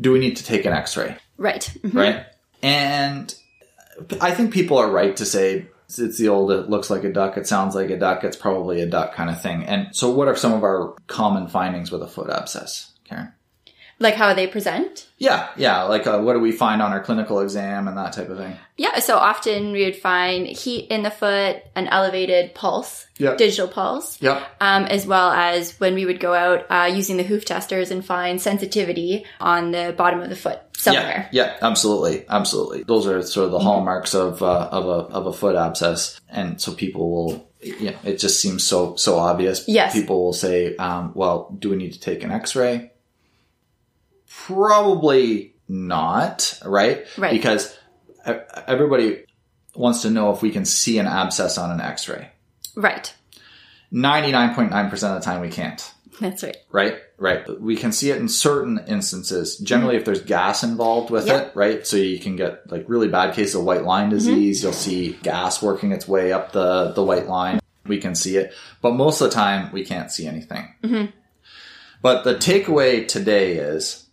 do 0.00 0.12
we 0.12 0.18
need 0.18 0.36
to 0.36 0.44
take 0.44 0.64
an 0.64 0.72
x-ray 0.72 1.16
Right. 1.36 1.70
Mhm. 1.82 1.94
right? 1.94 2.24
And 2.62 3.34
I 4.20 4.30
think 4.32 4.52
people 4.54 4.78
are 4.78 4.90
right 4.90 5.14
to 5.18 5.26
say 5.26 5.66
it's 5.88 6.18
the 6.18 6.28
old 6.28 6.50
it 6.50 6.68
looks 6.68 6.90
like 6.90 7.04
a 7.04 7.12
duck, 7.12 7.36
it 7.36 7.46
sounds 7.46 7.74
like 7.74 7.90
a 7.90 7.98
duck, 7.98 8.24
it's 8.24 8.36
probably 8.36 8.80
a 8.80 8.86
duck 8.86 9.14
kind 9.14 9.30
of 9.30 9.40
thing. 9.40 9.64
And 9.64 9.94
so 9.94 10.10
what 10.10 10.28
are 10.28 10.36
some 10.36 10.52
of 10.52 10.62
our 10.62 10.94
common 11.06 11.48
findings 11.48 11.90
with 11.90 12.02
a 12.02 12.08
foot 12.08 12.30
abscess? 12.30 12.95
Like 13.98 14.14
how 14.14 14.34
they 14.34 14.46
present. 14.46 15.08
Yeah, 15.16 15.48
yeah, 15.56 15.84
like 15.84 16.06
uh, 16.06 16.18
what 16.20 16.34
do 16.34 16.40
we 16.40 16.52
find 16.52 16.82
on 16.82 16.92
our 16.92 17.00
clinical 17.02 17.40
exam 17.40 17.88
and 17.88 17.96
that 17.96 18.12
type 18.12 18.28
of 18.28 18.36
thing? 18.36 18.54
Yeah. 18.76 18.98
So 18.98 19.16
often 19.16 19.72
we 19.72 19.86
would 19.86 19.96
find 19.96 20.46
heat 20.46 20.88
in 20.90 21.02
the 21.02 21.10
foot, 21.10 21.62
an 21.74 21.88
elevated 21.88 22.54
pulse, 22.54 23.06
Yep. 23.18 23.38
digital 23.38 23.68
pulse. 23.68 24.20
Yep. 24.20 24.42
um, 24.60 24.84
as 24.84 25.06
well 25.06 25.30
as 25.30 25.80
when 25.80 25.94
we 25.94 26.04
would 26.04 26.20
go 26.20 26.34
out 26.34 26.66
uh, 26.70 26.90
using 26.94 27.16
the 27.16 27.22
hoof 27.22 27.46
testers 27.46 27.90
and 27.90 28.04
find 28.04 28.38
sensitivity 28.38 29.24
on 29.40 29.70
the 29.70 29.94
bottom 29.96 30.20
of 30.20 30.28
the 30.28 30.36
foot 30.36 30.60
somewhere. 30.76 31.30
Yeah, 31.32 31.44
yeah, 31.46 31.56
absolutely, 31.62 32.26
absolutely. 32.28 32.82
Those 32.82 33.06
are 33.06 33.22
sort 33.22 33.46
of 33.46 33.52
the 33.52 33.60
hallmarks 33.60 34.14
of 34.14 34.42
uh, 34.42 34.68
of 34.70 34.84
a 34.84 35.14
of 35.14 35.26
a 35.26 35.32
foot 35.32 35.56
abscess, 35.56 36.20
and 36.28 36.60
so 36.60 36.74
people 36.74 37.10
will, 37.10 37.50
you 37.62 37.92
know, 37.92 37.96
it 38.04 38.18
just 38.18 38.40
seems 38.42 38.62
so 38.62 38.96
so 38.96 39.16
obvious. 39.18 39.64
Yes. 39.66 39.94
people 39.94 40.22
will 40.22 40.34
say, 40.34 40.76
um, 40.76 41.12
"Well, 41.14 41.56
do 41.58 41.70
we 41.70 41.76
need 41.76 41.94
to 41.94 42.00
take 42.00 42.22
an 42.22 42.30
X-ray?" 42.30 42.90
Probably 44.44 45.54
not, 45.68 46.60
right? 46.64 47.06
Right. 47.16 47.32
Because 47.32 47.76
everybody 48.24 49.24
wants 49.74 50.02
to 50.02 50.10
know 50.10 50.32
if 50.32 50.42
we 50.42 50.50
can 50.50 50.64
see 50.64 50.98
an 50.98 51.06
abscess 51.06 51.58
on 51.58 51.70
an. 51.70 51.80
Right. 52.74 53.14
Nine 53.90 54.54
point 54.54 54.70
nine 54.70 54.90
percent 54.90 55.14
of 55.16 55.20
the 55.20 55.24
time, 55.24 55.40
we 55.40 55.48
can't. 55.48 55.92
That's 56.20 56.42
right. 56.42 56.56
Right, 56.70 56.98
right. 57.18 57.60
We 57.60 57.76
can 57.76 57.92
see 57.92 58.10
it 58.10 58.18
in 58.18 58.28
certain 58.28 58.82
instances. 58.88 59.58
Generally, 59.58 59.94
mm-hmm. 59.94 60.00
if 60.00 60.04
there's 60.06 60.22
gas 60.22 60.62
involved 60.62 61.10
with 61.10 61.26
Yep. 61.26 61.48
it, 61.48 61.56
right? 61.56 61.86
So 61.86 61.96
you 61.96 62.18
can 62.18 62.36
get 62.36 62.70
like 62.70 62.84
really 62.88 63.08
bad 63.08 63.34
case 63.34 63.54
of 63.54 63.64
white 63.64 63.84
line 63.84 64.06
mm-hmm. 64.06 64.16
disease. 64.16 64.62
You'll 64.62 64.72
see 64.72 65.18
gas 65.22 65.62
working 65.62 65.92
its 65.92 66.08
way 66.08 66.32
up 66.32 66.52
the 66.52 66.92
the 66.92 67.02
white 67.02 67.28
line. 67.28 67.60
We 67.86 67.98
can 67.98 68.14
see 68.14 68.36
it, 68.36 68.52
but 68.80 68.94
most 68.94 69.20
of 69.20 69.30
the 69.30 69.34
time 69.34 69.72
we 69.72 69.84
can't 69.84 70.10
see 70.10 70.26
anything. 70.26 70.74
Mm-hmm. 70.82 71.10
But 72.02 72.24
the 72.24 72.34
takeaway 72.34 73.06
today 73.06 73.56
is 73.56 74.05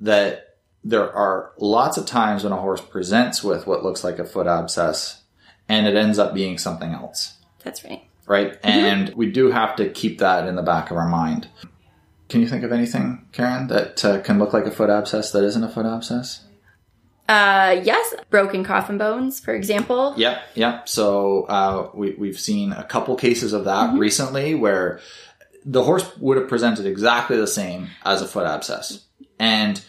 that 0.00 0.56
there 0.84 1.12
are 1.12 1.52
lots 1.58 1.96
of 1.96 2.06
times 2.06 2.44
when 2.44 2.52
a 2.52 2.56
horse 2.56 2.80
presents 2.80 3.42
with 3.42 3.66
what 3.66 3.82
looks 3.82 4.04
like 4.04 4.18
a 4.18 4.24
foot 4.24 4.46
abscess, 4.46 5.22
and 5.68 5.86
it 5.86 5.96
ends 5.96 6.18
up 6.18 6.32
being 6.34 6.56
something 6.56 6.92
else 6.92 7.34
That's 7.64 7.84
right. 7.84 8.02
right? 8.26 8.58
And 8.62 9.10
we 9.14 9.30
do 9.30 9.50
have 9.50 9.76
to 9.76 9.90
keep 9.90 10.18
that 10.18 10.46
in 10.46 10.56
the 10.56 10.62
back 10.62 10.90
of 10.90 10.96
our 10.96 11.08
mind. 11.08 11.48
Can 12.28 12.40
you 12.40 12.48
think 12.48 12.62
of 12.62 12.72
anything, 12.72 13.26
Karen, 13.32 13.68
that 13.68 14.04
uh, 14.04 14.20
can 14.20 14.38
look 14.38 14.52
like 14.52 14.66
a 14.66 14.70
foot 14.70 14.90
abscess 14.90 15.32
that 15.32 15.44
isn't 15.44 15.64
a 15.64 15.68
foot 15.68 15.86
abscess? 15.86 16.44
Uh, 17.28 17.78
yes, 17.82 18.14
broken 18.30 18.64
coffin 18.64 18.96
bones, 18.96 19.38
for 19.40 19.54
example. 19.54 20.14
Yep, 20.16 20.42
yep. 20.54 20.88
So 20.88 21.42
uh, 21.44 21.90
we, 21.92 22.12
we've 22.12 22.40
seen 22.40 22.72
a 22.72 22.84
couple 22.84 23.16
cases 23.16 23.52
of 23.52 23.64
that 23.64 23.98
recently 23.98 24.54
where 24.54 25.00
the 25.64 25.84
horse 25.84 26.10
would 26.18 26.38
have 26.38 26.48
presented 26.48 26.86
exactly 26.86 27.36
the 27.36 27.46
same 27.46 27.88
as 28.04 28.22
a 28.22 28.26
foot 28.26 28.46
abscess. 28.46 29.04
And 29.38 29.80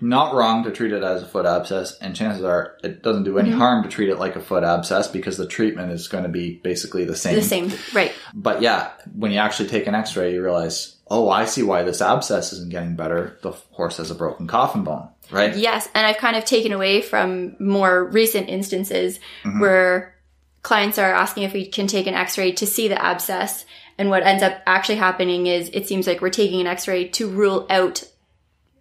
not 0.00 0.34
wrong 0.34 0.62
to 0.62 0.70
treat 0.70 0.92
it 0.92 1.02
as 1.02 1.22
a 1.22 1.26
foot 1.26 1.44
abscess, 1.44 1.98
and 2.00 2.14
chances 2.14 2.44
are 2.44 2.76
it 2.84 3.02
doesn't 3.02 3.24
do 3.24 3.38
any 3.38 3.50
harm 3.50 3.82
to 3.82 3.88
treat 3.88 4.08
it 4.08 4.18
like 4.18 4.36
a 4.36 4.40
foot 4.40 4.62
abscess 4.62 5.08
because 5.08 5.36
the 5.36 5.46
treatment 5.46 5.90
is 5.90 6.06
going 6.06 6.22
to 6.22 6.28
be 6.30 6.60
basically 6.62 7.04
the 7.04 7.16
same. 7.16 7.34
The 7.34 7.42
same. 7.42 7.72
Right. 7.92 8.12
But 8.32 8.62
yeah, 8.62 8.90
when 9.12 9.32
you 9.32 9.38
actually 9.38 9.68
take 9.68 9.88
an 9.88 9.96
x-ray, 9.96 10.34
you 10.34 10.42
realize, 10.42 10.96
oh, 11.08 11.28
I 11.28 11.46
see 11.46 11.64
why 11.64 11.82
this 11.82 12.00
abscess 12.00 12.52
isn't 12.52 12.70
getting 12.70 12.94
better. 12.94 13.38
The 13.42 13.50
horse 13.50 13.96
has 13.96 14.12
a 14.12 14.14
broken 14.14 14.46
coffin 14.46 14.84
bone, 14.84 15.08
right? 15.32 15.56
Yes, 15.56 15.88
and 15.94 16.06
I've 16.06 16.18
kind 16.18 16.36
of 16.36 16.44
taken 16.44 16.70
away 16.72 17.02
from 17.02 17.56
more 17.58 18.04
recent 18.04 18.48
instances 18.48 19.18
Mm-hmm. 19.42 19.60
where 19.60 20.14
clients 20.62 20.98
are 20.98 21.12
asking 21.12 21.44
if 21.44 21.52
we 21.52 21.66
can 21.66 21.86
take 21.86 22.06
an 22.06 22.14
x-ray 22.14 22.52
to 22.52 22.66
see 22.66 22.88
the 22.88 23.02
abscess 23.02 23.64
and 23.96 24.10
what 24.10 24.22
ends 24.22 24.42
up 24.42 24.60
actually 24.66 24.96
happening 24.96 25.46
is 25.46 25.70
it 25.72 25.88
seems 25.88 26.06
like 26.06 26.20
we're 26.20 26.30
taking 26.30 26.60
an 26.60 26.66
x-ray 26.66 27.08
to 27.08 27.28
rule 27.28 27.66
out 27.70 28.04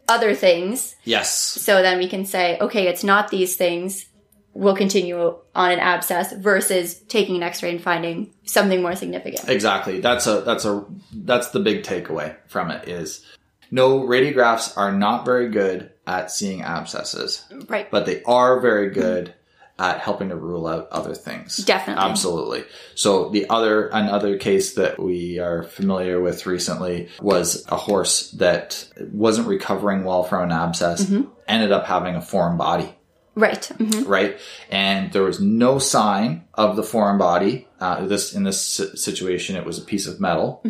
other 0.07 0.33
things. 0.33 0.95
Yes. 1.03 1.33
so 1.33 1.81
then 1.81 1.97
we 1.97 2.07
can 2.07 2.25
say 2.25 2.57
okay 2.59 2.87
it's 2.87 3.03
not 3.03 3.29
these 3.29 3.55
things. 3.55 4.05
We'll 4.53 4.75
continue 4.75 5.37
on 5.53 5.71
an 5.71 5.79
abscess 5.79 6.33
versus 6.33 6.99
taking 7.01 7.35
an 7.35 7.43
x-ray 7.43 7.69
and 7.69 7.81
finding 7.81 8.33
something 8.45 8.81
more 8.81 8.95
significant. 8.95 9.47
Exactly. 9.47 9.99
That's 9.99 10.25
a 10.25 10.41
that's 10.41 10.65
a 10.65 10.83
that's 11.13 11.51
the 11.51 11.59
big 11.59 11.83
takeaway 11.83 12.35
from 12.47 12.71
it 12.71 12.87
is 12.87 13.23
no 13.69 13.99
radiographs 13.99 14.75
are 14.77 14.91
not 14.91 15.25
very 15.25 15.49
good 15.49 15.91
at 16.07 16.31
seeing 16.31 16.61
abscesses, 16.61 17.43
right. 17.67 17.91
But 17.91 18.05
they 18.05 18.23
are 18.23 18.59
very 18.59 18.89
good 18.89 19.33
at 19.79 19.99
helping 19.99 20.29
to 20.29 20.35
rule 20.35 20.65
out 20.67 20.87
other 20.91 21.13
things. 21.13 21.57
Definitely. 21.57 22.03
Absolutely. 22.03 22.63
So 22.95 23.29
the 23.29 23.47
other 23.49 23.87
another 23.87 24.37
case 24.37 24.73
that 24.73 24.99
we 24.99 25.39
are 25.39 25.63
familiar 25.63 26.19
with 26.19 26.45
recently 26.45 27.09
was 27.21 27.63
a 27.69 27.75
horse 27.75 28.31
that 28.31 28.87
wasn't 29.11 29.47
recovering 29.47 30.03
well 30.03 30.23
from 30.23 30.43
an 30.45 30.51
abscess, 30.51 31.05
Mm-hmm. 31.05 31.29
ended 31.47 31.71
up 31.71 31.85
having 31.85 32.15
a 32.15 32.21
foreign 32.21 32.57
body 32.57 32.93
right 33.35 33.69
Mhm. 33.77 34.07
right? 34.07 34.37
And 34.71 35.11
there 35.13 35.21
was 35.21 35.39
no 35.39 35.77
sign 35.77 36.45
of 36.55 36.75
the 36.75 36.81
foreign 36.83 37.19
body. 37.19 37.67
Uh, 37.79 38.07
this 38.07 38.33
in 38.33 38.43
this 38.43 38.59
situation, 38.95 39.55
it 39.55 39.63
was 39.65 39.77
a 39.77 39.83
piece 39.83 40.07
of 40.07 40.19
metal. 40.19 40.63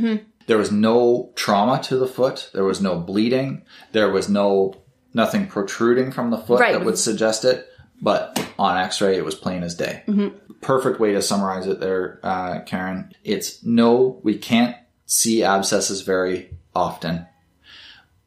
There 0.48 0.58
was 0.58 0.72
no 0.72 1.32
trauma 1.36 1.82
to 1.84 1.96
the 1.98 2.08
foot. 2.08 2.50
There 2.54 2.64
was 2.66 2.82
no 2.82 3.00
bleeding. 3.00 3.64
There 3.94 4.10
was 4.12 4.28
no 4.30 4.74
nothing 5.14 5.48
protruding 5.48 6.12
from 6.12 6.30
the 6.30 6.38
foot 6.38 6.60
Right. 6.60 6.74
that 6.74 6.84
would 6.86 6.98
suggest 6.98 7.46
it. 7.46 7.68
But 8.02 8.38
on 8.58 8.78
X-ray, 8.78 9.18
it 9.18 9.26
was 9.26 9.36
plain 9.36 9.64
as 9.64 9.76
day. 9.76 10.04
Mm-hmm. 10.08 10.54
Perfect 10.62 11.00
way 11.00 11.14
to 11.14 11.22
summarize 11.22 11.68
it 11.68 11.80
there, 11.80 12.20
uh, 12.24 12.62
Karen. 12.62 13.14
It's 13.24 13.64
no, 13.64 14.20
we 14.24 14.38
can't 14.38 14.76
see 15.06 15.44
abscesses 15.44 16.02
very 16.02 16.50
often, 16.76 17.26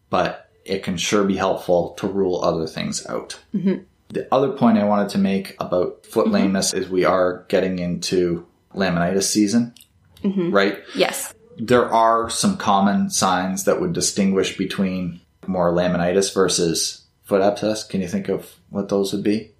but 0.08 0.50
it 0.64 0.82
can 0.82 0.96
sure 0.96 1.24
be 1.24 1.36
helpful 1.36 1.90
to 1.94 2.06
rule 2.06 2.42
other 2.42 2.66
things 2.66 3.06
out. 3.06 3.40
Mm-hmm. 3.54 3.82
The 4.08 4.32
other 4.32 4.50
point 4.50 4.78
I 4.78 4.84
wanted 4.84 5.10
to 5.10 5.18
make 5.18 5.56
about 5.60 6.06
foot 6.06 6.26
mm-hmm. 6.26 6.34
lameness 6.34 6.72
is 6.74 6.88
we 6.88 7.04
are 7.04 7.44
getting 7.48 7.78
into 7.78 8.46
laminitis 8.74 9.24
season, 9.24 9.74
right? 10.50 10.78
yes 10.94 11.34
There 11.58 11.88
are 11.90 12.30
some 12.30 12.56
common 12.56 13.10
signs 13.10 13.64
that 13.64 13.80
would 13.80 13.92
distinguish 13.92 14.56
between 14.56 15.20
more 15.46 15.72
laminitis 15.72 16.32
versus 16.32 17.04
foot 17.24 17.42
abscess. 17.42 17.84
Can 17.84 18.00
you 18.00 18.08
think 18.08 18.28
of 18.28 18.54
what 18.70 18.88
those 18.88 19.12
would 19.12 19.22
be? 19.24 19.52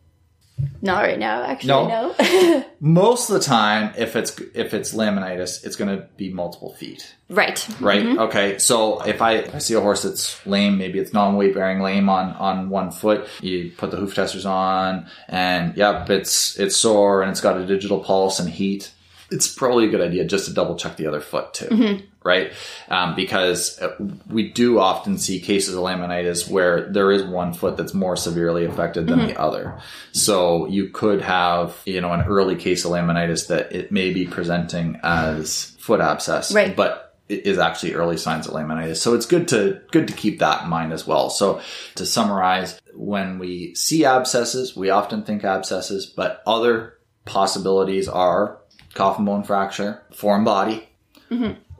Not 0.82 1.02
right 1.02 1.18
now, 1.18 1.42
actually. 1.42 1.68
No. 1.68 2.14
No. 2.20 2.64
Most 2.80 3.28
of 3.28 3.34
the 3.34 3.40
time, 3.40 3.92
if 3.98 4.16
it's 4.16 4.38
if 4.54 4.72
it's 4.72 4.94
laminitis, 4.94 5.64
it's 5.64 5.76
going 5.76 5.96
to 5.96 6.06
be 6.16 6.32
multiple 6.32 6.72
feet. 6.74 7.14
right. 7.28 7.66
Right. 7.80 8.02
Mm-hmm. 8.02 8.18
Okay. 8.20 8.58
So 8.58 9.02
if 9.02 9.20
I, 9.20 9.34
if 9.34 9.54
I 9.54 9.58
see 9.58 9.74
a 9.74 9.80
horse 9.80 10.02
that's 10.02 10.44
lame, 10.46 10.78
maybe 10.78 10.98
it's 10.98 11.12
non-weight 11.12 11.54
bearing 11.54 11.80
lame 11.80 12.08
on 12.08 12.32
on 12.36 12.70
one 12.70 12.90
foot, 12.90 13.28
you 13.42 13.72
put 13.76 13.90
the 13.90 13.98
hoof 13.98 14.14
testers 14.14 14.46
on, 14.46 15.06
and 15.28 15.76
yep, 15.76 16.08
it's 16.08 16.58
it's 16.58 16.76
sore 16.76 17.22
and 17.22 17.30
it's 17.30 17.40
got 17.40 17.58
a 17.58 17.66
digital 17.66 18.00
pulse 18.02 18.40
and 18.40 18.48
heat. 18.48 18.90
It's 19.30 19.52
probably 19.52 19.86
a 19.86 19.90
good 19.90 20.00
idea 20.00 20.24
just 20.24 20.46
to 20.46 20.52
double 20.54 20.76
check 20.76 20.96
the 20.96 21.06
other 21.06 21.20
foot 21.20 21.54
too, 21.54 21.66
mm-hmm. 21.66 22.06
Right? 22.22 22.52
Um, 22.88 23.14
because 23.14 23.78
uh, 23.80 23.96
we 24.28 24.50
do 24.50 24.78
often 24.78 25.18
see 25.18 25.40
cases 25.40 25.74
of 25.74 25.80
laminitis 25.82 26.50
where 26.50 26.90
there 26.92 27.10
is 27.10 27.22
one 27.22 27.54
foot 27.54 27.76
that's 27.76 27.94
more 27.94 28.16
severely 28.16 28.64
affected 28.64 29.06
than 29.06 29.26
the 29.26 29.40
other. 29.40 29.78
So 30.12 30.66
you 30.66 30.88
could 30.88 31.22
have, 31.22 31.80
you 31.86 32.00
know, 32.00 32.12
an 32.12 32.22
early 32.22 32.56
case 32.56 32.84
of 32.84 32.90
laminitis 32.92 33.48
that 33.48 33.72
it 33.72 33.90
may 33.90 34.12
be 34.12 34.26
presenting 34.26 35.00
as 35.02 35.76
foot 35.78 36.00
abscess, 36.00 36.52
Right. 36.52 36.76
but 36.76 37.06
it 37.28 37.46
is 37.46 37.58
actually 37.58 37.94
early 37.94 38.16
signs 38.16 38.46
of 38.46 38.52
laminitis. 38.54 38.96
So 38.96 39.14
it's 39.14 39.26
good 39.26 39.48
to 39.48 39.80
good 39.92 40.08
to 40.08 40.14
keep 40.14 40.40
that 40.40 40.64
in 40.64 40.68
mind 40.68 40.92
as 40.92 41.06
well. 41.06 41.30
So 41.30 41.60
to 41.94 42.04
summarize, 42.04 42.80
when 42.92 43.38
we 43.38 43.74
see 43.76 44.04
abscesses, 44.04 44.76
we 44.76 44.90
often 44.90 45.22
think 45.22 45.42
abscesses, 45.44 46.06
but 46.06 46.42
other 46.46 46.94
possibilities 47.24 48.08
are 48.08 48.58
coffin 48.94 49.24
bone 49.24 49.44
fracture, 49.44 50.02
foreign 50.12 50.42
body, 50.44 50.88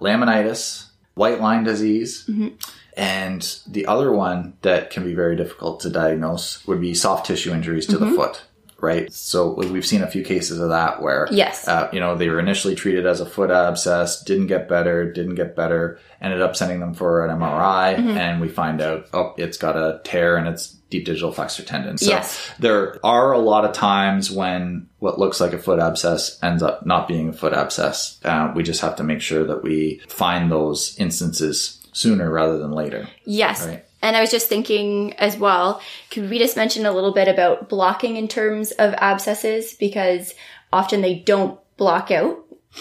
laminitis, 0.01 0.87
white 1.15 1.41
line 1.41 1.65
disease, 1.65 2.25
mm-hmm. 2.29 2.49
and 2.97 3.59
the 3.67 3.87
other 3.87 4.13
one 4.13 4.55
that 4.63 4.91
can 4.91 5.05
be 5.05 5.15
very 5.15 5.37
difficult 5.37 5.81
to 5.81 5.91
diagnose 5.91 6.67
would 6.67 6.81
be 6.81 6.95
soft 6.95 7.27
tissue 7.27 7.53
injuries 7.53 7.87
to 7.87 7.99
the 7.99 8.07
mm-hmm. 8.07 8.17
foot. 8.17 8.43
Right. 8.81 9.13
So 9.13 9.53
we've 9.53 9.85
seen 9.85 10.03
a 10.03 10.11
few 10.11 10.23
cases 10.25 10.59
of 10.59 10.71
that 10.71 11.03
where, 11.03 11.29
Yes. 11.31 11.69
uh, 11.69 11.91
you 11.93 12.01
know, 12.01 12.17
they 12.17 12.31
were 12.31 12.41
initially 12.41 12.75
treated 12.75 13.05
as 13.05 13.21
a 13.21 13.27
foot 13.27 13.51
abscess, 13.51 14.23
didn't 14.25 14.47
get 14.47 14.71
better, 14.71 15.13
didn't 15.13 15.35
get 15.35 15.55
better, 15.55 15.99
ended 16.23 16.41
up 16.41 16.57
sending 16.57 16.81
them 16.81 16.95
for 16.95 17.27
an 17.27 17.39
MRI, 17.39 17.97
mm-hmm. 17.97 18.09
and 18.09 18.41
we 18.41 18.49
find 18.49 18.81
out, 18.81 19.07
oh, 19.13 19.35
it's 19.37 19.59
got 19.59 19.77
a 19.77 20.01
tear 20.03 20.39
and 20.39 20.49
it's 20.49 20.80
deep 20.91 21.05
digital 21.07 21.33
flexor 21.33 21.63
tendon. 21.63 21.97
So 21.99 22.11
Yes. 22.11 22.51
there 22.59 22.99
are 23.05 23.33
a 23.33 23.39
lot 23.39 23.65
of 23.65 23.73
times 23.73 24.31
when 24.31 24.89
what 24.99 25.19
looks 25.19 25.41
like 25.41 25.53
a 25.53 25.59
foot 25.59 25.79
abscess 25.79 26.39
ends 26.43 26.63
up 26.63 26.85
not 26.85 27.09
being 27.09 27.29
a 27.31 27.33
foot 27.33 27.53
abscess. 27.53 28.19
Uh, 28.25 28.53
we 28.55 28.63
just 28.63 28.81
have 28.83 28.97
to 28.97 29.05
make 29.05 29.21
sure 29.21 29.45
that 29.45 29.63
we 29.63 30.01
find 30.09 30.51
those 30.51 30.97
instances 30.99 31.79
sooner 31.93 32.31
rather 32.31 32.59
than 32.59 32.73
later. 32.73 33.09
Yes. 33.25 33.67
Right. 33.67 33.85
And 34.03 34.17
I 34.17 34.21
was 34.21 34.31
just 34.31 34.49
thinking 34.49 35.13
as 35.15 35.37
well, 35.37 35.81
could 36.11 36.31
we 36.31 36.39
just 36.39 36.57
mention 36.57 36.87
a 36.87 36.93
little 36.93 37.13
bit 37.13 37.29
about 37.29 37.69
blocking 37.69 38.17
in 38.17 38.29
terms 38.29 38.71
of 38.73 38.95
abscesses? 38.95 39.75
Because 39.75 40.35
often 40.73 41.03
they 41.03 41.17
don't 41.17 41.59
block 41.77 42.11
out 42.11 42.39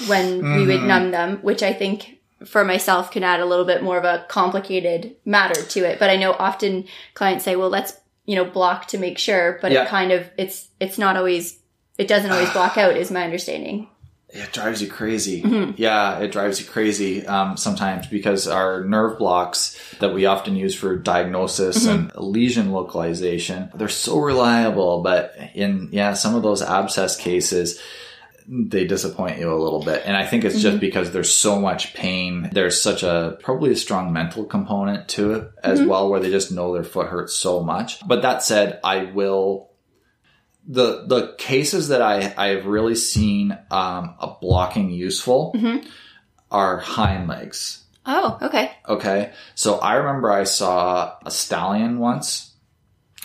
when 0.07 0.55
we 0.55 0.65
would 0.67 0.83
numb 0.83 1.11
them, 1.11 1.37
which 1.41 1.61
I 1.63 1.73
think 1.73 2.19
for 2.45 2.63
myself 2.63 3.11
can 3.11 3.23
add 3.23 3.41
a 3.41 3.45
little 3.45 3.65
bit 3.65 3.83
more 3.83 3.97
of 3.97 4.05
a 4.05 4.25
complicated 4.29 5.15
matter 5.25 5.61
to 5.61 5.83
it. 5.83 5.99
But 5.99 6.09
I 6.09 6.15
know 6.15 6.31
often 6.33 6.85
clients 7.13 7.43
say, 7.43 7.57
well, 7.57 7.69
let's, 7.69 7.98
you 8.29 8.35
know, 8.35 8.45
block 8.45 8.85
to 8.85 8.99
make 8.99 9.17
sure, 9.17 9.57
but 9.59 9.71
Yeah. 9.71 9.85
it 9.85 9.87
kind 9.87 10.11
of, 10.11 10.29
it's, 10.37 10.67
it's 10.79 10.99
not 10.99 11.17
always, 11.17 11.57
it 11.97 12.07
doesn't 12.07 12.29
always 12.29 12.51
block 12.51 12.77
out 12.77 12.95
is 12.95 13.09
my 13.09 13.23
understanding. 13.23 13.87
It 14.31 14.53
drives 14.53 14.83
you 14.83 14.87
crazy. 14.87 15.41
Yeah, 15.77 16.19
it 16.19 16.31
drives 16.31 16.59
you 16.61 16.67
crazy 16.67 17.25
um, 17.25 17.57
sometimes 17.57 18.05
because 18.05 18.47
our 18.47 18.83
nerve 18.83 19.17
blocks 19.17 19.75
that 19.99 20.13
we 20.13 20.27
often 20.27 20.55
use 20.55 20.75
for 20.75 20.95
diagnosis 20.95 21.87
and 21.87 22.15
lesion 22.15 22.71
localization, 22.71 23.71
they're 23.73 23.87
so 23.89 24.19
reliable. 24.19 25.01
But 25.01 25.33
in, 25.55 25.89
yeah, 25.91 26.13
some 26.13 26.35
of 26.35 26.43
those 26.43 26.61
abscess 26.61 27.15
cases, 27.17 27.81
they 28.51 28.85
disappoint 28.85 29.37
you 29.37 29.53
a 29.53 29.61
little 29.61 29.83
bit. 29.83 30.03
And 30.05 30.17
I 30.17 30.25
think 30.25 30.43
it's 30.43 30.59
just 30.59 30.79
because 30.79 31.11
there's 31.11 31.31
so 31.31 31.59
much 31.59 31.93
pain. 31.93 32.49
There's 32.51 32.81
such 32.81 33.03
a, 33.03 33.37
probably 33.43 33.71
a 33.71 33.75
strong 33.75 34.11
mental 34.11 34.43
component 34.43 35.07
to 35.09 35.33
it 35.33 35.51
as 35.63 35.83
well, 35.83 36.09
where 36.09 36.19
they 36.19 36.31
just 36.31 36.51
know 36.51 36.73
their 36.73 36.83
foot 36.83 37.07
hurts 37.07 37.35
so 37.35 37.61
much. 37.61 38.05
But 38.07 38.23
that 38.23 38.41
said, 38.41 38.79
I 38.83 39.03
will 39.03 39.69
the 40.67 41.05
the 41.07 41.35
cases 41.37 41.87
that 41.87 42.01
I 42.01 42.33
I've 42.37 42.65
really 42.65 42.95
seen 42.95 43.57
um, 43.71 44.15
a 44.19 44.35
blocking 44.39 44.91
useful 44.91 45.53
mm-hmm. 45.55 45.87
are 46.51 46.77
hind 46.77 47.27
legs. 47.27 47.83
Oh, 48.05 48.37
okay. 48.41 48.71
Okay, 48.87 49.33
so 49.55 49.77
I 49.77 49.95
remember 49.95 50.31
I 50.31 50.43
saw 50.43 51.15
a 51.25 51.29
stallion 51.29 51.99
once, 51.99 52.53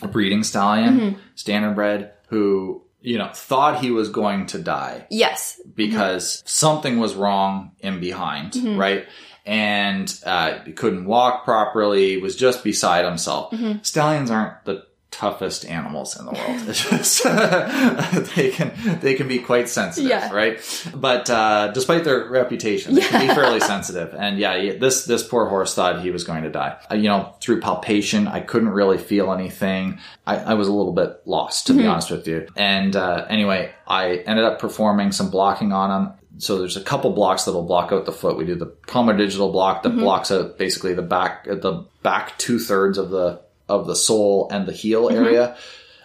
a 0.02 0.08
breeding 0.08 0.42
stallion, 0.42 1.16
standard 1.34 1.74
bred, 1.74 2.12
who 2.28 2.83
you 3.04 3.18
know 3.18 3.30
thought 3.32 3.80
he 3.80 3.90
was 3.90 4.08
going 4.08 4.46
to 4.46 4.58
die 4.58 5.06
Yes. 5.10 5.60
because 5.74 6.38
mm-hmm. 6.38 6.46
something 6.46 6.98
was 6.98 7.14
wrong 7.14 7.72
in 7.80 8.00
behind, 8.00 8.52
mm-hmm. 8.52 8.78
right? 8.78 9.06
And 9.46 10.12
uh, 10.24 10.60
he 10.64 10.72
couldn't 10.72 11.04
walk 11.04 11.44
properly, 11.44 12.16
was 12.16 12.34
just 12.34 12.64
beside 12.64 13.04
himself. 13.04 13.52
Mm-hmm. 13.52 13.82
Stallions 13.82 14.30
aren't 14.30 14.64
the 14.64 14.86
toughest 15.14 15.64
animals 15.66 16.18
in 16.18 16.26
the 16.26 16.32
world. 16.32 16.62
It's 16.68 16.88
just 16.90 17.24
they 18.36 18.50
can 18.50 18.72
they 19.00 19.14
can 19.14 19.28
be 19.28 19.38
quite 19.38 19.68
sensitive, 19.68 20.10
Yeah. 20.10 20.32
right? 20.32 20.60
But 20.94 21.30
uh, 21.30 21.68
despite 21.72 22.04
their 22.04 22.28
reputation, 22.28 22.94
they 22.94 23.02
can 23.02 23.28
be 23.28 23.34
fairly 23.34 23.60
sensitive. 23.60 24.14
And 24.14 24.38
yeah, 24.38 24.56
yeah, 24.56 24.78
this 24.78 25.04
this 25.04 25.26
poor 25.26 25.48
horse 25.48 25.74
thought 25.74 26.02
he 26.02 26.10
was 26.10 26.24
going 26.24 26.42
to 26.44 26.50
die. 26.50 26.76
Uh, 26.90 26.94
you 26.96 27.08
know, 27.08 27.34
through 27.40 27.60
palpation, 27.60 28.26
I 28.28 28.40
couldn't 28.40 28.70
really 28.70 28.98
feel 28.98 29.32
anything. 29.32 29.98
I, 30.26 30.36
I 30.38 30.54
was 30.54 30.68
a 30.68 30.72
little 30.72 30.92
bit 30.92 31.20
lost, 31.26 31.66
to 31.68 31.74
be 31.74 31.86
honest 31.86 32.10
with 32.10 32.26
you. 32.26 32.46
And 32.56 32.96
uh, 32.96 33.26
anyway, 33.28 33.72
I 33.86 34.16
ended 34.26 34.44
up 34.44 34.58
performing 34.58 35.12
some 35.12 35.30
blocking 35.30 35.72
on 35.72 35.90
him. 36.06 36.12
So 36.38 36.58
there's 36.58 36.76
a 36.76 36.82
couple 36.82 37.12
blocks 37.12 37.44
that'll 37.44 37.62
block 37.62 37.92
out 37.92 38.06
the 38.06 38.12
foot. 38.12 38.36
We 38.36 38.44
do 38.44 38.56
the 38.56 38.66
palmar 38.66 39.16
digital 39.16 39.52
block 39.52 39.84
that 39.84 39.90
blocks 39.90 40.32
out 40.32 40.58
basically 40.58 40.92
the 40.92 41.02
back 41.02 41.44
the 41.44 41.86
back 42.02 42.36
two 42.38 42.58
thirds 42.58 42.98
of 42.98 43.10
the 43.10 43.40
of 43.68 43.86
the 43.86 43.96
sole 43.96 44.48
and 44.50 44.66
the 44.66 44.72
heel 44.72 45.10
area. 45.10 45.56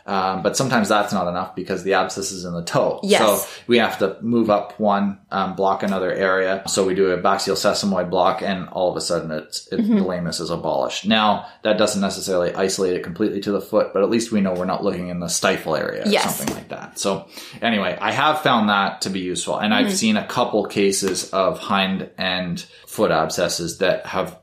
Um, 0.10 0.42
but 0.42 0.58
sometimes 0.58 0.90
that's 0.90 1.14
not 1.14 1.28
enough 1.28 1.54
because 1.54 1.84
the 1.84 1.94
abscess 1.94 2.32
is 2.32 2.44
in 2.44 2.54
the 2.54 2.64
toe. 2.64 3.00
Yes. 3.04 3.22
So 3.22 3.48
we 3.68 3.78
have 3.78 4.00
to 4.00 4.18
move 4.22 4.50
up 4.50 4.80
one, 4.80 5.20
um, 5.30 5.56
block 5.56 5.84
another 5.84 6.12
area. 6.12 6.64
So 6.68 6.84
we 6.84 6.96
do 6.96 7.16
abaxial 7.16 7.54
sesamoid 7.54 8.10
block 8.10 8.42
and 8.42 8.68
all 8.70 8.90
of 8.90 8.98
a 8.98 9.02
sudden 9.02 9.30
it's, 9.30 9.68
it, 9.68 9.78
the 9.78 10.02
lameness 10.02 10.40
is 10.40 10.50
abolished. 10.50 11.06
Now 11.06 11.46
that 11.62 11.78
doesn't 11.78 12.02
necessarily 12.02 12.56
isolate 12.56 12.96
it 12.96 13.04
completely 13.04 13.40
to 13.42 13.52
the 13.52 13.62
foot, 13.62 13.94
but 13.94 14.02
at 14.02 14.10
least 14.10 14.32
we 14.32 14.42
know 14.42 14.54
we're 14.54 14.66
not 14.66 14.84
looking 14.84 15.10
in 15.10 15.20
the 15.20 15.30
stifle 15.30 15.76
area 15.76 16.08
or 16.08 16.12
something 16.32 16.56
like 16.56 16.70
that. 16.70 16.98
So 16.98 17.28
anyway, 17.62 17.96
I 18.02 18.12
have 18.12 18.42
found 18.42 18.70
that 18.70 19.02
to 19.02 19.12
be 19.12 19.20
useful 19.20 19.60
and 19.60 19.76
I've 19.76 19.94
seen 19.94 20.18
a 20.18 20.26
couple 20.26 20.66
cases 20.66 21.30
of 21.30 21.60
hind 21.60 22.10
and 22.18 22.60
foot 22.88 23.12
abscesses 23.12 23.78
that 23.78 24.08
have 24.08 24.40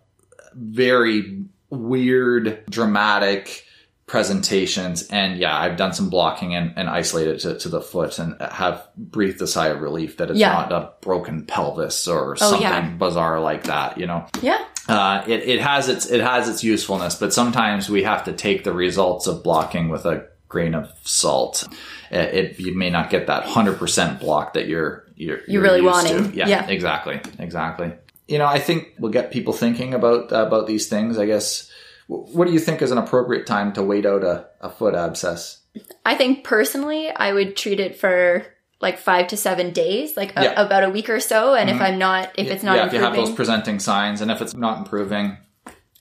very 0.55 1.47
weird, 1.71 2.65
dramatic 2.71 3.65
presentations. 4.07 5.09
And 5.09 5.39
yeah, 5.39 5.57
I've 5.57 5.77
done 5.77 5.93
some 5.93 6.09
blocking 6.11 6.55
and, 6.55 6.73
and 6.77 6.89
isolated 6.89 7.41
to, 7.41 7.59
to 7.59 7.69
the 7.69 7.81
foot 7.81 8.19
and 8.19 8.41
have 8.41 8.87
breathed 8.97 9.43
a 9.43 9.47
sigh 9.47 9.69
of 9.69 9.81
relief 9.81 10.17
that 10.19 10.31
it's 10.31 10.39
Yeah. 10.39 10.53
not 10.53 10.73
a 10.73 10.93
broken 11.01 11.45
pelvis 11.45 12.07
or 12.07 12.33
Oh, 12.33 12.35
something 12.37 12.63
yeah. 12.63 12.91
bizarre 12.91 13.41
like 13.41 13.65
that, 13.65 13.99
you 13.99 14.07
know. 14.07 14.25
Yeah. 14.41 14.65
Uh, 14.89 15.25
it, 15.27 15.43
it 15.49 15.61
has 15.61 15.89
its 15.89 16.07
it 16.07 16.21
has 16.21 16.49
its 16.49 16.63
usefulness, 16.63 17.17
but 17.17 17.33
sometimes 17.35 17.91
we 17.91 18.05
have 18.05 18.23
to 18.25 18.33
take 18.33 18.63
the 18.63 18.73
results 18.73 19.27
of 19.27 19.43
blocking 19.43 19.89
with 19.89 20.05
a 20.07 20.29
grain 20.49 20.75
of 20.77 20.89
salt. 21.03 21.67
It, 22.13 22.35
it 22.35 22.61
you 22.61 22.73
may 22.77 22.91
not 22.91 23.11
get 23.11 23.27
that 23.27 23.43
hundred 23.45 23.79
percent 23.81 24.21
block 24.21 24.53
that 24.53 24.69
you're 24.69 25.05
you're, 25.17 25.41
you're 25.49 25.63
really 25.63 25.81
used 25.83 25.93
wanting. 25.93 26.31
To. 26.31 26.37
Yeah, 26.37 26.47
Yeah. 26.47 26.67
exactly, 26.69 27.21
exactly. 27.41 27.95
You 28.29 28.39
know, 28.39 28.47
I 28.47 28.59
think 28.59 28.95
we'll 28.99 29.13
get 29.13 29.31
people 29.31 29.53
thinking 29.53 29.95
about 29.95 30.33
about 30.33 30.67
these 30.67 30.89
things. 30.89 31.19
I 31.19 31.27
guess. 31.27 31.71
What 32.09 32.47
do 32.47 32.53
you 32.53 32.61
think 32.61 32.83
is 32.83 32.93
an 32.93 32.99
appropriate 32.99 33.47
time 33.47 33.73
to 33.73 33.83
wait 33.83 34.07
out 34.07 34.23
a, 34.23 34.47
a 34.61 34.71
foot 34.71 34.95
abscess? 34.95 35.63
I 36.05 36.15
think 36.15 36.45
personally, 36.45 37.11
I 37.11 37.33
would 37.33 37.57
treat 37.57 37.81
it 37.81 37.99
for 37.99 38.47
like 38.81 38.99
five 38.99 39.27
to 39.29 39.37
seven 39.37 39.73
days, 39.73 40.17
like 40.17 40.33
a, 40.37 40.45
Yeah. 40.45 40.61
about 40.61 40.85
a 40.85 40.91
week 40.91 41.11
or 41.11 41.19
so. 41.19 41.55
And 41.55 41.69
if 41.69 41.77
mm-hmm. 41.77 41.85
I'm 41.85 41.99
not, 41.99 42.31
if 42.39 42.47
it's 42.49 42.63
not 42.63 42.77
yeah, 42.77 42.87
if 42.87 42.93
you 42.93 43.01
have 43.01 43.17
those 43.17 43.33
presenting 43.33 43.81
signs, 43.81 44.21
and 44.21 44.31
if 44.31 44.41
it's 44.41 44.55
not 44.55 44.79
improving, 44.79 45.39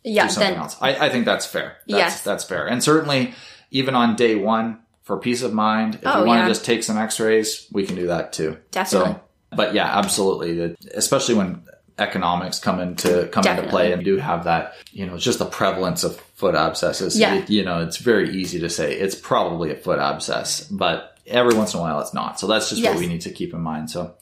yeah, 0.03 0.27
do 0.27 0.33
something 0.33 0.53
then 0.53 0.61
else. 0.61 0.77
I, 0.79 1.07
I 1.07 1.09
think 1.09 1.25
that's 1.25 1.47
fair. 1.47 1.77
That's, 1.87 1.97
Yes. 1.97 2.23
that's 2.23 2.43
fair. 2.43 2.67
And 2.67 2.83
certainly, 2.83 3.33
even 3.71 3.95
on 3.95 4.15
day 4.15 4.35
one, 4.35 4.81
for 5.01 5.17
peace 5.17 5.41
of 5.41 5.53
mind, 5.53 5.95
if 5.95 6.01
Oh, 6.05 6.19
you 6.19 6.27
want 6.27 6.39
yeah. 6.41 6.45
to 6.45 6.51
just 6.51 6.65
take 6.65 6.83
some 6.83 6.97
X-rays, 6.97 7.67
we 7.71 7.85
can 7.85 7.95
do 7.95 8.07
that 8.07 8.31
too. 8.31 8.57
Definitely. 8.69 9.13
So, 9.13 9.21
but 9.55 9.73
yeah, 9.73 9.97
absolutely. 9.97 10.75
Especially 10.93 11.33
when 11.33 11.63
economics 11.97 12.59
come 12.59 12.79
into 12.79 13.27
come 13.31 13.45
into 13.47 13.67
play, 13.69 13.91
and 13.93 14.03
do 14.03 14.17
have 14.17 14.43
that. 14.45 14.73
You 14.91 15.05
know, 15.05 15.17
just 15.17 15.39
the 15.39 15.45
prevalence 15.45 16.03
of 16.03 16.17
foot 16.35 16.55
abscesses. 16.55 17.17
Yeah. 17.17 17.35
It- 17.35 17.49
you 17.49 17.63
know, 17.63 17.81
it's 17.81 17.97
very 17.97 18.35
easy 18.35 18.59
to 18.59 18.69
say 18.69 18.93
it's 18.95 19.15
probably 19.15 19.71
a 19.71 19.75
foot 19.75 19.99
abscess, 19.99 20.61
but 20.69 21.17
every 21.27 21.55
once 21.55 21.73
in 21.73 21.79
a 21.79 21.81
while 21.81 21.99
it's 22.01 22.13
not. 22.13 22.39
So 22.39 22.45
that's 22.47 22.69
just 22.69 22.81
Yes. 22.81 22.93
what 22.93 22.99
we 22.99 23.07
need 23.07 23.21
to 23.21 23.31
keep 23.31 23.53
in 23.53 23.61
mind. 23.61 23.89
So 23.89 24.13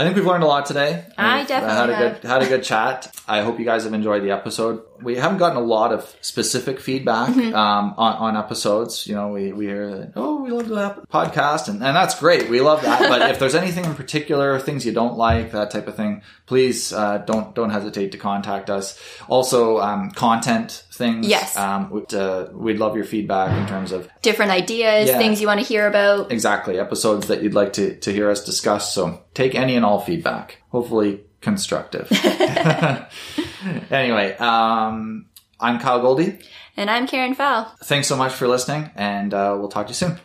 I 0.00 0.04
think 0.04 0.16
we've 0.16 0.24
learned 0.26 0.44
a 0.44 0.46
lot 0.46 0.64
today. 0.64 1.04
I 1.18 1.44
definitely 1.44 1.76
had 1.76 1.90
a 1.90 1.94
have. 1.94 2.20
good 2.22 2.28
had 2.30 2.42
a 2.42 2.48
good 2.48 2.62
chat. 2.64 3.14
I 3.28 3.42
hope 3.42 3.58
you 3.58 3.64
guys 3.66 3.84
have 3.84 3.92
enjoyed 3.92 4.22
the 4.22 4.30
episode. 4.30 4.82
We 5.02 5.16
haven't 5.16 5.38
gotten 5.38 5.56
a 5.56 5.60
lot 5.60 5.92
of 5.92 6.16
specific 6.22 6.80
feedback 6.80 7.28
Mm-hmm. 7.30 7.54
um, 7.54 7.94
on, 7.98 8.14
on 8.16 8.36
episodes. 8.36 9.06
You 9.06 9.14
know, 9.14 9.28
we, 9.28 9.52
we 9.52 9.66
hear 9.66 10.10
oh, 10.16 10.42
we 10.42 10.50
love 10.50 10.68
the 10.96 11.06
podcast, 11.06 11.68
and, 11.68 11.82
and 11.82 11.94
that's 11.94 12.18
great. 12.18 12.48
We 12.48 12.60
love 12.62 12.80
that. 12.82 13.00
but 13.10 13.30
if 13.30 13.38
there's 13.38 13.54
anything 13.54 13.84
in 13.84 13.94
particular, 13.94 14.58
things 14.58 14.86
you 14.86 14.92
don't 14.92 15.16
like, 15.18 15.52
that 15.52 15.70
type 15.70 15.86
of 15.86 15.96
thing, 15.96 16.22
please 16.46 16.92
uh, 16.92 17.18
don't 17.18 17.54
don't 17.54 17.70
hesitate 17.70 18.12
to 18.12 18.18
contact 18.18 18.70
us. 18.70 18.98
Also, 19.28 19.78
um, 19.80 20.10
content 20.12 20.84
things. 20.92 21.26
Yes. 21.26 21.56
Um, 21.56 21.90
we'd, 21.90 22.12
uh, 22.14 22.48
we'd 22.52 22.78
love 22.78 22.94
your 22.96 23.04
feedback 23.06 23.58
in 23.58 23.66
terms 23.66 23.92
of 23.92 24.08
Different 24.22 24.50
ideas, 24.50 25.08
Yeah. 25.08 25.16
things 25.18 25.40
you 25.40 25.46
want 25.46 25.60
to 25.60 25.66
hear 25.66 25.86
about. 25.86 26.30
exactly 26.30 26.78
episodes 26.78 27.28
that 27.28 27.42
you'd 27.42 27.54
like 27.54 27.72
to, 27.74 27.96
to 28.00 28.12
hear 28.12 28.28
us 28.30 28.44
discuss. 28.44 28.92
So 28.94 29.22
take 29.40 29.54
any 29.54 29.74
and 29.74 29.84
all 29.86 30.00
feedback, 30.00 30.62
hopefully 30.68 31.20
constructive. 31.40 32.10
anyway, 33.90 34.36
um, 34.36 35.26
I'm 35.58 35.78
Kyle 35.78 36.00
Goldie. 36.00 36.38
And 36.76 36.90
I'm 36.90 37.06
Karen 37.06 37.34
Fowl. 37.34 37.74
Thanks 37.84 38.06
so 38.06 38.16
much 38.16 38.34
for 38.34 38.46
listening, 38.46 38.90
and 38.94 39.32
uh, 39.32 39.56
we'll 39.58 39.68
talk 39.68 39.86
to 39.86 39.90
you 39.90 39.94
soon. 39.94 40.20